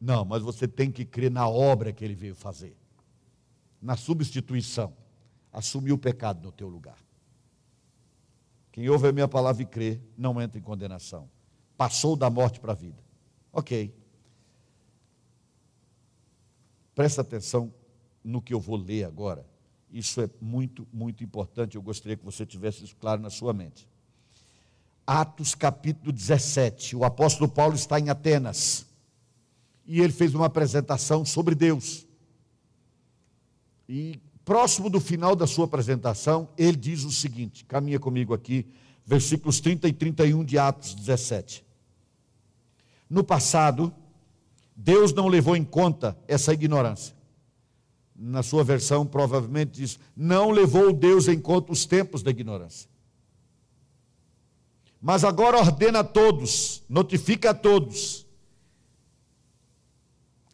Não, 0.00 0.24
mas 0.24 0.42
você 0.42 0.66
tem 0.66 0.90
que 0.90 1.04
crer 1.04 1.30
na 1.30 1.48
obra 1.48 1.92
que 1.92 2.04
ele 2.04 2.16
veio 2.16 2.34
fazer, 2.34 2.76
na 3.80 3.96
substituição. 3.96 4.92
Assumir 5.52 5.92
o 5.92 5.98
pecado 5.98 6.42
no 6.42 6.52
teu 6.52 6.68
lugar. 6.68 6.98
Quem 8.72 8.88
ouve 8.88 9.08
a 9.08 9.12
minha 9.12 9.28
palavra 9.28 9.62
e 9.62 9.66
crê, 9.66 10.00
não 10.16 10.40
entra 10.40 10.58
em 10.58 10.62
condenação. 10.62 11.28
Passou 11.76 12.16
da 12.16 12.28
morte 12.28 12.60
para 12.60 12.72
a 12.72 12.74
vida. 12.74 13.02
Ok. 13.52 13.94
Presta 16.94 17.20
atenção 17.20 17.72
no 18.22 18.42
que 18.42 18.54
eu 18.54 18.60
vou 18.60 18.76
ler 18.76 19.04
agora. 19.04 19.49
Isso 19.92 20.20
é 20.20 20.30
muito, 20.40 20.86
muito 20.92 21.24
importante. 21.24 21.76
Eu 21.76 21.82
gostaria 21.82 22.16
que 22.16 22.24
você 22.24 22.46
tivesse 22.46 22.84
isso 22.84 22.96
claro 22.96 23.20
na 23.20 23.30
sua 23.30 23.52
mente. 23.52 23.88
Atos 25.06 25.54
capítulo 25.54 26.12
17. 26.12 26.94
O 26.94 27.04
apóstolo 27.04 27.50
Paulo 27.50 27.74
está 27.74 27.98
em 27.98 28.08
Atenas 28.08 28.86
e 29.84 30.00
ele 30.00 30.12
fez 30.12 30.34
uma 30.34 30.46
apresentação 30.46 31.24
sobre 31.24 31.54
Deus. 31.54 32.06
E 33.88 34.20
próximo 34.44 34.88
do 34.88 35.00
final 35.00 35.34
da 35.34 35.48
sua 35.48 35.64
apresentação, 35.64 36.48
ele 36.56 36.76
diz 36.76 37.02
o 37.02 37.10
seguinte: 37.10 37.64
caminha 37.64 37.98
comigo 37.98 38.32
aqui, 38.32 38.66
versículos 39.04 39.58
30 39.58 39.88
e 39.88 39.92
31 39.92 40.44
de 40.44 40.58
Atos 40.58 40.94
17. 40.94 41.64
No 43.08 43.24
passado, 43.24 43.92
Deus 44.76 45.12
não 45.12 45.26
levou 45.26 45.56
em 45.56 45.64
conta 45.64 46.16
essa 46.28 46.52
ignorância. 46.52 47.19
Na 48.22 48.42
sua 48.42 48.62
versão, 48.62 49.06
provavelmente 49.06 49.80
diz: 49.80 49.98
não 50.14 50.50
levou 50.50 50.92
Deus 50.92 51.26
em 51.26 51.40
conta 51.40 51.72
os 51.72 51.86
tempos 51.86 52.22
da 52.22 52.30
ignorância. 52.30 52.86
Mas 55.00 55.24
agora 55.24 55.56
ordena 55.56 56.00
a 56.00 56.04
todos, 56.04 56.82
notifica 56.86 57.50
a 57.50 57.54
todos, 57.54 58.26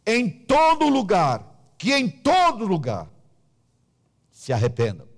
em 0.06 0.30
todo 0.30 0.88
lugar, 0.88 1.74
que 1.76 1.92
em 1.92 2.08
todo 2.08 2.64
lugar 2.64 3.10
se 4.30 4.52
arrependam. 4.52 5.08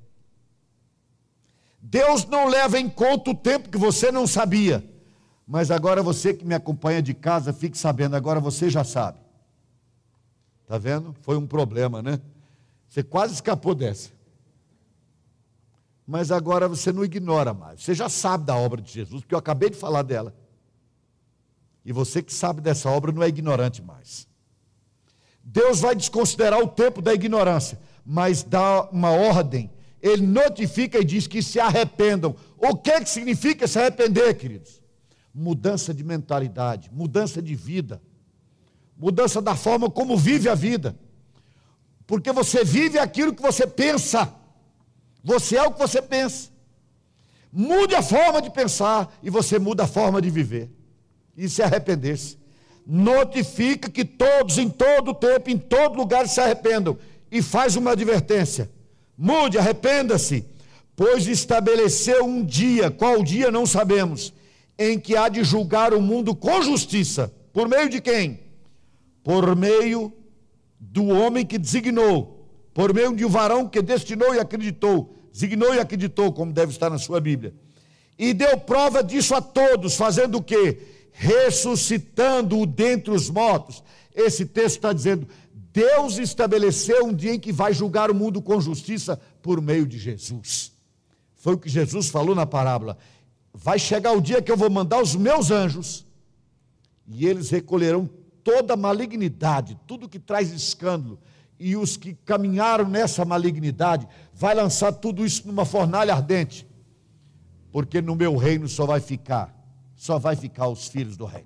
Deus 1.83 2.25
não 2.25 2.49
leva 2.49 2.79
em 2.81 2.89
conta 2.89 3.31
o 3.31 3.35
tempo 3.35 3.69
que 3.69 3.77
você 3.77 4.11
não 4.11 4.27
sabia, 4.27 4.83
mas 5.47 5.71
agora 5.71 6.03
você 6.03 6.33
que 6.33 6.47
me 6.47 6.55
acompanha 6.55 7.03
de 7.03 7.13
casa, 7.13 7.53
fique 7.53 7.77
sabendo, 7.77 8.17
agora 8.17 8.41
você 8.41 8.71
já 8.71 8.85
sabe. 8.85 9.19
Está 10.63 10.79
vendo? 10.79 11.15
Foi 11.21 11.37
um 11.37 11.47
problema, 11.47 12.01
né? 12.01 12.19
Você 12.89 13.03
quase 13.03 13.35
escapou 13.35 13.75
dessa. 13.75 14.11
Mas 16.07 16.31
agora 16.31 16.67
você 16.67 16.91
não 16.91 17.05
ignora 17.05 17.53
mais. 17.53 17.83
Você 17.83 17.95
já 17.95 18.09
sabe 18.09 18.45
da 18.45 18.57
obra 18.57 18.81
de 18.81 18.91
Jesus, 18.91 19.21
porque 19.21 19.35
eu 19.35 19.39
acabei 19.39 19.69
de 19.69 19.77
falar 19.77 20.03
dela. 20.03 20.35
E 21.85 21.93
você 21.93 22.23
que 22.23 22.33
sabe 22.33 22.61
dessa 22.61 22.91
obra 22.91 23.13
não 23.13 23.23
é 23.23 23.29
ignorante 23.29 23.83
mais. 23.83 24.27
Deus 25.45 25.81
vai 25.81 25.95
desconsiderar 25.95 26.61
o 26.61 26.69
tempo 26.69 27.01
da 27.01 27.15
ignorância, 27.15 27.79
mas 28.05 28.43
dá 28.43 28.89
uma 28.91 29.11
ordem. 29.11 29.71
Ele 30.01 30.27
notifica 30.27 30.99
e 30.99 31.05
diz 31.05 31.27
que 31.27 31.43
se 31.43 31.59
arrependam. 31.59 32.35
O 32.57 32.77
que, 32.77 33.01
que 33.01 33.09
significa 33.11 33.67
se 33.67 33.79
arrepender, 33.79 34.35
queridos? 34.35 34.81
Mudança 35.35 35.93
de 35.93 36.05
mentalidade, 36.05 36.91
mudança 36.93 37.41
de 37.41 37.55
vida, 37.55 38.01
mudança 38.97 39.41
da 39.41 39.55
forma 39.55 39.91
como 39.91 40.17
vive 40.17 40.49
a 40.49 40.55
vida. 40.55 40.97
Porque 42.09 42.33
você 42.33 42.65
vive 42.65 42.99
aquilo 42.99 43.33
que 43.33 43.41
você 43.41 43.69
pensa. 43.69 44.35
Você 45.23 45.57
é 45.57 45.63
o 45.63 45.71
que 45.71 45.79
você 45.79 46.03
pensa. 46.03 46.51
Mude 47.53 47.95
a 47.95 48.03
forma 48.03 48.43
de 48.43 48.51
pensar 48.51 49.17
e 49.23 49.31
você 49.31 49.61
muda 49.61 49.85
a 49.85 49.87
forma 49.87 50.21
de 50.21 50.29
viver. 50.29 50.69
E 51.37 51.49
se 51.49 51.63
arrepender-se 51.63 52.39
notifica 52.91 53.91
que 53.91 54.03
todos, 54.03 54.57
em 54.57 54.71
todo 54.71 55.13
tempo, 55.13 55.51
em 55.51 55.59
todo 55.59 55.99
lugar, 55.99 56.27
se 56.27 56.41
arrependam 56.41 56.97
e 57.31 57.43
faz 57.43 57.77
uma 57.77 57.91
advertência: 57.93 58.71
mude, 59.17 59.59
arrependa-se, 59.59 60.47
pois 60.97 61.27
estabeleceu 61.27 62.25
um 62.25 62.43
dia, 62.43 62.91
qual 62.91 63.23
dia 63.23 63.51
não 63.51 63.67
sabemos, 63.67 64.33
em 64.79 64.99
que 64.99 65.15
há 65.15 65.29
de 65.29 65.45
julgar 65.45 65.93
o 65.93 66.01
mundo 66.01 66.35
com 66.35 66.63
justiça. 66.63 67.31
Por 67.53 67.69
meio 67.69 67.91
de 67.91 68.01
quem? 68.01 68.41
Por 69.23 69.55
meio 69.55 70.11
do 70.81 71.07
homem 71.07 71.45
que 71.45 71.59
designou, 71.59 72.47
por 72.73 72.95
meio 72.95 73.15
de 73.15 73.25
um 73.25 73.29
varão 73.29 73.69
que 73.69 73.83
destinou 73.83 74.35
e 74.35 74.39
acreditou, 74.39 75.15
designou 75.33 75.75
e 75.75 75.81
acreditou, 75.81 76.33
como 76.33 76.53
deve 76.53 76.73
estar 76.73 76.91
na 76.91 76.99
sua 76.99 77.21
Bíblia. 77.21 77.55
E 78.19 78.33
deu 78.33 78.59
prova 78.59 79.03
disso 79.03 79.35
a 79.35 79.41
todos, 79.41 79.95
fazendo 79.97 80.39
o 80.39 80.43
quê? 80.43 80.79
ressuscitando-o 81.19 82.65
dentre 82.65 83.11
os 83.11 83.29
mortos. 83.29 83.83
Esse 84.15 84.47
texto 84.47 84.77
está 84.77 84.93
dizendo: 84.93 85.29
Deus 85.73 86.17
estabeleceu 86.17 87.07
um 87.07 87.13
dia 87.13 87.35
em 87.35 87.41
que 87.41 87.53
vai 87.53 87.75
julgar 87.75 88.11
o 88.11 88.15
mundo 88.15 88.41
com 88.41 88.61
justiça 88.61 89.21
por 89.43 89.61
meio 89.61 89.85
de 89.85 89.99
Jesus. 89.99 90.73
Foi 91.35 91.55
o 91.55 91.59
que 91.59 91.69
Jesus 91.69 92.09
falou 92.09 92.35
na 92.35 92.47
parábola. 92.47 92.97
Vai 93.53 93.79
chegar 93.79 94.13
o 94.13 94.21
dia 94.21 94.41
que 94.41 94.51
eu 94.53 94.57
vou 94.57 94.71
mandar 94.71 95.03
os 95.03 95.17
meus 95.17 95.51
anjos 95.51 96.07
e 97.09 97.27
eles 97.27 97.51
recolherão 97.51 98.09
toda 98.43 98.77
malignidade, 98.77 99.79
tudo 99.87 100.09
que 100.09 100.19
traz 100.19 100.51
escândalo, 100.53 101.19
e 101.59 101.77
os 101.77 101.97
que 101.97 102.15
caminharam 102.15 102.89
nessa 102.89 103.25
malignidade, 103.25 104.07
vai 104.33 104.55
lançar 104.55 104.93
tudo 104.93 105.25
isso 105.25 105.47
numa 105.47 105.65
fornalha 105.65 106.15
ardente, 106.15 106.67
porque 107.73 108.01
no 108.01 108.15
meu 108.15 108.37
reino 108.37 108.69
só 108.69 108.87
vai 108.87 109.01
ficar 109.01 109.59
só 109.99 110.17
vai 110.17 110.37
ficar 110.37 110.69
os 110.69 110.87
filhos 110.87 111.17
do 111.17 111.27
rei. 111.27 111.45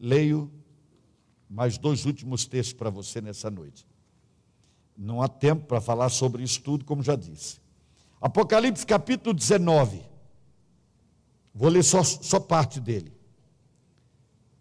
Leio 0.00 0.50
mais 1.48 1.76
dois 1.76 2.06
últimos 2.06 2.46
textos 2.46 2.72
para 2.72 2.88
você 2.88 3.20
nessa 3.20 3.50
noite. 3.50 3.86
Não 4.96 5.20
há 5.20 5.28
tempo 5.28 5.66
para 5.66 5.80
falar 5.80 6.08
sobre 6.08 6.42
isso 6.42 6.62
tudo, 6.62 6.86
como 6.86 7.02
já 7.02 7.14
disse. 7.14 7.60
Apocalipse 8.18 8.86
capítulo 8.86 9.34
19. 9.34 10.02
Vou 11.54 11.68
ler 11.68 11.84
só, 11.84 12.02
só 12.02 12.40
parte 12.40 12.80
dele. 12.80 13.12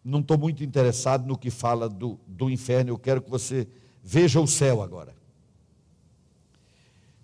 Não 0.08 0.22
estou 0.22 0.38
muito 0.38 0.64
interessado 0.64 1.28
no 1.28 1.38
que 1.38 1.52
fala 1.52 1.90
do, 1.90 2.18
do 2.26 2.50
inferno, 2.50 2.92
eu 2.92 2.98
quero 2.98 3.22
que 3.22 3.30
você 3.30 3.68
veja 4.02 4.40
o 4.40 4.48
céu 4.48 4.82
agora. 4.82 5.14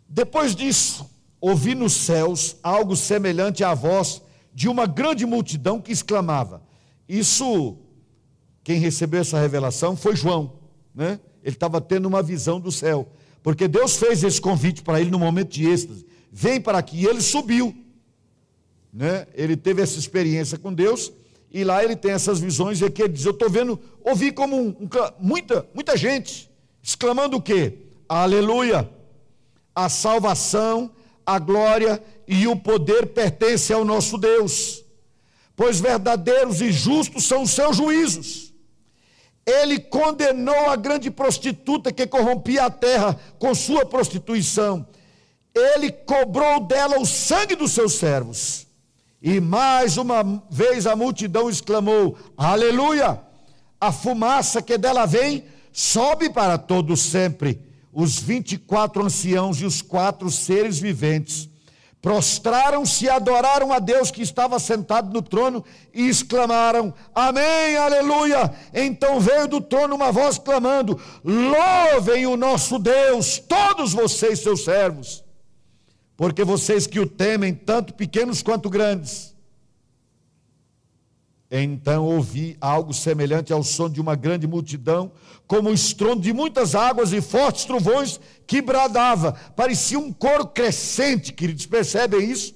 Depois 0.10 0.54
disso, 0.54 1.10
ouvi 1.40 1.76
nos 1.76 1.94
céus 1.94 2.58
algo 2.62 2.94
semelhante 2.98 3.64
à 3.64 3.74
voz 3.74 4.22
de 4.54 4.68
uma 4.68 4.86
grande 4.86 5.26
multidão 5.26 5.80
que 5.80 5.94
exclamava. 5.94 6.62
Isso, 7.08 7.78
quem 8.66 8.80
recebeu 8.80 9.22
essa 9.22 9.40
revelação 9.40 9.96
foi 9.96 10.14
João, 10.14 10.60
né? 10.94 11.22
Ele 11.42 11.56
estava 11.56 11.80
tendo 11.80 12.06
uma 12.06 12.22
visão 12.22 12.60
do 12.60 12.70
céu, 12.70 13.08
porque 13.42 13.66
Deus 13.66 13.96
fez 13.96 14.26
esse 14.26 14.42
convite 14.42 14.82
para 14.82 15.00
ele 15.00 15.10
no 15.10 15.20
momento 15.20 15.52
de 15.52 15.70
êxtase. 15.70 16.06
Vem 16.30 16.60
para 16.60 16.80
aqui, 16.80 16.98
e 16.98 17.06
ele 17.06 17.22
subiu, 17.22 17.74
né? 18.92 19.26
Ele 19.34 19.56
teve 19.56 19.82
essa 19.82 19.98
experiência 19.98 20.58
com 20.58 20.74
Deus 20.74 21.14
e 21.54 21.64
lá 21.64 21.84
ele 21.84 21.96
tem 21.96 22.12
essas 22.12 22.40
visões 22.40 22.82
e 22.82 22.86
aqui 22.86 23.04
ele 23.04 23.14
diz: 23.14 23.26
Eu 23.26 23.32
estou 23.32 23.50
vendo, 23.50 23.80
ouvi 24.04 24.32
como 24.32 24.56
um, 24.56 24.70
um, 24.70 24.90
muita, 25.20 25.66
muita 25.74 25.96
gente 25.96 26.50
exclamando 26.82 27.38
o 27.38 27.42
quê? 27.42 27.78
Aleluia! 28.10 28.90
A 29.76 29.88
salvação 29.88 30.92
a 31.26 31.40
glória 31.40 32.04
e 32.28 32.48
o 32.48 32.56
poder 32.56 33.08
pertencem 33.08 33.76
ao 33.76 33.86
nosso 33.86 34.18
Deus, 34.18 34.84
pois 35.56 35.80
verdadeiros 35.80 36.62
e 36.62 36.72
justos 36.72 37.26
são 37.26 37.44
os 37.44 37.52
seus 37.52 37.78
juízos. 37.78 38.54
Ele 39.46 39.80
condenou 39.80 40.70
a 40.70 40.76
grande 40.76 41.12
prostituta 41.12 41.92
que 41.92 42.08
corrompia 42.08 42.66
a 42.66 42.70
terra 42.70 43.20
com 43.38 43.54
sua 43.54 43.86
prostituição. 43.86 44.88
Ele 45.54 45.92
cobrou 45.92 46.62
dela 46.62 46.98
o 46.98 47.06
sangue 47.06 47.56
dos 47.56 47.72
seus 47.72 47.94
servos. 47.94 48.63
E 49.24 49.40
mais 49.40 49.96
uma 49.96 50.44
vez 50.50 50.86
a 50.86 50.98
multidão 50.98 51.50
exclamou: 51.50 52.18
Aleluia! 52.36 53.22
A 53.80 53.90
fumaça 53.90 54.62
que 54.62 54.78
dela 54.78 55.06
vem 55.06 55.46
sobe 55.72 56.30
para 56.30 56.58
todos 56.58 57.00
sempre 57.00 57.62
os 57.94 58.20
vinte 58.20 58.54
e 58.54 58.58
quatro 58.58 59.06
anciãos 59.06 59.62
e 59.62 59.66
os 59.66 59.82
quatro 59.82 60.30
seres 60.30 60.78
viventes 60.78 61.50
prostraram-se 62.04 63.06
e 63.06 63.10
adoraram 63.10 63.72
a 63.72 63.80
Deus 63.80 64.12
que 64.12 64.22
estava 64.22 64.60
sentado 64.60 65.14
no 65.14 65.22
trono 65.22 65.64
e 65.94 66.10
exclamaram: 66.10 66.94
Amém, 67.16 67.78
aleluia! 67.78 68.54
Então 68.74 69.22
veio 69.22 69.48
do 69.48 69.62
trono 69.62 69.96
uma 69.96 70.12
voz 70.12 70.38
clamando: 70.38 71.00
Louvem 71.24 72.28
o 72.28 72.36
nosso 72.36 72.78
Deus, 72.78 73.40
todos 73.40 73.94
vocês, 73.94 74.42
seus 74.42 74.66
servos, 74.66 75.23
porque 76.16 76.44
vocês 76.44 76.88
que 76.88 77.00
o 77.00 77.08
temem, 77.08 77.54
tanto 77.54 77.94
pequenos 77.94 78.42
quanto 78.42 78.70
grandes. 78.70 79.34
Então 81.50 82.06
ouvi 82.06 82.58
algo 82.60 82.94
semelhante 82.94 83.54
ao 83.54 83.62
som 83.64 83.88
de 83.88 84.02
uma 84.02 84.16
grande 84.16 84.48
multidão, 84.48 85.12
como 85.46 85.70
o 85.70 85.74
estrondo 85.74 86.22
de 86.22 86.34
muitas 86.34 86.74
águas 86.74 87.14
e 87.14 87.22
fortes 87.22 87.66
trovões 87.66 88.20
que 88.48 88.62
bradava. 88.62 89.34
Parecia 89.56 90.00
um 90.00 90.12
coro 90.12 90.48
crescente, 90.48 91.32
queridos, 91.32 91.68
percebem 91.68 92.30
isso? 92.30 92.56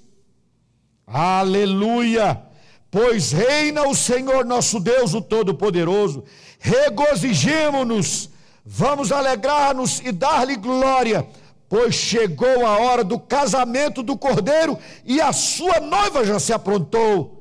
Aleluia! 1.06 2.42
Pois 2.90 3.32
reina 3.32 3.88
o 3.88 3.94
Senhor 3.94 4.46
nosso 4.46 4.80
Deus, 4.80 5.14
o 5.14 5.22
Todo-Poderoso. 5.22 6.24
Regozijemo-nos, 6.60 8.30
vamos 8.66 9.12
alegrar-nos 9.12 10.00
e 10.00 10.12
dar-lhe 10.12 10.56
glória, 10.56 11.28
pois 11.70 11.94
chegou 11.96 12.66
a 12.66 12.78
hora 12.80 13.04
do 13.04 13.20
casamento 13.20 14.02
do 14.02 14.18
cordeiro 14.18 14.78
e 15.06 15.20
a 15.20 15.34
sua 15.34 15.80
noiva 15.80 16.26
já 16.26 16.40
se 16.40 16.54
aprontou 16.54 17.38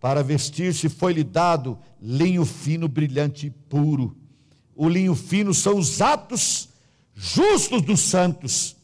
para 0.00 0.22
vestir-se 0.22 0.88
foi-lhe 0.88 1.22
dado 1.22 1.78
linho 2.00 2.44
fino, 2.44 2.88
brilhante 2.88 3.46
e 3.46 3.50
puro. 3.50 4.16
O 4.74 4.88
linho 4.88 5.14
fino 5.14 5.54
são 5.54 5.78
os 5.78 6.00
atos 6.00 6.68
justos 7.14 7.80
dos 7.82 8.00
santos. 8.00 8.74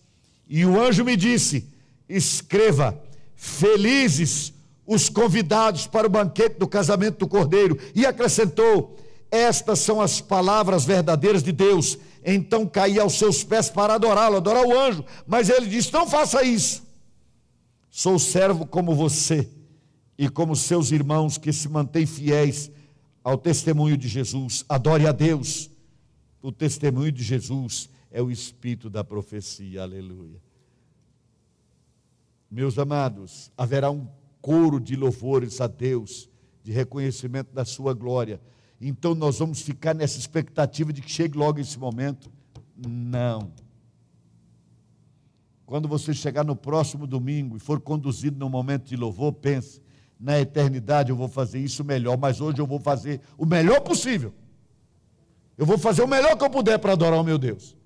E 0.48 0.64
o 0.64 0.80
anjo 0.80 1.04
me 1.04 1.16
disse: 1.16 1.68
Escreva, 2.08 3.02
felizes 3.34 4.52
os 4.86 5.08
convidados 5.08 5.86
para 5.86 6.06
o 6.06 6.10
banquete 6.10 6.58
do 6.58 6.68
casamento 6.68 7.18
do 7.18 7.28
cordeiro. 7.28 7.76
E 7.94 8.06
acrescentou: 8.06 8.96
Estas 9.30 9.80
são 9.80 10.00
as 10.00 10.20
palavras 10.20 10.84
verdadeiras 10.84 11.42
de 11.42 11.52
Deus. 11.52 11.98
Então 12.24 12.66
caí 12.66 12.98
aos 12.98 13.14
seus 13.14 13.44
pés 13.44 13.68
para 13.70 13.94
adorá-lo, 13.94 14.36
adorar 14.36 14.64
o 14.64 14.78
anjo. 14.78 15.04
Mas 15.26 15.48
ele 15.48 15.66
disse: 15.66 15.92
Não 15.92 16.08
faça 16.08 16.42
isso. 16.42 16.82
Sou 17.90 18.18
servo 18.18 18.66
como 18.66 18.94
você 18.94 19.48
e 20.16 20.28
como 20.28 20.54
seus 20.56 20.90
irmãos 20.90 21.38
que 21.38 21.52
se 21.52 21.68
mantêm 21.68 22.06
fiéis 22.06 22.70
ao 23.22 23.36
testemunho 23.36 23.96
de 23.96 24.08
Jesus. 24.08 24.64
Adore 24.68 25.06
a 25.06 25.12
Deus. 25.12 25.70
O 26.40 26.52
testemunho 26.52 27.12
de 27.12 27.22
Jesus 27.22 27.90
é 28.10 28.22
o 28.22 28.30
espírito 28.30 28.88
da 28.88 29.04
profecia. 29.04 29.82
Aleluia. 29.82 30.40
Meus 32.50 32.78
amados, 32.78 33.52
haverá 33.56 33.90
um 33.90 34.08
coro 34.40 34.80
de 34.80 34.96
louvores 34.96 35.60
a 35.60 35.66
Deus, 35.66 36.28
de 36.64 36.72
reconhecimento 36.72 37.52
da 37.52 37.64
sua 37.64 37.92
glória. 37.92 38.40
Então 38.80 39.14
nós 39.14 39.38
vamos 39.38 39.60
ficar 39.60 39.94
nessa 39.94 40.18
expectativa 40.18 40.92
de 40.92 41.02
que 41.02 41.10
chegue 41.10 41.36
logo 41.36 41.58
esse 41.58 41.78
momento? 41.78 42.30
Não. 42.76 43.50
Quando 45.66 45.88
você 45.88 46.14
chegar 46.14 46.44
no 46.44 46.56
próximo 46.56 47.06
domingo 47.06 47.56
e 47.56 47.60
for 47.60 47.80
conduzido 47.80 48.38
no 48.38 48.48
momento 48.48 48.86
de 48.88 48.96
louvor, 48.96 49.32
pense: 49.32 49.82
na 50.18 50.40
eternidade 50.40 51.10
eu 51.10 51.16
vou 51.16 51.28
fazer 51.28 51.58
isso 51.58 51.84
melhor, 51.84 52.16
mas 52.16 52.40
hoje 52.40 52.58
eu 52.58 52.66
vou 52.66 52.80
fazer 52.80 53.20
o 53.36 53.44
melhor 53.44 53.80
possível. 53.80 54.32
Eu 55.56 55.66
vou 55.66 55.76
fazer 55.76 56.02
o 56.02 56.08
melhor 56.08 56.36
que 56.36 56.44
eu 56.44 56.50
puder 56.50 56.78
para 56.78 56.92
adorar 56.92 57.20
o 57.20 57.24
meu 57.24 57.36
Deus. 57.36 57.76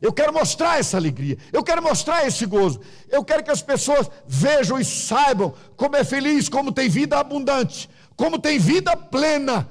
Eu 0.00 0.12
quero 0.12 0.32
mostrar 0.32 0.78
essa 0.78 0.96
alegria, 0.96 1.36
eu 1.52 1.62
quero 1.62 1.82
mostrar 1.82 2.26
esse 2.26 2.46
gozo, 2.46 2.80
eu 3.10 3.22
quero 3.22 3.44
que 3.44 3.50
as 3.50 3.60
pessoas 3.60 4.10
vejam 4.26 4.80
e 4.80 4.84
saibam 4.84 5.52
como 5.76 5.94
é 5.94 6.02
feliz, 6.02 6.48
como 6.48 6.72
tem 6.72 6.88
vida 6.88 7.18
abundante, 7.18 7.88
como 8.16 8.38
tem 8.38 8.58
vida 8.58 8.96
plena. 8.96 9.68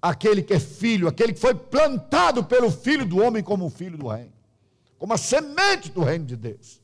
Aquele 0.00 0.42
que 0.42 0.54
é 0.54 0.60
filho, 0.60 1.08
aquele 1.08 1.32
que 1.32 1.40
foi 1.40 1.54
plantado 1.54 2.44
pelo 2.44 2.70
Filho 2.70 3.04
do 3.04 3.18
homem 3.18 3.42
como 3.42 3.68
filho 3.68 3.98
do 3.98 4.08
reino, 4.08 4.32
como 4.96 5.12
a 5.12 5.18
semente 5.18 5.90
do 5.90 6.02
reino 6.02 6.24
de 6.24 6.36
Deus, 6.36 6.80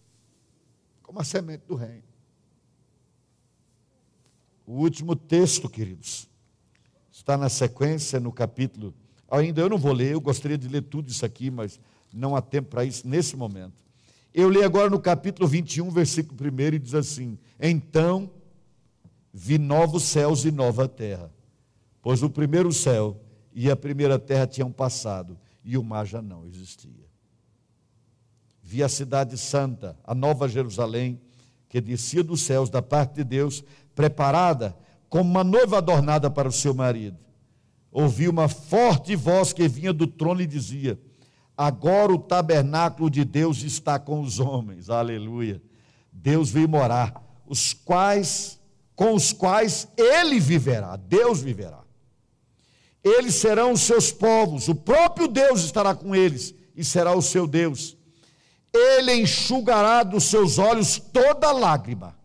como 1.03 1.21
a 1.21 1.25
semente 1.25 1.65
do 1.67 1.77
reino. 1.77 2.03
O 4.67 4.73
último 4.73 5.15
texto, 5.15 5.69
queridos, 5.69 6.29
está 7.13 7.37
na 7.37 7.49
sequência, 7.49 8.19
no 8.19 8.33
capítulo. 8.33 8.95
Ainda 9.31 9.61
eu 9.61 9.69
não 9.69 9.79
vou 9.79 9.93
ler, 9.93 10.13
eu 10.13 10.21
gostaria 10.21 10.59
de 10.59 10.69
ler 10.69 10.83
tudo 10.83 11.11
isso 11.11 11.25
aqui, 11.25 11.51
mas 11.51 11.79
não 12.13 12.35
há 12.35 12.41
tempo 12.41 12.71
para 12.71 12.85
isso 12.85 13.07
nesse 13.07 13.37
momento. 13.37 13.85
Eu 14.33 14.49
leio 14.49 14.65
agora 14.65 14.91
no 14.91 14.99
capítulo 14.99 15.47
21, 15.47 15.91
versículo 15.91 16.37
1, 16.41 16.75
e 16.75 16.79
diz 16.79 16.95
assim: 16.95 17.39
Então 17.61 18.31
vi 19.33 19.59
novos 19.59 20.05
céus 20.05 20.45
e 20.45 20.51
nova 20.51 20.89
terra, 20.89 21.31
pois 22.05 22.23
o 22.23 22.29
primeiro 22.29 22.71
céu 22.71 23.19
e 23.55 23.71
a 23.71 23.75
primeira 23.75 24.19
terra 24.19 24.47
tinham 24.47 24.71
passado, 24.71 25.39
e 25.65 25.79
o 25.79 25.83
mar 25.83 26.05
já 26.05 26.21
não 26.21 26.45
existia. 26.45 27.07
Vi 28.63 28.83
a 28.83 28.91
cidade 28.91 29.39
santa, 29.39 29.99
a 30.05 30.15
nova 30.15 30.47
Jerusalém, 30.47 31.19
que 31.67 31.81
descia 31.81 32.23
dos 32.23 32.43
céus 32.43 32.69
da 32.69 32.83
parte 32.83 33.15
de 33.15 33.25
Deus, 33.25 33.65
preparada 33.95 34.77
como 35.09 35.31
uma 35.31 35.43
noiva 35.43 35.79
adornada 35.79 36.31
para 36.31 36.47
o 36.47 36.53
seu 36.53 36.75
marido. 36.75 37.17
Ouvi 37.91 38.29
uma 38.29 38.49
forte 38.49 39.17
voz 39.17 39.55
que 39.55 39.67
vinha 39.67 39.93
do 39.93 40.07
trono 40.07 40.43
e 40.43 40.47
dizia: 40.47 41.01
Agora 41.57 42.13
o 42.13 42.19
tabernáculo 42.19 43.09
de 43.09 43.25
Deus 43.25 43.63
está 43.63 43.99
com 43.99 44.21
os 44.21 44.39
homens. 44.41 44.91
Aleluia. 44.91 45.63
Deus 46.13 46.51
veio 46.51 46.69
morar, 46.69 47.23
os 47.47 47.73
quais 47.73 48.61
com 48.95 49.15
os 49.15 49.33
quais 49.33 49.89
ele 49.97 50.39
viverá, 50.39 50.97
Deus 50.97 51.41
viverá. 51.41 51.84
Eles 53.05 53.35
serão 53.35 53.73
os 53.73 53.83
seus 53.83 54.11
povos, 54.11 54.67
o 54.69 54.75
próprio 54.75 55.29
Deus 55.29 55.63
estará 55.63 55.95
com 55.95 56.17
eles 56.17 56.55
e 56.75 56.83
será 56.83 57.15
o 57.15 57.21
seu 57.23 57.47
Deus. 57.47 57.97
Ele 58.73 59.15
enxugará 59.15 60.03
dos 60.03 60.25
seus 60.25 60.59
olhos 60.59 60.99
toda 60.99 61.53
lágrima 61.53 62.17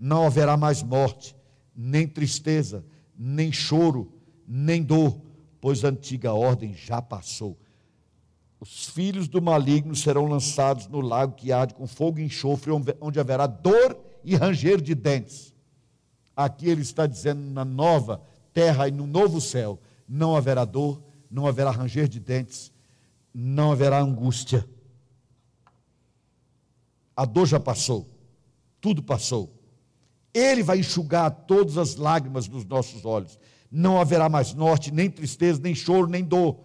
não 0.00 0.26
haverá 0.26 0.56
mais 0.56 0.82
morte, 0.82 1.36
nem 1.76 2.08
tristeza, 2.08 2.82
nem 3.16 3.52
choro, 3.52 4.10
nem 4.48 4.82
dor, 4.82 5.20
pois 5.60 5.84
a 5.84 5.88
antiga 5.88 6.32
ordem 6.32 6.72
já 6.72 7.02
passou. 7.02 7.58
Os 8.58 8.86
filhos 8.86 9.28
do 9.28 9.42
maligno 9.42 9.94
serão 9.94 10.24
lançados 10.24 10.86
no 10.86 11.02
lago 11.02 11.34
que 11.34 11.52
arde 11.52 11.74
com 11.74 11.86
fogo 11.86 12.18
e 12.18 12.24
enxofre, 12.24 12.72
onde 12.98 13.20
haverá 13.20 13.46
dor 13.46 13.98
e 14.24 14.34
ranger 14.34 14.80
de 14.80 14.94
dentes. 14.94 15.54
Aqui 16.34 16.68
ele 16.68 16.80
está 16.80 17.06
dizendo 17.06 17.42
na 17.42 17.64
nova 17.64 18.22
terra 18.54 18.88
e 18.88 18.90
no 18.90 19.06
novo 19.06 19.40
céu 19.40 19.78
não 20.10 20.34
haverá 20.34 20.64
dor, 20.64 21.00
não 21.30 21.46
haverá 21.46 21.70
ranger 21.70 22.08
de 22.08 22.18
dentes, 22.18 22.72
não 23.32 23.70
haverá 23.70 24.00
angústia. 24.00 24.68
A 27.16 27.24
dor 27.24 27.46
já 27.46 27.60
passou, 27.60 28.08
tudo 28.80 29.04
passou. 29.04 29.54
Ele 30.34 30.64
vai 30.64 30.80
enxugar 30.80 31.30
todas 31.30 31.78
as 31.78 31.94
lágrimas 31.94 32.48
dos 32.48 32.64
nossos 32.64 33.04
olhos. 33.04 33.38
Não 33.70 34.00
haverá 34.00 34.28
mais 34.28 34.52
norte, 34.52 34.92
nem 34.92 35.08
tristeza, 35.08 35.60
nem 35.62 35.76
choro, 35.76 36.08
nem 36.08 36.24
dor. 36.24 36.58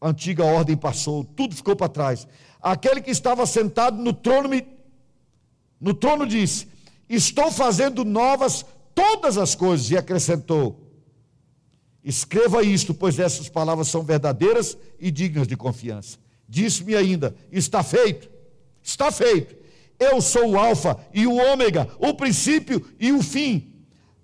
A 0.00 0.08
antiga 0.08 0.42
ordem 0.42 0.76
passou, 0.76 1.24
tudo 1.24 1.54
ficou 1.54 1.76
para 1.76 1.90
trás. 1.90 2.26
Aquele 2.60 3.02
que 3.02 3.10
estava 3.10 3.44
sentado 3.44 4.02
no 4.02 4.14
trono 4.14 4.48
me, 4.48 4.66
no 5.78 5.92
trono 5.92 6.26
disse: 6.26 6.68
Estou 7.06 7.52
fazendo 7.52 8.02
novas 8.02 8.64
todas 8.94 9.36
as 9.36 9.54
coisas 9.54 9.90
e 9.90 9.96
acrescentou: 9.96 10.81
Escreva 12.04 12.62
isto, 12.62 12.92
pois 12.92 13.18
essas 13.18 13.48
palavras 13.48 13.88
são 13.88 14.02
verdadeiras 14.02 14.76
e 14.98 15.10
dignas 15.10 15.46
de 15.46 15.56
confiança. 15.56 16.18
Disse-me 16.48 16.96
ainda: 16.96 17.34
Está 17.50 17.82
feito, 17.82 18.28
está 18.82 19.10
feito. 19.12 19.54
Eu 19.98 20.20
sou 20.20 20.50
o 20.50 20.58
Alfa 20.58 20.98
e 21.14 21.26
o 21.26 21.36
Ômega, 21.36 21.88
o 21.98 22.12
princípio 22.14 22.84
e 22.98 23.12
o 23.12 23.22
fim. 23.22 23.72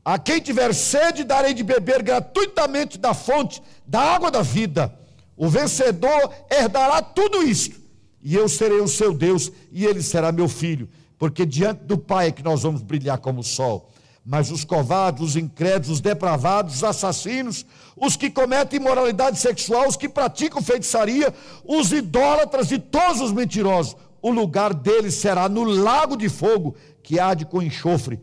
A 0.04 0.18
quem 0.18 0.40
tiver 0.40 0.74
sede, 0.74 1.22
darei 1.22 1.54
de 1.54 1.62
beber 1.62 2.02
gratuitamente 2.02 2.98
da 2.98 3.14
fonte 3.14 3.62
da 3.86 4.00
água 4.00 4.30
da 4.30 4.42
vida. 4.42 4.98
O 5.36 5.48
vencedor 5.48 6.32
herdará 6.50 7.00
tudo 7.00 7.42
isto, 7.42 7.76
e 8.20 8.34
eu 8.34 8.48
serei 8.48 8.80
o 8.80 8.88
seu 8.88 9.14
Deus, 9.14 9.52
e 9.70 9.84
ele 9.84 10.02
será 10.02 10.32
meu 10.32 10.48
filho, 10.48 10.88
porque 11.16 11.46
diante 11.46 11.84
do 11.84 11.96
Pai 11.96 12.28
é 12.28 12.32
que 12.32 12.42
nós 12.42 12.62
vamos 12.62 12.82
brilhar 12.82 13.18
como 13.18 13.40
o 13.40 13.44
sol. 13.44 13.92
Mas 14.30 14.50
os 14.50 14.62
covardes, 14.62 15.22
os 15.22 15.36
incrédulos, 15.36 15.88
os 15.88 16.00
depravados, 16.02 16.74
os 16.74 16.84
assassinos, 16.84 17.64
os 17.96 18.14
que 18.14 18.30
cometem 18.30 18.78
imoralidade 18.78 19.38
sexual, 19.38 19.88
os 19.88 19.96
que 19.96 20.06
praticam 20.06 20.60
feitiçaria, 20.60 21.34
os 21.64 21.92
idólatras 21.92 22.70
e 22.70 22.78
todos 22.78 23.22
os 23.22 23.32
mentirosos, 23.32 23.96
o 24.20 24.30
lugar 24.30 24.74
deles 24.74 25.14
será 25.14 25.48
no 25.48 25.64
lago 25.64 26.14
de 26.14 26.28
fogo 26.28 26.76
que 27.02 27.18
arde 27.18 27.46
com 27.46 27.62
enxofre. 27.62 28.20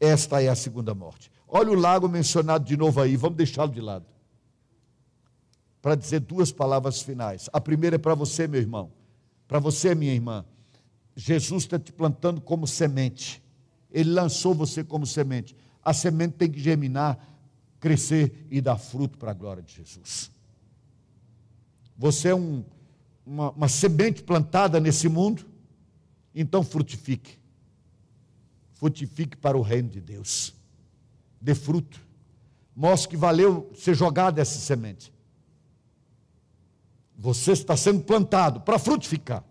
Esta 0.00 0.42
é 0.42 0.48
a 0.48 0.54
segunda 0.54 0.94
morte. 0.94 1.30
Olha 1.46 1.72
o 1.72 1.74
lago 1.74 2.08
mencionado 2.08 2.64
de 2.64 2.74
novo 2.74 3.02
aí, 3.02 3.14
vamos 3.14 3.36
deixá-lo 3.36 3.70
de 3.70 3.82
lado. 3.82 4.06
Para 5.82 5.94
dizer 5.94 6.20
duas 6.20 6.50
palavras 6.50 7.02
finais. 7.02 7.50
A 7.52 7.60
primeira 7.60 7.96
é 7.96 7.98
para 7.98 8.14
você, 8.14 8.48
meu 8.48 8.62
irmão, 8.62 8.90
para 9.46 9.58
você, 9.58 9.94
minha 9.94 10.14
irmã. 10.14 10.42
Jesus 11.14 11.64
está 11.64 11.78
te 11.78 11.92
plantando 11.92 12.40
como 12.40 12.66
semente. 12.66 13.43
Ele 13.94 14.10
lançou 14.10 14.52
você 14.52 14.82
como 14.82 15.06
semente. 15.06 15.56
A 15.80 15.94
semente 15.94 16.34
tem 16.34 16.50
que 16.50 16.58
germinar, 16.58 17.16
crescer 17.78 18.44
e 18.50 18.60
dar 18.60 18.76
fruto 18.76 19.16
para 19.16 19.30
a 19.30 19.34
glória 19.34 19.62
de 19.62 19.72
Jesus. 19.72 20.32
Você 21.96 22.30
é 22.30 22.34
um, 22.34 22.64
uma, 23.24 23.52
uma 23.52 23.68
semente 23.68 24.20
plantada 24.20 24.80
nesse 24.80 25.08
mundo, 25.08 25.46
então 26.34 26.64
frutifique. 26.64 27.38
Frutifique 28.72 29.36
para 29.36 29.56
o 29.56 29.62
reino 29.62 29.88
de 29.88 30.00
Deus. 30.00 30.52
Dê 31.40 31.54
fruto. 31.54 32.00
mostra 32.74 33.08
que 33.10 33.16
valeu 33.16 33.70
ser 33.76 33.94
jogada 33.94 34.42
essa 34.42 34.58
semente. 34.58 35.14
Você 37.16 37.52
está 37.52 37.76
sendo 37.76 38.02
plantado 38.02 38.60
para 38.60 38.76
frutificar. 38.76 39.44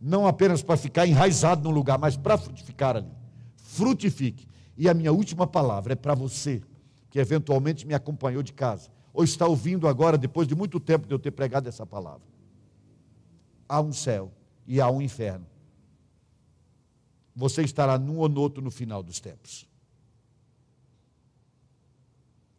Não 0.00 0.26
apenas 0.26 0.62
para 0.62 0.76
ficar 0.76 1.06
enraizado 1.06 1.62
num 1.62 1.74
lugar, 1.74 1.96
mas 1.96 2.16
para 2.16 2.36
frutificar 2.36 2.96
ali. 2.96 3.18
Frutifique. 3.78 4.48
E 4.76 4.88
a 4.88 4.94
minha 4.94 5.12
última 5.12 5.46
palavra 5.46 5.92
é 5.92 5.96
para 5.96 6.12
você, 6.12 6.60
que 7.10 7.20
eventualmente 7.20 7.86
me 7.86 7.94
acompanhou 7.94 8.42
de 8.42 8.52
casa, 8.52 8.90
ou 9.12 9.22
está 9.22 9.46
ouvindo 9.46 9.86
agora, 9.86 10.18
depois 10.18 10.48
de 10.48 10.54
muito 10.56 10.80
tempo 10.80 11.06
de 11.06 11.14
eu 11.14 11.18
ter 11.18 11.30
pregado 11.30 11.68
essa 11.68 11.86
palavra. 11.86 12.26
Há 13.68 13.80
um 13.80 13.92
céu 13.92 14.32
e 14.66 14.80
há 14.80 14.90
um 14.90 15.00
inferno. 15.00 15.46
Você 17.36 17.62
estará 17.62 17.96
num 17.96 18.18
ou 18.18 18.28
no 18.28 18.40
outro 18.40 18.60
no 18.60 18.70
final 18.70 19.00
dos 19.00 19.20
tempos. 19.20 19.68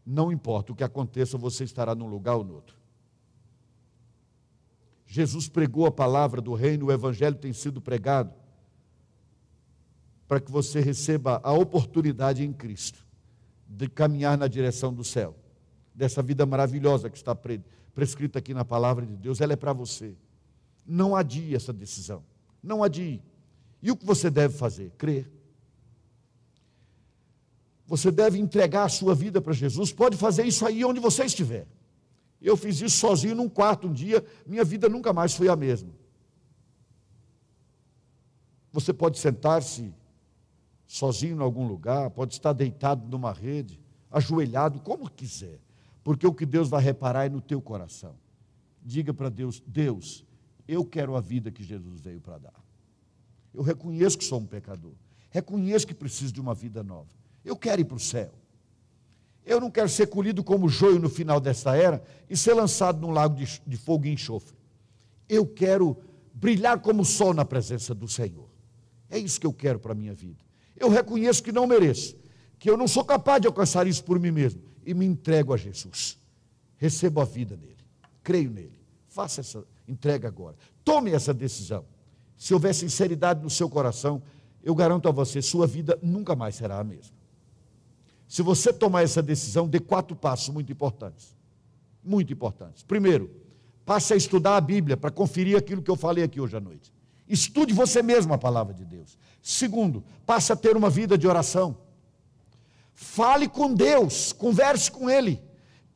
Não 0.06 0.32
importa 0.32 0.72
o 0.72 0.76
que 0.76 0.86
aconteça, 0.86 1.38
você 1.38 1.66
estará 1.66 1.94
num 1.94 2.08
lugar 2.08 2.36
ou 2.38 2.46
no 2.46 2.54
outro. 2.56 2.78
Jesus 5.06 5.50
pregou 5.50 5.86
a 5.86 5.92
palavra 5.92 6.40
do 6.40 6.54
reino, 6.54 6.86
o 6.86 6.92
evangelho 6.92 7.36
tem 7.36 7.52
sido 7.52 7.82
pregado 7.82 8.39
para 10.30 10.40
que 10.40 10.52
você 10.52 10.80
receba 10.80 11.42
a 11.44 11.52
oportunidade 11.52 12.46
em 12.46 12.54
Cristo 12.54 13.04
de 13.68 13.90
caminhar 13.90 14.38
na 14.38 14.48
direção 14.48 14.94
do 14.94 15.04
céu, 15.04 15.36
dessa 15.94 16.22
vida 16.22 16.46
maravilhosa 16.46 17.10
que 17.10 17.18
está 17.18 17.36
prescrita 17.96 18.38
aqui 18.38 18.54
na 18.54 18.64
palavra 18.64 19.08
de 19.08 19.18
Deus, 19.18 19.42
ela 19.42 19.54
é 19.54 19.56
para 19.56 19.74
você. 19.74 20.16
Não 20.86 21.16
adie 21.16 21.56
essa 21.56 21.74
decisão, 21.74 22.24
não 22.62 22.84
adie. 22.84 23.24
E 23.82 23.90
o 23.90 23.98
que 23.98 24.06
você 24.06 24.30
deve 24.30 24.56
fazer? 24.56 24.92
Crer. 25.00 25.28
Você 27.88 28.12
deve 28.12 28.38
entregar 28.38 28.84
a 28.84 28.90
sua 28.90 29.16
vida 29.16 29.42
para 29.42 29.52
Jesus. 29.52 29.92
Pode 29.92 30.16
fazer 30.16 30.44
isso 30.44 30.64
aí 30.64 30.86
onde 30.86 31.00
você 31.00 31.24
estiver. 31.24 31.66
Eu 32.40 32.56
fiz 32.56 32.80
isso 32.82 32.98
sozinho 32.98 33.34
num 33.34 33.50
quarto 33.50 33.88
um 33.88 33.94
dia, 33.94 34.24
minha 34.46 34.64
vida 34.64 34.88
nunca 34.88 35.12
mais 35.12 35.34
foi 35.34 35.50
a 35.50 35.56
mesma. 35.56 35.90
Você 38.72 38.94
pode 38.94 39.18
sentar-se 39.18 39.92
sozinho 40.90 41.38
em 41.38 41.42
algum 41.42 41.68
lugar, 41.68 42.10
pode 42.10 42.34
estar 42.34 42.52
deitado 42.52 43.08
numa 43.08 43.32
rede, 43.32 43.80
ajoelhado, 44.10 44.80
como 44.80 45.08
quiser, 45.08 45.60
porque 46.04 46.26
o 46.26 46.34
que 46.34 46.48
Deus 46.48 46.68
vai 46.68 46.82
reparar 46.82 47.28
é 47.28 47.30
no 47.30 47.40
teu 47.40 47.62
coração. 47.62 48.16
Diga 48.84 49.14
para 49.14 49.30
Deus: 49.30 49.62
Deus, 49.68 50.26
eu 50.68 50.84
quero 50.84 51.16
a 51.16 51.22
vida 51.22 51.52
que 51.52 51.64
Jesus 51.64 52.02
veio 52.02 52.20
para 52.20 52.40
dar. 52.40 52.66
Eu 53.54 53.62
reconheço 53.62 54.18
que 54.18 54.26
sou 54.26 54.40
um 54.40 54.48
pecador, 54.48 54.94
reconheço 55.30 55.86
que 55.86 55.94
preciso 55.94 56.34
de 56.34 56.42
uma 56.42 56.56
vida 56.56 56.82
nova. 56.82 57.10
Eu 57.46 57.56
quero 57.56 57.82
ir 57.82 57.86
para 57.86 57.98
o 57.98 58.00
céu. 58.00 58.34
Eu 59.46 59.62
não 59.62 59.70
quero 59.70 59.90
ser 59.90 60.08
colhido 60.08 60.44
como 60.44 60.68
joio 60.68 60.98
no 60.98 61.10
final 61.10 61.40
desta 61.40 61.76
era 61.76 62.04
e 62.28 62.36
ser 62.36 62.56
lançado 62.56 63.00
num 63.00 63.12
lago 63.12 63.36
de, 63.36 63.62
de 63.66 63.78
fogo 63.78 64.08
e 64.08 64.10
enxofre. 64.12 64.58
Eu 65.28 65.46
quero 65.46 65.96
brilhar 66.34 66.80
como 66.80 67.06
sol 67.06 67.32
na 67.32 67.46
presença 67.46 67.94
do 67.94 68.08
Senhor. 68.08 68.50
É 69.08 69.20
isso 69.20 69.40
que 69.40 69.46
eu 69.46 69.54
quero 69.54 69.80
para 69.80 69.92
a 69.92 69.96
minha 69.96 70.16
vida. 70.16 70.49
Eu 70.80 70.90
reconheço 70.90 71.44
que 71.44 71.52
não 71.52 71.68
mereço, 71.68 72.16
que 72.58 72.70
eu 72.70 72.78
não 72.78 72.88
sou 72.88 73.04
capaz 73.04 73.42
de 73.42 73.48
alcançar 73.48 73.86
isso 73.86 74.04
por 74.04 74.20
mim 74.20 74.32
mesmo 74.32 74.62
e 74.86 74.94
me 74.94 75.06
entrego 75.06 75.54
a 75.54 75.58
Jesus. 75.58 76.18
Recebo 76.78 77.20
a 77.20 77.26
vida 77.26 77.58
nele, 77.58 77.78
creio 78.24 78.50
nele. 78.50 78.80
Faça 79.08 79.42
essa 79.42 79.64
entrega 79.88 80.28
agora. 80.28 80.56
Tome 80.84 81.12
essa 81.12 81.34
decisão. 81.34 81.84
Se 82.38 82.54
houver 82.54 82.74
sinceridade 82.74 83.44
no 83.44 83.50
seu 83.50 83.70
coração, 83.70 84.22
eu 84.64 84.74
garanto 84.74 85.10
a 85.10 85.12
você, 85.12 85.42
sua 85.42 85.68
vida 85.68 86.00
nunca 86.02 86.36
mais 86.36 86.56
será 86.56 86.80
a 86.80 86.84
mesma. 86.84 87.18
Se 88.28 88.42
você 88.42 88.72
tomar 88.72 89.02
essa 89.02 89.22
decisão, 89.22 89.68
dê 89.68 89.80
quatro 89.80 90.16
passos 90.16 90.50
muito 90.50 90.72
importantes. 90.72 91.36
Muito 92.04 92.32
importantes. 92.32 92.84
Primeiro, 92.84 93.30
passe 93.86 94.14
a 94.14 94.16
estudar 94.16 94.56
a 94.56 94.62
Bíblia 94.62 94.96
para 94.96 95.10
conferir 95.10 95.58
aquilo 95.58 95.82
que 95.82 95.90
eu 95.90 95.96
falei 95.96 96.24
aqui 96.24 96.40
hoje 96.40 96.56
à 96.56 96.60
noite. 96.60 96.94
Estude 97.30 97.74
você 97.74 98.02
mesmo 98.02 98.34
a 98.34 98.38
palavra 98.38 98.74
de 98.74 98.84
Deus. 98.84 99.18
Segundo, 99.42 100.04
passe 100.26 100.52
a 100.52 100.56
ter 100.56 100.76
uma 100.76 100.90
vida 100.90 101.18
de 101.18 101.28
oração. 101.28 101.78
Fale 102.94 103.48
com 103.48 103.74
Deus, 103.74 104.34
converse 104.34 104.92
com 104.92 105.10
Ele. 105.10 105.42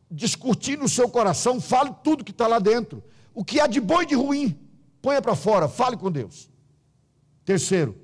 Discutir 0.10 0.78
no 0.78 0.88
seu 0.88 1.10
coração, 1.10 1.60
fale 1.60 1.94
tudo 2.04 2.24
que 2.24 2.32
está 2.32 2.48
lá 2.48 2.60
dentro. 2.60 3.04
O 3.34 3.44
que 3.44 3.60
há 3.60 3.66
de 3.66 3.82
bom 3.82 4.04
e 4.04 4.06
de 4.06 4.16
ruim, 4.16 4.58
ponha 5.02 5.22
para 5.22 5.36
fora, 5.36 5.68
fale 5.68 5.98
com 5.98 6.12
Deus. 6.12 6.50
Terceiro, 7.44 8.04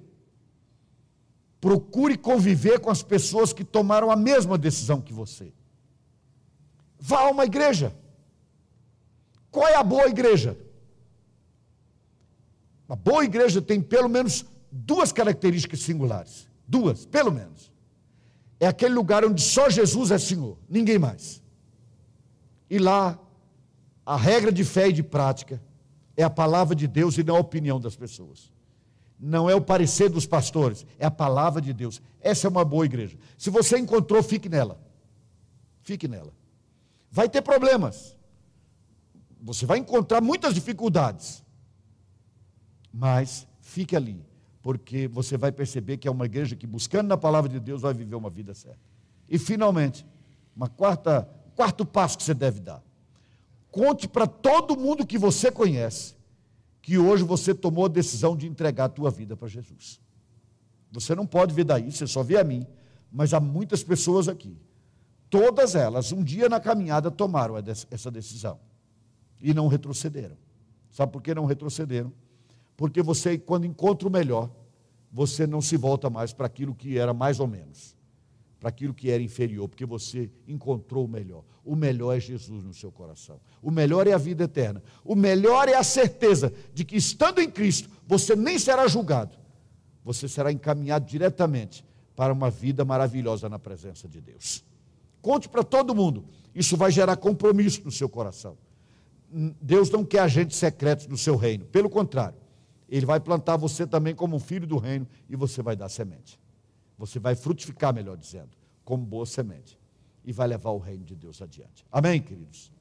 Procure 1.59 2.17
conviver 2.17 2.79
com 2.79 2.89
as 2.89 3.03
pessoas 3.03 3.51
que 3.51 3.65
tomaram 3.65 4.09
a 4.09 4.15
mesma 4.15 4.57
decisão 4.57 5.01
que 5.01 5.11
você. 5.11 5.51
Vá 6.97 7.21
a 7.21 7.29
uma 7.29 7.45
igreja. 7.45 7.93
Qual 9.51 9.67
é 9.67 9.75
a 9.75 9.83
boa 9.83 10.07
igreja? 10.07 10.57
A 12.89 12.95
boa 12.95 13.23
igreja 13.23 13.61
tem 13.61 13.79
pelo 13.79 14.09
menos 14.09 14.45
duas 14.71 15.11
características 15.11 15.79
singulares. 15.81 16.49
Duas, 16.67 17.05
pelo 17.05 17.31
menos. 17.31 17.71
É 18.59 18.67
aquele 18.67 18.93
lugar 18.93 19.23
onde 19.23 19.41
só 19.41 19.69
Jesus 19.69 20.11
é 20.11 20.17
Senhor, 20.17 20.57
ninguém 20.67 20.99
mais. 20.99 21.41
E 22.69 22.77
lá, 22.77 23.17
a 24.05 24.17
regra 24.17 24.51
de 24.51 24.65
fé 24.65 24.89
e 24.89 24.93
de 24.93 25.03
prática 25.03 25.61
é 26.17 26.23
a 26.23 26.29
palavra 26.29 26.75
de 26.75 26.87
Deus 26.87 27.17
e 27.17 27.23
não 27.23 27.37
a 27.37 27.39
opinião 27.39 27.79
das 27.79 27.95
pessoas 27.95 28.51
não 29.19 29.49
é 29.49 29.55
o 29.55 29.61
parecer 29.61 30.07
dos 30.07 30.25
pastores, 30.25 30.85
é 30.97 31.05
a 31.05 31.11
palavra 31.11 31.61
de 31.61 31.73
Deus. 31.73 32.01
Essa 32.21 32.47
é 32.47 32.49
uma 32.49 32.63
boa 32.63 32.85
igreja. 32.85 33.17
Se 33.37 33.49
você 33.49 33.77
encontrou, 33.77 34.23
fique 34.23 34.47
nela. 34.47 34.81
Fique 35.81 36.07
nela. 36.07 36.31
Vai 37.11 37.27
ter 37.27 37.41
problemas. 37.41 38.15
Você 39.41 39.65
vai 39.65 39.77
encontrar 39.77 40.21
muitas 40.21 40.53
dificuldades. 40.53 41.43
Mas 42.91 43.47
fique 43.61 43.95
ali, 43.95 44.25
porque 44.61 45.07
você 45.07 45.37
vai 45.37 45.51
perceber 45.51 45.97
que 45.97 46.07
é 46.07 46.11
uma 46.11 46.25
igreja 46.25 46.55
que, 46.55 46.67
buscando 46.67 47.07
na 47.07 47.17
palavra 47.17 47.49
de 47.49 47.59
Deus, 47.59 47.81
vai 47.81 47.93
viver 47.93 48.15
uma 48.15 48.29
vida 48.29 48.53
certa. 48.53 48.79
E 49.27 49.37
finalmente, 49.37 50.05
uma 50.55 50.67
quarta, 50.67 51.29
quarto 51.55 51.85
passo 51.85 52.17
que 52.17 52.23
você 52.23 52.33
deve 52.33 52.59
dar. 52.59 52.83
Conte 53.71 54.07
para 54.07 54.25
todo 54.25 54.77
mundo 54.77 55.05
que 55.05 55.17
você 55.17 55.51
conhece 55.51 56.15
que 56.81 56.97
hoje 56.97 57.23
você 57.23 57.53
tomou 57.53 57.85
a 57.85 57.89
decisão 57.89 58.35
de 58.35 58.47
entregar 58.47 58.85
a 58.85 58.89
tua 58.89 59.11
vida 59.11 59.37
para 59.37 59.47
Jesus. 59.47 60.01
Você 60.91 61.13
não 61.13 61.27
pode 61.27 61.53
ver 61.53 61.65
daí, 61.65 61.91
você 61.91 62.07
só 62.07 62.23
vê 62.23 62.37
a 62.37 62.43
mim, 62.43 62.65
mas 63.11 63.33
há 63.33 63.39
muitas 63.39 63.83
pessoas 63.83 64.27
aqui. 64.27 64.57
Todas 65.29 65.75
elas, 65.75 66.11
um 66.11 66.23
dia 66.23 66.49
na 66.49 66.59
caminhada, 66.59 67.11
tomaram 67.11 67.55
essa 67.91 68.09
decisão 68.09 68.59
e 69.39 69.53
não 69.53 69.67
retrocederam. 69.67 70.35
Sabe 70.89 71.11
por 71.11 71.21
que 71.21 71.35
não 71.35 71.45
retrocederam? 71.45 72.11
Porque 72.79 73.01
você, 73.01 73.37
quando 73.37 73.65
encontra 73.65 74.07
o 74.07 74.11
melhor, 74.11 74.49
você 75.11 75.45
não 75.45 75.61
se 75.61 75.75
volta 75.75 76.09
mais 76.09 76.31
para 76.31 76.45
aquilo 76.45 76.73
que 76.73 76.97
era 76.97 77.13
mais 77.13 77.41
ou 77.41 77.47
menos 77.47 77.99
para 78.59 78.69
aquilo 78.69 78.93
que 78.93 79.09
era 79.09 79.23
inferior, 79.23 79.69
porque 79.69 79.85
você 79.85 80.29
encontrou 80.47 81.05
o 81.05 81.07
melhor. 81.07 81.43
O 81.63 81.75
melhor 81.75 82.17
é 82.17 82.19
Jesus 82.19 82.63
no 82.63 82.73
seu 82.73 82.91
coração. 82.91 83.39
O 83.61 83.71
melhor 83.71 84.05
é 84.05 84.11
a 84.11 84.17
vida 84.17 84.43
eterna. 84.43 84.83
O 85.03 85.15
melhor 85.15 85.69
é 85.69 85.75
a 85.75 85.83
certeza 85.83 86.51
de 86.73 86.83
que, 86.83 86.97
estando 86.97 87.39
em 87.39 87.49
Cristo, 87.49 87.89
você 88.05 88.35
nem 88.35 88.59
será 88.59 88.85
julgado. 88.87 89.37
Você 90.03 90.27
será 90.27 90.51
encaminhado 90.51 91.05
diretamente 91.05 91.85
para 92.15 92.33
uma 92.33 92.49
vida 92.49 92.83
maravilhosa 92.83 93.47
na 93.47 93.57
presença 93.57 94.09
de 94.09 94.19
Deus. 94.19 94.65
Conte 95.21 95.47
para 95.47 95.63
todo 95.63 95.95
mundo. 95.95 96.25
Isso 96.53 96.75
vai 96.75 96.91
gerar 96.91 97.15
compromisso 97.15 97.81
no 97.85 97.91
seu 97.91 98.09
coração. 98.09 98.57
Deus 99.61 99.89
não 99.89 100.03
quer 100.03 100.19
agentes 100.19 100.57
secretos 100.57 101.07
no 101.07 101.17
seu 101.17 101.37
reino. 101.37 101.63
Pelo 101.65 101.89
contrário, 101.89 102.37
Ele 102.89 103.05
vai 103.05 103.19
plantar 103.19 103.55
você 103.55 103.85
também 103.85 104.15
como 104.15 104.35
um 104.35 104.39
filho 104.39 104.65
do 104.65 104.77
reino 104.77 105.07
e 105.29 105.35
você 105.35 105.61
vai 105.61 105.75
dar 105.75 105.89
semente. 105.89 106.39
Você 106.97 107.19
vai 107.19 107.35
frutificar, 107.35 107.93
melhor 107.93 108.17
dizendo, 108.17 108.49
como 108.83 109.05
boa 109.05 109.25
semente. 109.25 109.79
E 110.25 110.33
vai 110.33 110.47
levar 110.47 110.71
o 110.71 110.79
reino 110.79 111.05
de 111.05 111.15
Deus 111.15 111.41
adiante. 111.41 111.85
Amém, 111.91 112.21
queridos? 112.21 112.71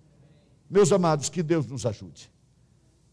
Meus 0.68 0.90
amados, 0.92 1.28
que 1.28 1.42
Deus 1.42 1.66
nos 1.66 1.86
ajude. 1.86 2.30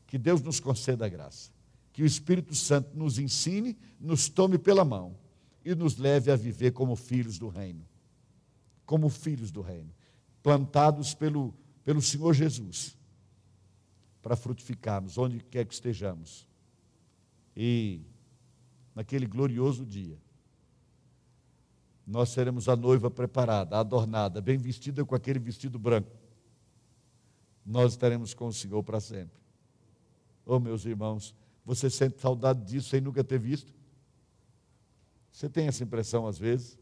Que 0.08 0.18
Deus 0.18 0.42
nos 0.42 0.60
conceda 0.60 1.06
a 1.06 1.10
graça. 1.10 1.52
Que 1.92 2.02
o 2.02 2.06
Espírito 2.06 2.56
Santo 2.56 2.98
nos 2.98 3.20
ensine, 3.20 3.78
nos 4.00 4.30
tome 4.30 4.58
pela 4.58 4.84
mão 4.84 5.16
e 5.64 5.76
nos 5.76 5.98
leve 5.98 6.32
a 6.32 6.36
viver 6.36 6.72
como 6.72 6.96
filhos 6.96 7.38
do 7.38 7.50
reino. 7.50 7.86
Como 8.86 9.10
filhos 9.10 9.52
do 9.52 9.62
reino. 9.62 9.94
Plantados 10.42 11.14
pelo, 11.14 11.54
pelo 11.84 12.02
Senhor 12.02 12.34
Jesus. 12.34 12.98
Para 14.22 14.36
frutificarmos 14.36 15.18
onde 15.18 15.40
quer 15.40 15.66
que 15.66 15.74
estejamos. 15.74 16.48
E 17.56 18.02
naquele 18.94 19.26
glorioso 19.26 19.86
dia 19.86 20.18
nós 22.06 22.30
seremos 22.30 22.70
a 22.70 22.76
noiva 22.76 23.10
preparada, 23.10 23.78
adornada, 23.78 24.40
bem 24.40 24.58
vestida 24.58 25.04
com 25.04 25.16
aquele 25.16 25.40
vestido 25.40 25.80
branco. 25.80 26.12
Nós 27.66 27.94
estaremos 27.94 28.34
com 28.34 28.48
o 28.48 28.54
Senhor 28.54 28.84
para 28.84 29.00
sempre. 29.00 29.42
Oh, 30.46 30.60
meus 30.60 30.86
irmãos, 30.86 31.34
você 31.66 31.90
sente 31.90 32.22
saudade 32.22 32.64
disso 32.64 32.90
sem 32.90 33.02
nunca 33.02 33.24
ter 33.24 33.40
visto? 33.40 33.74
Você 35.32 35.50
tem 35.50 35.68
essa 35.68 35.84
impressão 35.84 36.28
às 36.28 36.38
vezes? 36.38 36.78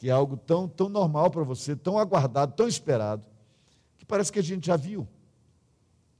que 0.00 0.08
é 0.08 0.12
algo 0.12 0.34
tão, 0.34 0.66
tão 0.66 0.88
normal 0.88 1.30
para 1.30 1.42
você, 1.42 1.76
tão 1.76 1.98
aguardado, 1.98 2.54
tão 2.54 2.66
esperado, 2.66 3.22
que 3.98 4.06
parece 4.06 4.32
que 4.32 4.38
a 4.38 4.42
gente 4.42 4.66
já 4.66 4.74
viu. 4.74 5.06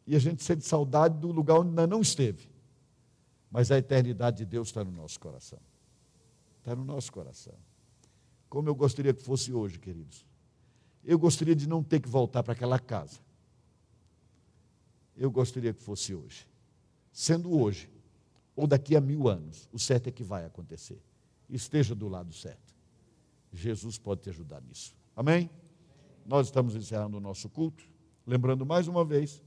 E 0.07 0.15
a 0.15 0.19
gente 0.19 0.45
sente 0.45 0.67
saudade 0.67 1.17
do 1.17 1.33
lugar 1.33 1.61
onde 1.61 1.71
ainda 1.71 1.87
não 1.87 2.03
esteve. 2.03 2.50
Mas 3.51 3.71
a 3.71 3.79
eternidade 3.79 4.39
de 4.39 4.47
Deus 4.47 4.69
está 4.69 4.85
no 4.85 4.93
nosso 4.93 5.19
coração. 5.19 5.59
Está 6.59 6.77
no 6.77 6.85
nosso 6.85 7.11
coração. 7.11 7.55
Como 8.49 8.69
eu 8.69 8.75
gostaria 8.75 9.13
que 9.13 9.23
fosse 9.23 9.53
hoje, 9.53 9.79
queridos. 9.79 10.27
Eu 11.05 11.19
gostaria 11.19 11.57
de 11.57 11.69
não 11.69 11.83
ter 11.83 12.01
que 12.01 12.09
voltar 12.09 12.43
para 12.43 12.53
aquela 12.53 12.79
casa. 12.79 13.19
Eu 15.17 15.31
gostaria 15.31 15.73
que 15.73 15.83
fosse 15.83 16.15
hoje. 16.15 16.47
Sendo 17.13 17.59
hoje, 17.59 17.91
ou 18.55 18.67
daqui 18.67 18.95
a 18.95 19.01
mil 19.01 19.29
anos, 19.29 19.69
o 19.73 19.79
certo 19.79 20.09
é 20.09 20.13
que 20.13 20.23
vai 20.23 20.45
acontecer. 20.45 21.01
Esteja 21.49 21.95
do 21.95 22.09
lado 22.09 22.33
certo. 22.33 22.75
Jesus 23.53 23.99
pode 23.99 24.23
te 24.23 24.31
ajudar 24.31 24.61
nisso. 24.61 24.95
Amém? 25.17 25.51
Nós 26.25 26.47
estamos 26.47 26.77
encerrando 26.77 27.17
o 27.17 27.21
nosso 27.21 27.49
culto. 27.49 27.85
Lembrando 28.27 28.65
mais 28.65 28.87
uma 28.87 29.05
vez 29.05 29.43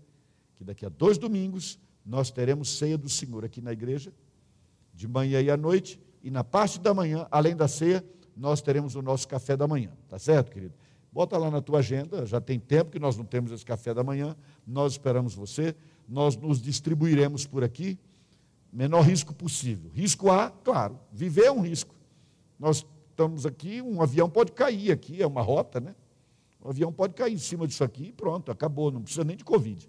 que 0.55 0.63
daqui 0.63 0.85
a 0.85 0.89
dois 0.89 1.17
domingos 1.17 1.79
nós 2.05 2.29
teremos 2.31 2.77
ceia 2.77 2.97
do 2.97 3.09
Senhor 3.09 3.45
aqui 3.45 3.61
na 3.61 3.71
igreja, 3.71 4.13
de 4.93 5.07
manhã 5.07 5.41
e 5.41 5.49
à 5.49 5.57
noite, 5.57 5.99
e 6.21 6.29
na 6.29 6.43
parte 6.43 6.79
da 6.79 6.93
manhã, 6.93 7.27
além 7.31 7.55
da 7.55 7.67
ceia, 7.67 8.03
nós 8.35 8.61
teremos 8.61 8.95
o 8.95 9.01
nosso 9.01 9.27
café 9.27 9.55
da 9.55 9.67
manhã. 9.67 9.91
Tá 10.09 10.17
certo, 10.17 10.51
querido? 10.51 10.73
Bota 11.11 11.37
lá 11.37 11.51
na 11.51 11.61
tua 11.61 11.79
agenda, 11.79 12.25
já 12.25 12.41
tem 12.41 12.59
tempo 12.59 12.91
que 12.91 12.99
nós 12.99 13.15
não 13.15 13.23
temos 13.23 13.51
esse 13.51 13.65
café 13.65 13.93
da 13.93 14.03
manhã, 14.03 14.35
nós 14.65 14.93
esperamos 14.93 15.35
você, 15.35 15.75
nós 16.07 16.35
nos 16.35 16.61
distribuiremos 16.61 17.45
por 17.45 17.63
aqui, 17.63 17.99
menor 18.71 19.01
risco 19.01 19.33
possível. 19.33 19.91
Risco 19.93 20.31
há, 20.31 20.49
claro, 20.49 20.99
viver 21.11 21.45
é 21.45 21.51
um 21.51 21.61
risco. 21.61 21.93
Nós 22.59 22.85
estamos 23.11 23.45
aqui, 23.45 23.81
um 23.81 24.01
avião 24.01 24.27
pode 24.27 24.53
cair 24.53 24.91
aqui, 24.91 25.21
é 25.21 25.27
uma 25.27 25.41
rota, 25.41 25.79
né? 25.79 25.95
O 26.59 26.69
avião 26.69 26.91
pode 26.91 27.13
cair 27.13 27.33
em 27.33 27.37
cima 27.37 27.67
disso 27.67 27.83
aqui 27.83 28.05
e 28.05 28.11
pronto, 28.11 28.51
acabou, 28.51 28.89
não 28.89 29.01
precisa 29.01 29.23
nem 29.23 29.37
de 29.37 29.43
Covid. 29.43 29.87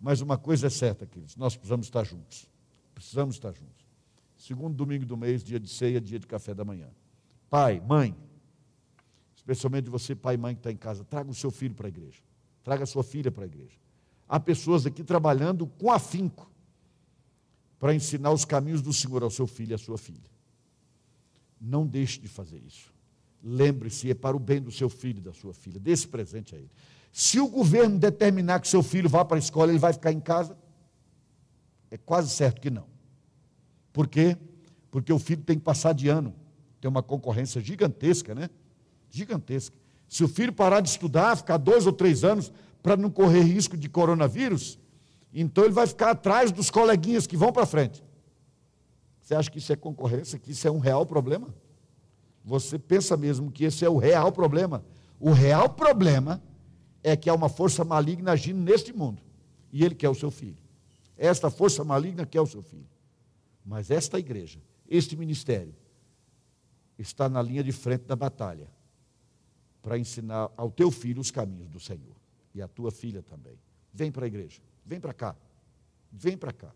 Mas 0.00 0.20
uma 0.20 0.36
coisa 0.36 0.66
é 0.66 0.70
certa, 0.70 1.06
queridos, 1.06 1.36
nós 1.36 1.56
precisamos 1.56 1.86
estar 1.86 2.04
juntos. 2.04 2.48
Precisamos 2.94 3.36
estar 3.36 3.52
juntos. 3.52 3.84
Segundo 4.36 4.74
domingo 4.74 5.06
do 5.06 5.16
mês, 5.16 5.42
dia 5.42 5.58
de 5.58 5.68
ceia, 5.68 6.00
dia 6.00 6.18
de 6.18 6.26
café 6.26 6.52
da 6.54 6.64
manhã. 6.64 6.88
Pai, 7.48 7.80
mãe, 7.80 8.14
especialmente 9.34 9.88
você, 9.88 10.14
pai 10.14 10.34
e 10.34 10.38
mãe 10.38 10.54
que 10.54 10.60
está 10.60 10.70
em 10.70 10.76
casa, 10.76 11.04
traga 11.04 11.30
o 11.30 11.34
seu 11.34 11.50
filho 11.50 11.74
para 11.74 11.86
a 11.86 11.88
igreja. 11.88 12.20
Traga 12.62 12.84
a 12.84 12.86
sua 12.86 13.04
filha 13.04 13.30
para 13.30 13.44
a 13.44 13.46
igreja. 13.46 13.76
Há 14.28 14.40
pessoas 14.40 14.86
aqui 14.86 15.04
trabalhando 15.04 15.66
com 15.66 15.90
afinco 15.90 16.50
para 17.78 17.94
ensinar 17.94 18.32
os 18.32 18.44
caminhos 18.44 18.80
do 18.80 18.92
Senhor 18.92 19.22
ao 19.22 19.30
seu 19.30 19.46
filho 19.46 19.72
e 19.72 19.74
à 19.74 19.78
sua 19.78 19.98
filha. 19.98 20.30
Não 21.60 21.86
deixe 21.86 22.18
de 22.18 22.28
fazer 22.28 22.58
isso. 22.58 22.92
Lembre-se, 23.42 24.10
é 24.10 24.14
para 24.14 24.34
o 24.34 24.40
bem 24.40 24.60
do 24.60 24.72
seu 24.72 24.88
filho 24.88 25.18
e 25.18 25.22
da 25.22 25.34
sua 25.34 25.52
filha. 25.52 25.78
Dê 25.78 25.90
esse 25.90 26.08
presente 26.08 26.54
a 26.54 26.58
ele. 26.58 26.70
Se 27.14 27.38
o 27.38 27.46
governo 27.46 27.96
determinar 27.96 28.58
que 28.58 28.66
seu 28.66 28.82
filho 28.82 29.08
vá 29.08 29.24
para 29.24 29.36
a 29.36 29.38
escola, 29.38 29.70
ele 29.70 29.78
vai 29.78 29.92
ficar 29.92 30.10
em 30.10 30.18
casa? 30.18 30.58
É 31.88 31.96
quase 31.96 32.28
certo 32.28 32.60
que 32.60 32.68
não. 32.68 32.86
Por 33.92 34.08
quê? 34.08 34.36
Porque 34.90 35.12
o 35.12 35.18
filho 35.20 35.40
tem 35.40 35.56
que 35.56 35.62
passar 35.62 35.94
de 35.94 36.08
ano. 36.08 36.34
Tem 36.80 36.90
uma 36.90 37.04
concorrência 37.04 37.60
gigantesca, 37.60 38.34
né? 38.34 38.50
Gigantesca. 39.08 39.76
Se 40.08 40.24
o 40.24 40.28
filho 40.28 40.52
parar 40.52 40.80
de 40.80 40.88
estudar, 40.88 41.36
ficar 41.36 41.56
dois 41.56 41.86
ou 41.86 41.92
três 41.92 42.24
anos 42.24 42.52
para 42.82 42.96
não 42.96 43.08
correr 43.08 43.42
risco 43.42 43.76
de 43.76 43.88
coronavírus, 43.88 44.76
então 45.32 45.62
ele 45.62 45.72
vai 45.72 45.86
ficar 45.86 46.10
atrás 46.10 46.50
dos 46.50 46.68
coleguinhas 46.68 47.28
que 47.28 47.36
vão 47.36 47.52
para 47.52 47.64
frente. 47.64 48.02
Você 49.20 49.36
acha 49.36 49.48
que 49.48 49.58
isso 49.58 49.72
é 49.72 49.76
concorrência, 49.76 50.36
que 50.36 50.50
isso 50.50 50.66
é 50.66 50.70
um 50.70 50.80
real 50.80 51.06
problema? 51.06 51.54
Você 52.44 52.76
pensa 52.76 53.16
mesmo 53.16 53.52
que 53.52 53.62
esse 53.62 53.84
é 53.84 53.88
o 53.88 53.98
real 53.98 54.32
problema? 54.32 54.84
O 55.20 55.30
real 55.30 55.68
problema 55.68 56.42
é 57.04 57.14
que 57.14 57.28
há 57.28 57.34
uma 57.34 57.50
força 57.50 57.84
maligna 57.84 58.32
agindo 58.32 58.58
neste 58.58 58.92
mundo. 58.92 59.22
E 59.70 59.84
ele 59.84 59.94
quer 59.94 60.08
o 60.08 60.14
seu 60.14 60.30
filho. 60.30 60.56
Esta 61.16 61.50
força 61.50 61.84
maligna 61.84 62.24
quer 62.24 62.40
o 62.40 62.46
seu 62.46 62.62
filho. 62.62 62.88
Mas 63.64 63.90
esta 63.90 64.18
igreja, 64.18 64.58
este 64.88 65.14
ministério, 65.14 65.74
está 66.98 67.28
na 67.28 67.42
linha 67.42 67.62
de 67.62 67.72
frente 67.72 68.04
da 68.04 68.16
batalha 68.16 68.68
para 69.82 69.98
ensinar 69.98 70.50
ao 70.56 70.70
teu 70.70 70.90
filho 70.90 71.20
os 71.20 71.30
caminhos 71.30 71.68
do 71.68 71.78
Senhor. 71.78 72.16
E 72.54 72.62
à 72.62 72.66
tua 72.66 72.90
filha 72.90 73.22
também. 73.22 73.58
Vem 73.92 74.10
para 74.10 74.24
a 74.24 74.26
igreja. 74.26 74.62
Vem 74.84 74.98
para 74.98 75.12
cá. 75.12 75.36
Vem 76.10 76.38
para 76.38 76.52
cá. 76.52 76.72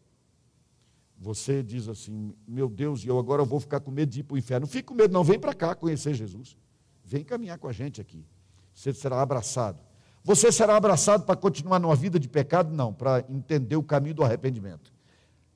Você 1.16 1.62
diz 1.62 1.88
assim: 1.88 2.34
Meu 2.46 2.68
Deus, 2.68 3.02
e 3.02 3.08
eu 3.08 3.18
agora 3.18 3.44
vou 3.44 3.60
ficar 3.60 3.80
com 3.80 3.90
medo 3.90 4.10
de 4.10 4.20
ir 4.20 4.24
para 4.24 4.34
o 4.34 4.38
inferno. 4.38 4.66
Não 4.66 4.70
fique 4.70 4.84
com 4.84 4.94
medo, 4.94 5.12
não. 5.12 5.24
Vem 5.24 5.38
para 5.38 5.54
cá 5.54 5.74
conhecer 5.74 6.14
Jesus. 6.14 6.56
Vem 7.02 7.24
caminhar 7.24 7.58
com 7.58 7.66
a 7.66 7.72
gente 7.72 8.00
aqui. 8.00 8.26
Você 8.74 8.92
será 8.92 9.22
abraçado. 9.22 9.87
Você 10.28 10.52
será 10.52 10.76
abraçado 10.76 11.24
para 11.24 11.34
continuar 11.34 11.78
numa 11.78 11.96
vida 11.96 12.20
de 12.20 12.28
pecado? 12.28 12.70
Não, 12.70 12.92
para 12.92 13.24
entender 13.30 13.76
o 13.76 13.82
caminho 13.82 14.14
do 14.14 14.22
arrependimento. 14.22 14.92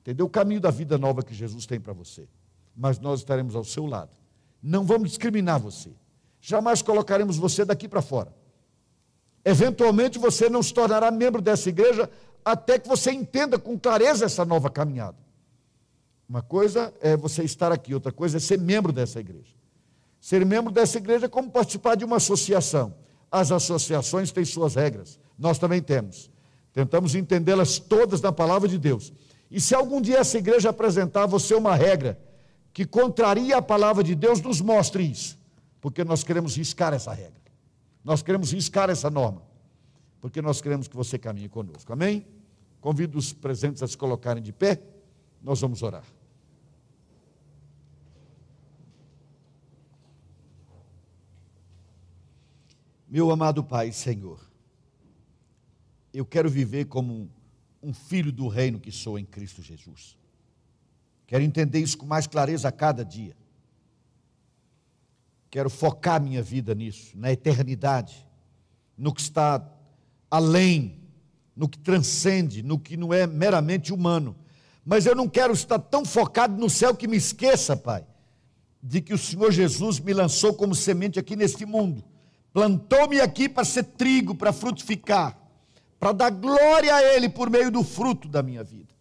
Entender 0.01 0.23
o 0.23 0.31
caminho 0.31 0.62
da 0.62 0.70
vida 0.70 0.97
nova 0.97 1.23
que 1.23 1.35
Jesus 1.35 1.66
tem 1.66 1.79
para 1.79 1.93
você. 1.93 2.27
Mas 2.75 2.99
nós 2.99 3.20
estaremos 3.20 3.55
ao 3.55 3.64
seu 3.64 3.85
lado. 3.85 4.12
Não 4.62 4.83
vamos 4.83 5.11
discriminar 5.11 5.61
você. 5.61 5.91
Jamais 6.41 6.81
colocaremos 6.81 7.37
você 7.37 7.66
daqui 7.66 7.87
para 7.87 8.01
fora. 8.01 8.35
Eventualmente 9.45 10.18
você 10.18 10.49
não 10.49 10.62
se 10.62 10.73
tornará 10.73 11.11
membro 11.11 11.43
dessa 11.43 11.68
igreja 11.68 12.09
até 12.43 12.79
que 12.79 12.89
você 12.89 13.12
entenda 13.12 13.59
com 13.59 13.79
clareza 13.79 14.25
essa 14.25 14.43
nova 14.43 14.70
caminhada. 14.70 15.18
Uma 16.27 16.41
coisa 16.41 16.95
é 17.03 17.14
você 17.14 17.45
estar 17.45 17.73
aqui, 17.73 17.93
outra 17.93 18.11
coisa 18.11 18.39
é 18.39 18.41
ser 18.41 18.59
membro 18.59 18.91
dessa 18.91 19.20
igreja. 19.20 19.55
Ser 20.18 20.47
membro 20.47 20.73
dessa 20.73 20.97
igreja 20.97 21.27
é 21.27 21.29
como 21.29 21.51
participar 21.51 21.95
de 21.95 22.07
uma 22.07 22.16
associação. 22.16 22.95
As 23.33 23.51
associações 23.51 24.30
têm 24.30 24.45
suas 24.45 24.74
regras, 24.74 25.18
nós 25.39 25.59
também 25.59 25.80
temos. 25.80 26.30
Tentamos 26.70 27.14
entendê-las 27.14 27.78
todas 27.78 28.20
na 28.20 28.30
palavra 28.30 28.68
de 28.68 28.78
Deus. 28.78 29.11
E 29.51 29.59
se 29.59 29.74
algum 29.74 30.03
dia 30.03 30.18
essa 30.18 30.37
igreja 30.37 30.68
apresentar 30.68 31.22
a 31.22 31.26
você 31.26 31.55
uma 31.55 31.74
regra 31.74 32.18
que 32.72 32.85
contraria 32.85 33.57
a 33.57 33.62
palavra 33.62 34.05
de 34.05 34.14
Deus, 34.14 34.41
nos 34.41 34.61
mostre 34.61 35.03
isso, 35.03 35.39
porque 35.80 36.05
nós 36.05 36.22
queremos 36.22 36.57
riscar 36.57 36.93
essa 36.93 37.12
regra. 37.12 37.41
Nós 38.05 38.22
queremos 38.22 38.53
riscar 38.53 38.91
essa 38.91 39.09
norma, 39.11 39.43
porque 40.20 40.43
nós 40.43 40.61
queremos 40.61 40.87
que 40.87 40.97
você 40.97 41.18
caminhe 41.18 41.49
conosco. 41.49 41.93
Amém? 41.93 42.26
Convido 42.80 43.18
os 43.18 43.33
presentes 43.33 43.83
a 43.83 43.89
se 43.89 43.97
colocarem 43.97 44.43
de 44.43 44.53
pé. 44.53 44.80
Nós 45.43 45.61
vamos 45.61 45.83
orar. 45.83 46.05
Meu 53.12 53.30
amado 53.30 53.62
Pai, 53.62 53.92
Senhor, 53.92 54.40
eu 56.14 56.24
quero 56.24 56.48
viver 56.48 56.86
como 56.86 57.28
um 57.82 57.92
filho 57.92 58.32
do 58.32 58.48
reino 58.48 58.80
que 58.80 58.90
sou 58.90 59.18
em 59.18 59.24
Cristo 59.26 59.60
Jesus. 59.60 60.16
Quero 61.26 61.44
entender 61.44 61.80
isso 61.80 61.98
com 61.98 62.06
mais 62.06 62.26
clareza 62.26 62.68
a 62.68 62.72
cada 62.72 63.04
dia. 63.04 63.36
Quero 65.50 65.68
focar 65.68 66.22
minha 66.22 66.42
vida 66.42 66.74
nisso, 66.74 67.12
na 67.14 67.30
eternidade, 67.30 68.26
no 68.96 69.12
que 69.12 69.20
está 69.20 69.62
além, 70.30 70.98
no 71.54 71.68
que 71.68 71.78
transcende, 71.78 72.62
no 72.62 72.78
que 72.78 72.96
não 72.96 73.12
é 73.12 73.26
meramente 73.26 73.92
humano. 73.92 74.34
Mas 74.86 75.04
eu 75.04 75.14
não 75.14 75.28
quero 75.28 75.52
estar 75.52 75.78
tão 75.78 76.02
focado 76.02 76.58
no 76.58 76.70
céu 76.70 76.96
que 76.96 77.06
me 77.06 77.18
esqueça, 77.18 77.76
Pai, 77.76 78.06
de 78.82 79.02
que 79.02 79.12
o 79.12 79.18
Senhor 79.18 79.52
Jesus 79.52 80.00
me 80.00 80.14
lançou 80.14 80.54
como 80.54 80.74
semente 80.74 81.18
aqui 81.18 81.36
neste 81.36 81.66
mundo 81.66 82.02
Plantou-me 82.53 83.20
aqui 83.20 83.48
para 83.48 83.64
ser 83.64 83.84
trigo, 83.84 84.34
para 84.34 84.53
frutificar, 84.53 85.38
para 85.98 86.12
dar 86.12 86.30
glória 86.30 86.94
a 86.94 87.03
Ele 87.03 87.28
por 87.28 87.48
meio 87.48 87.70
do 87.70 87.82
fruto 87.82 88.28
da 88.28 88.42
minha 88.42 88.62
vida. 88.62 88.92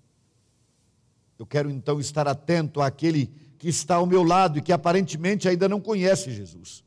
Eu 1.37 1.45
quero 1.45 1.69
então 1.69 1.99
estar 1.99 2.27
atento 2.27 2.81
àquele 2.81 3.27
que 3.57 3.67
está 3.67 3.95
ao 3.95 4.05
meu 4.05 4.23
lado 4.23 4.57
e 4.57 4.61
que 4.61 4.71
aparentemente 4.71 5.49
ainda 5.49 5.67
não 5.67 5.81
conhece 5.81 6.31
Jesus. 6.31 6.83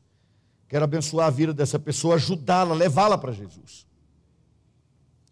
Quero 0.67 0.83
abençoar 0.83 1.27
a 1.27 1.29
vida 1.29 1.53
dessa 1.53 1.77
pessoa, 1.77 2.15
ajudá-la, 2.15 2.73
levá-la 2.73 3.17
para 3.17 3.31
Jesus. 3.31 3.85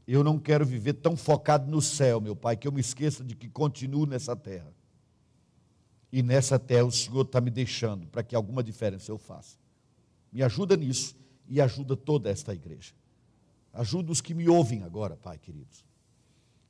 Eu 0.07 0.23
não 0.23 0.38
quero 0.38 0.65
viver 0.65 0.93
tão 0.93 1.15
focado 1.15 1.71
no 1.71 1.81
céu, 1.81 2.21
meu 2.21 2.36
Pai, 2.36 2.55
que 2.55 2.67
eu 2.67 2.71
me 2.71 2.81
esqueça 2.81 3.23
de 3.23 3.36
que 3.36 3.49
continuo 3.49 4.05
nessa 4.05 4.36
terra. 4.36 4.71
E 6.11 6.21
nessa 6.21 6.59
terra 6.59 6.86
o 6.86 6.91
Senhor 6.91 7.21
está 7.21 7.41
me 7.41 7.49
deixando 7.49 8.05
para 8.07 8.21
que 8.21 8.36
alguma 8.36 8.61
diferença 8.61 9.11
eu 9.11 9.17
faça. 9.17 9.57
Me 10.31 10.43
ajuda 10.43 10.77
nisso 10.77 11.15
e 11.47 11.59
ajuda 11.61 11.95
toda 11.95 12.29
esta 12.29 12.53
igreja. 12.53 12.93
Ajuda 13.73 14.11
os 14.11 14.21
que 14.21 14.33
me 14.33 14.47
ouvem 14.47 14.83
agora, 14.83 15.15
Pai 15.15 15.37
queridos. 15.37 15.85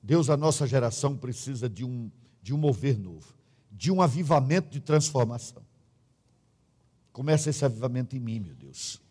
Deus, 0.02 0.30
a 0.30 0.38
nossa 0.38 0.68
geração 0.68 1.16
precisa 1.16 1.70
de 1.70 1.86
um, 1.86 2.12
de 2.42 2.54
um 2.54 2.58
mover 2.58 2.98
novo, 2.98 3.34
de 3.72 3.92
um 3.92 4.02
avivamento 4.02 4.70
de 4.70 4.80
transformação. 4.80 5.64
Começa 7.12 7.50
esse 7.50 7.64
avivamento 7.64 8.16
em 8.16 8.20
mim, 8.20 8.40
meu 8.40 8.56
Deus, 8.56 9.02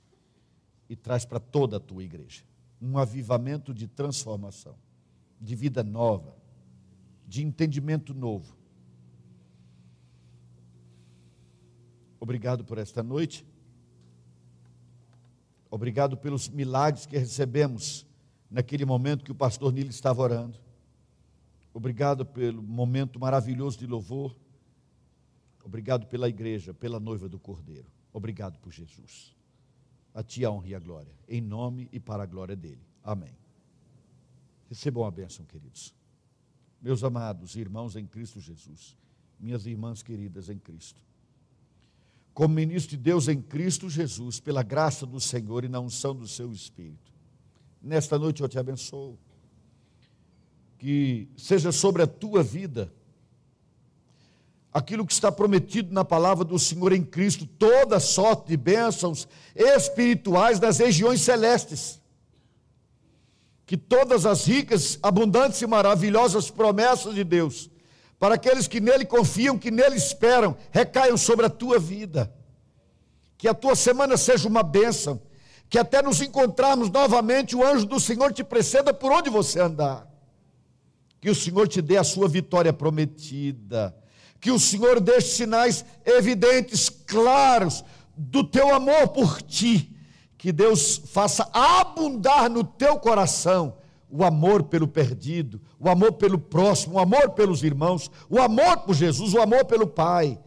e 0.88 0.96
traz 0.96 1.24
para 1.24 1.40
toda 1.40 1.76
a 1.76 1.80
tua 1.80 2.02
igreja 2.02 2.42
um 2.80 2.98
avivamento 2.98 3.72
de 3.72 3.86
transformação, 3.86 4.74
de 5.40 5.54
vida 5.54 5.84
nova, 5.84 6.36
de 7.28 7.42
entendimento 7.42 8.12
novo. 8.12 8.56
Obrigado 12.18 12.64
por 12.64 12.78
esta 12.78 13.02
noite. 13.02 13.46
Obrigado 15.72 16.18
pelos 16.18 16.50
milagres 16.50 17.06
que 17.06 17.16
recebemos 17.16 18.06
naquele 18.50 18.84
momento 18.84 19.24
que 19.24 19.32
o 19.32 19.34
pastor 19.34 19.72
Nilo 19.72 19.88
estava 19.88 20.20
orando. 20.20 20.58
Obrigado 21.72 22.26
pelo 22.26 22.62
momento 22.62 23.18
maravilhoso 23.18 23.78
de 23.78 23.86
louvor. 23.86 24.36
Obrigado 25.64 26.06
pela 26.08 26.28
igreja, 26.28 26.74
pela 26.74 27.00
noiva 27.00 27.26
do 27.26 27.38
Cordeiro. 27.38 27.86
Obrigado 28.12 28.58
por 28.58 28.70
Jesus. 28.70 29.34
A 30.12 30.22
ti 30.22 30.44
a 30.44 30.50
honra 30.50 30.68
e 30.68 30.74
a 30.74 30.78
glória, 30.78 31.14
em 31.26 31.40
nome 31.40 31.88
e 31.90 31.98
para 31.98 32.24
a 32.24 32.26
glória 32.26 32.54
dele. 32.54 32.86
Amém. 33.02 33.34
Recebam 34.68 35.06
a 35.06 35.10
bênção, 35.10 35.46
queridos. 35.46 35.94
Meus 36.82 37.02
amados 37.02 37.56
irmãos 37.56 37.96
em 37.96 38.06
Cristo 38.06 38.40
Jesus, 38.40 38.94
minhas 39.40 39.64
irmãs 39.64 40.02
queridas 40.02 40.50
em 40.50 40.58
Cristo. 40.58 41.02
Como 42.34 42.54
ministro 42.54 42.96
de 42.96 43.02
Deus 43.02 43.28
em 43.28 43.40
Cristo 43.40 43.90
Jesus, 43.90 44.40
pela 44.40 44.62
graça 44.62 45.04
do 45.04 45.20
Senhor 45.20 45.64
e 45.64 45.68
na 45.68 45.80
unção 45.80 46.14
do 46.14 46.26
seu 46.26 46.50
Espírito, 46.52 47.12
nesta 47.82 48.18
noite 48.18 48.42
eu 48.42 48.48
te 48.48 48.58
abençoo. 48.58 49.18
Que 50.78 51.28
seja 51.36 51.70
sobre 51.70 52.02
a 52.02 52.06
tua 52.06 52.42
vida 52.42 52.92
aquilo 54.72 55.06
que 55.06 55.12
está 55.12 55.30
prometido 55.30 55.92
na 55.92 56.04
palavra 56.04 56.44
do 56.44 56.58
Senhor 56.58 56.92
em 56.92 57.04
Cristo, 57.04 57.46
toda 57.46 58.00
sorte 58.00 58.48
de 58.48 58.56
bênçãos 58.56 59.28
espirituais 59.54 60.58
das 60.58 60.78
regiões 60.78 61.20
celestes. 61.20 62.00
Que 63.66 63.76
todas 63.76 64.24
as 64.24 64.46
ricas, 64.46 64.98
abundantes 65.02 65.60
e 65.60 65.66
maravilhosas 65.66 66.50
promessas 66.50 67.14
de 67.14 67.22
Deus, 67.22 67.70
para 68.22 68.36
aqueles 68.36 68.68
que 68.68 68.80
nele 68.80 69.04
confiam, 69.04 69.58
que 69.58 69.68
nele 69.68 69.96
esperam, 69.96 70.56
recaiam 70.70 71.16
sobre 71.16 71.44
a 71.44 71.50
tua 71.50 71.76
vida. 71.76 72.32
Que 73.36 73.48
a 73.48 73.52
tua 73.52 73.74
semana 73.74 74.16
seja 74.16 74.46
uma 74.46 74.62
bênção, 74.62 75.20
que 75.68 75.76
até 75.76 76.00
nos 76.00 76.22
encontrarmos 76.22 76.88
novamente, 76.88 77.56
o 77.56 77.66
anjo 77.66 77.84
do 77.84 77.98
Senhor 77.98 78.32
te 78.32 78.44
preceda 78.44 78.94
por 78.94 79.10
onde 79.10 79.28
você 79.28 79.58
andar. 79.58 80.08
Que 81.20 81.30
o 81.30 81.34
Senhor 81.34 81.66
te 81.66 81.82
dê 81.82 81.96
a 81.96 82.04
sua 82.04 82.28
vitória 82.28 82.72
prometida 82.72 83.92
que 84.40 84.52
o 84.52 84.58
Senhor 84.58 85.00
deixe 85.00 85.28
sinais 85.28 85.84
evidentes, 86.04 86.88
claros, 86.88 87.84
do 88.16 88.42
teu 88.42 88.72
amor 88.74 89.08
por 89.08 89.40
ti, 89.40 89.96
que 90.36 90.50
Deus 90.50 91.00
faça 91.06 91.48
abundar 91.52 92.50
no 92.50 92.62
teu 92.62 92.98
coração 92.98 93.76
o 94.12 94.22
amor 94.22 94.64
pelo 94.64 94.86
perdido, 94.86 95.60
o 95.82 95.88
amor 95.88 96.12
pelo 96.12 96.38
próximo, 96.38 96.94
o 96.94 96.98
amor 96.98 97.30
pelos 97.30 97.62
irmãos, 97.62 98.10
o 98.30 98.40
amor 98.40 98.78
por 98.78 98.94
Jesus, 98.94 99.34
o 99.34 99.40
amor 99.40 99.64
pelo 99.64 99.86
Pai. 99.86 100.38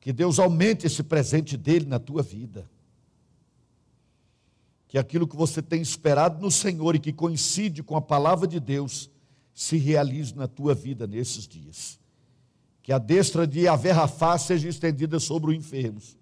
Que 0.00 0.12
Deus 0.12 0.38
aumente 0.38 0.86
esse 0.86 1.02
presente 1.02 1.56
dele 1.56 1.86
na 1.86 1.98
tua 1.98 2.22
vida. 2.22 2.70
Que 4.86 4.98
aquilo 4.98 5.26
que 5.26 5.36
você 5.36 5.60
tem 5.60 5.82
esperado 5.82 6.40
no 6.40 6.50
Senhor 6.50 6.94
e 6.94 7.00
que 7.00 7.12
coincide 7.12 7.82
com 7.82 7.96
a 7.96 8.02
palavra 8.02 8.46
de 8.46 8.60
Deus 8.60 9.10
se 9.52 9.76
realize 9.76 10.34
na 10.36 10.46
tua 10.46 10.74
vida 10.74 11.06
nesses 11.06 11.48
dias 11.48 11.98
que 12.84 12.92
a 12.92 12.98
destra 12.98 13.46
de 13.46 13.66
Averrafá 13.66 14.36
seja 14.36 14.68
estendida 14.68 15.18
sobre 15.18 15.50
os 15.50 15.56
enfermos, 15.56 16.18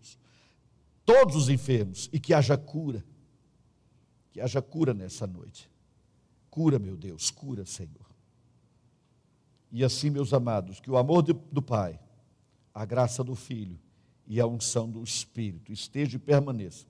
todos 1.04 1.34
os 1.34 1.48
enfermos, 1.48 2.08
e 2.12 2.20
que 2.20 2.32
haja 2.32 2.56
cura, 2.56 3.04
que 4.30 4.40
haja 4.40 4.62
cura 4.62 4.94
nessa 4.94 5.26
noite. 5.26 5.68
Cura, 6.48 6.78
meu 6.78 6.96
Deus, 6.96 7.32
cura, 7.32 7.66
Senhor. 7.66 8.01
E 9.72 9.82
assim, 9.82 10.10
meus 10.10 10.34
amados, 10.34 10.78
que 10.78 10.90
o 10.90 10.98
amor 10.98 11.22
do 11.22 11.62
Pai, 11.62 11.98
a 12.74 12.84
graça 12.84 13.24
do 13.24 13.34
Filho 13.34 13.78
e 14.26 14.38
a 14.38 14.46
unção 14.46 14.88
do 14.88 15.02
Espírito 15.02 15.72
esteja 15.72 16.16
e 16.16 16.20
permaneça 16.20 16.86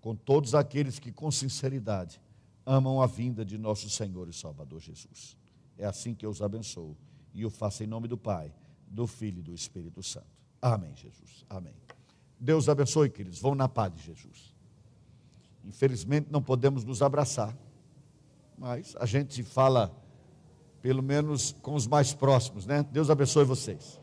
com 0.00 0.14
todos 0.14 0.54
aqueles 0.54 0.98
que, 0.98 1.10
com 1.10 1.30
sinceridade, 1.30 2.20
amam 2.64 3.00
a 3.02 3.06
vinda 3.06 3.44
de 3.44 3.58
nosso 3.58 3.88
Senhor 3.90 4.28
e 4.28 4.32
Salvador 4.32 4.78
Jesus. 4.78 5.36
É 5.78 5.86
assim 5.86 6.14
que 6.14 6.24
eu 6.24 6.30
os 6.30 6.42
abençoo 6.42 6.96
e 7.34 7.44
o 7.44 7.50
faço 7.50 7.82
em 7.82 7.86
nome 7.86 8.06
do 8.06 8.16
Pai 8.16 8.52
do 8.88 9.06
Filho 9.06 9.40
e 9.40 9.42
do 9.42 9.52
Espírito 9.52 10.02
Santo. 10.02 10.26
Amém, 10.60 10.94
Jesus. 10.94 11.44
Amém. 11.50 11.74
Deus 12.38 12.68
abençoe, 12.68 13.10
queridos. 13.10 13.40
Vão 13.40 13.54
na 13.54 13.68
paz 13.68 13.94
de 13.94 14.02
Jesus. 14.02 14.54
Infelizmente 15.64 16.28
não 16.30 16.42
podemos 16.42 16.84
nos 16.84 17.02
abraçar, 17.02 17.56
mas 18.56 18.94
a 18.98 19.06
gente 19.06 19.42
fala, 19.42 19.94
pelo 20.86 21.02
menos 21.02 21.52
com 21.62 21.74
os 21.74 21.84
mais 21.84 22.14
próximos, 22.14 22.64
né? 22.64 22.86
Deus 22.92 23.10
abençoe 23.10 23.44
vocês. 23.44 24.00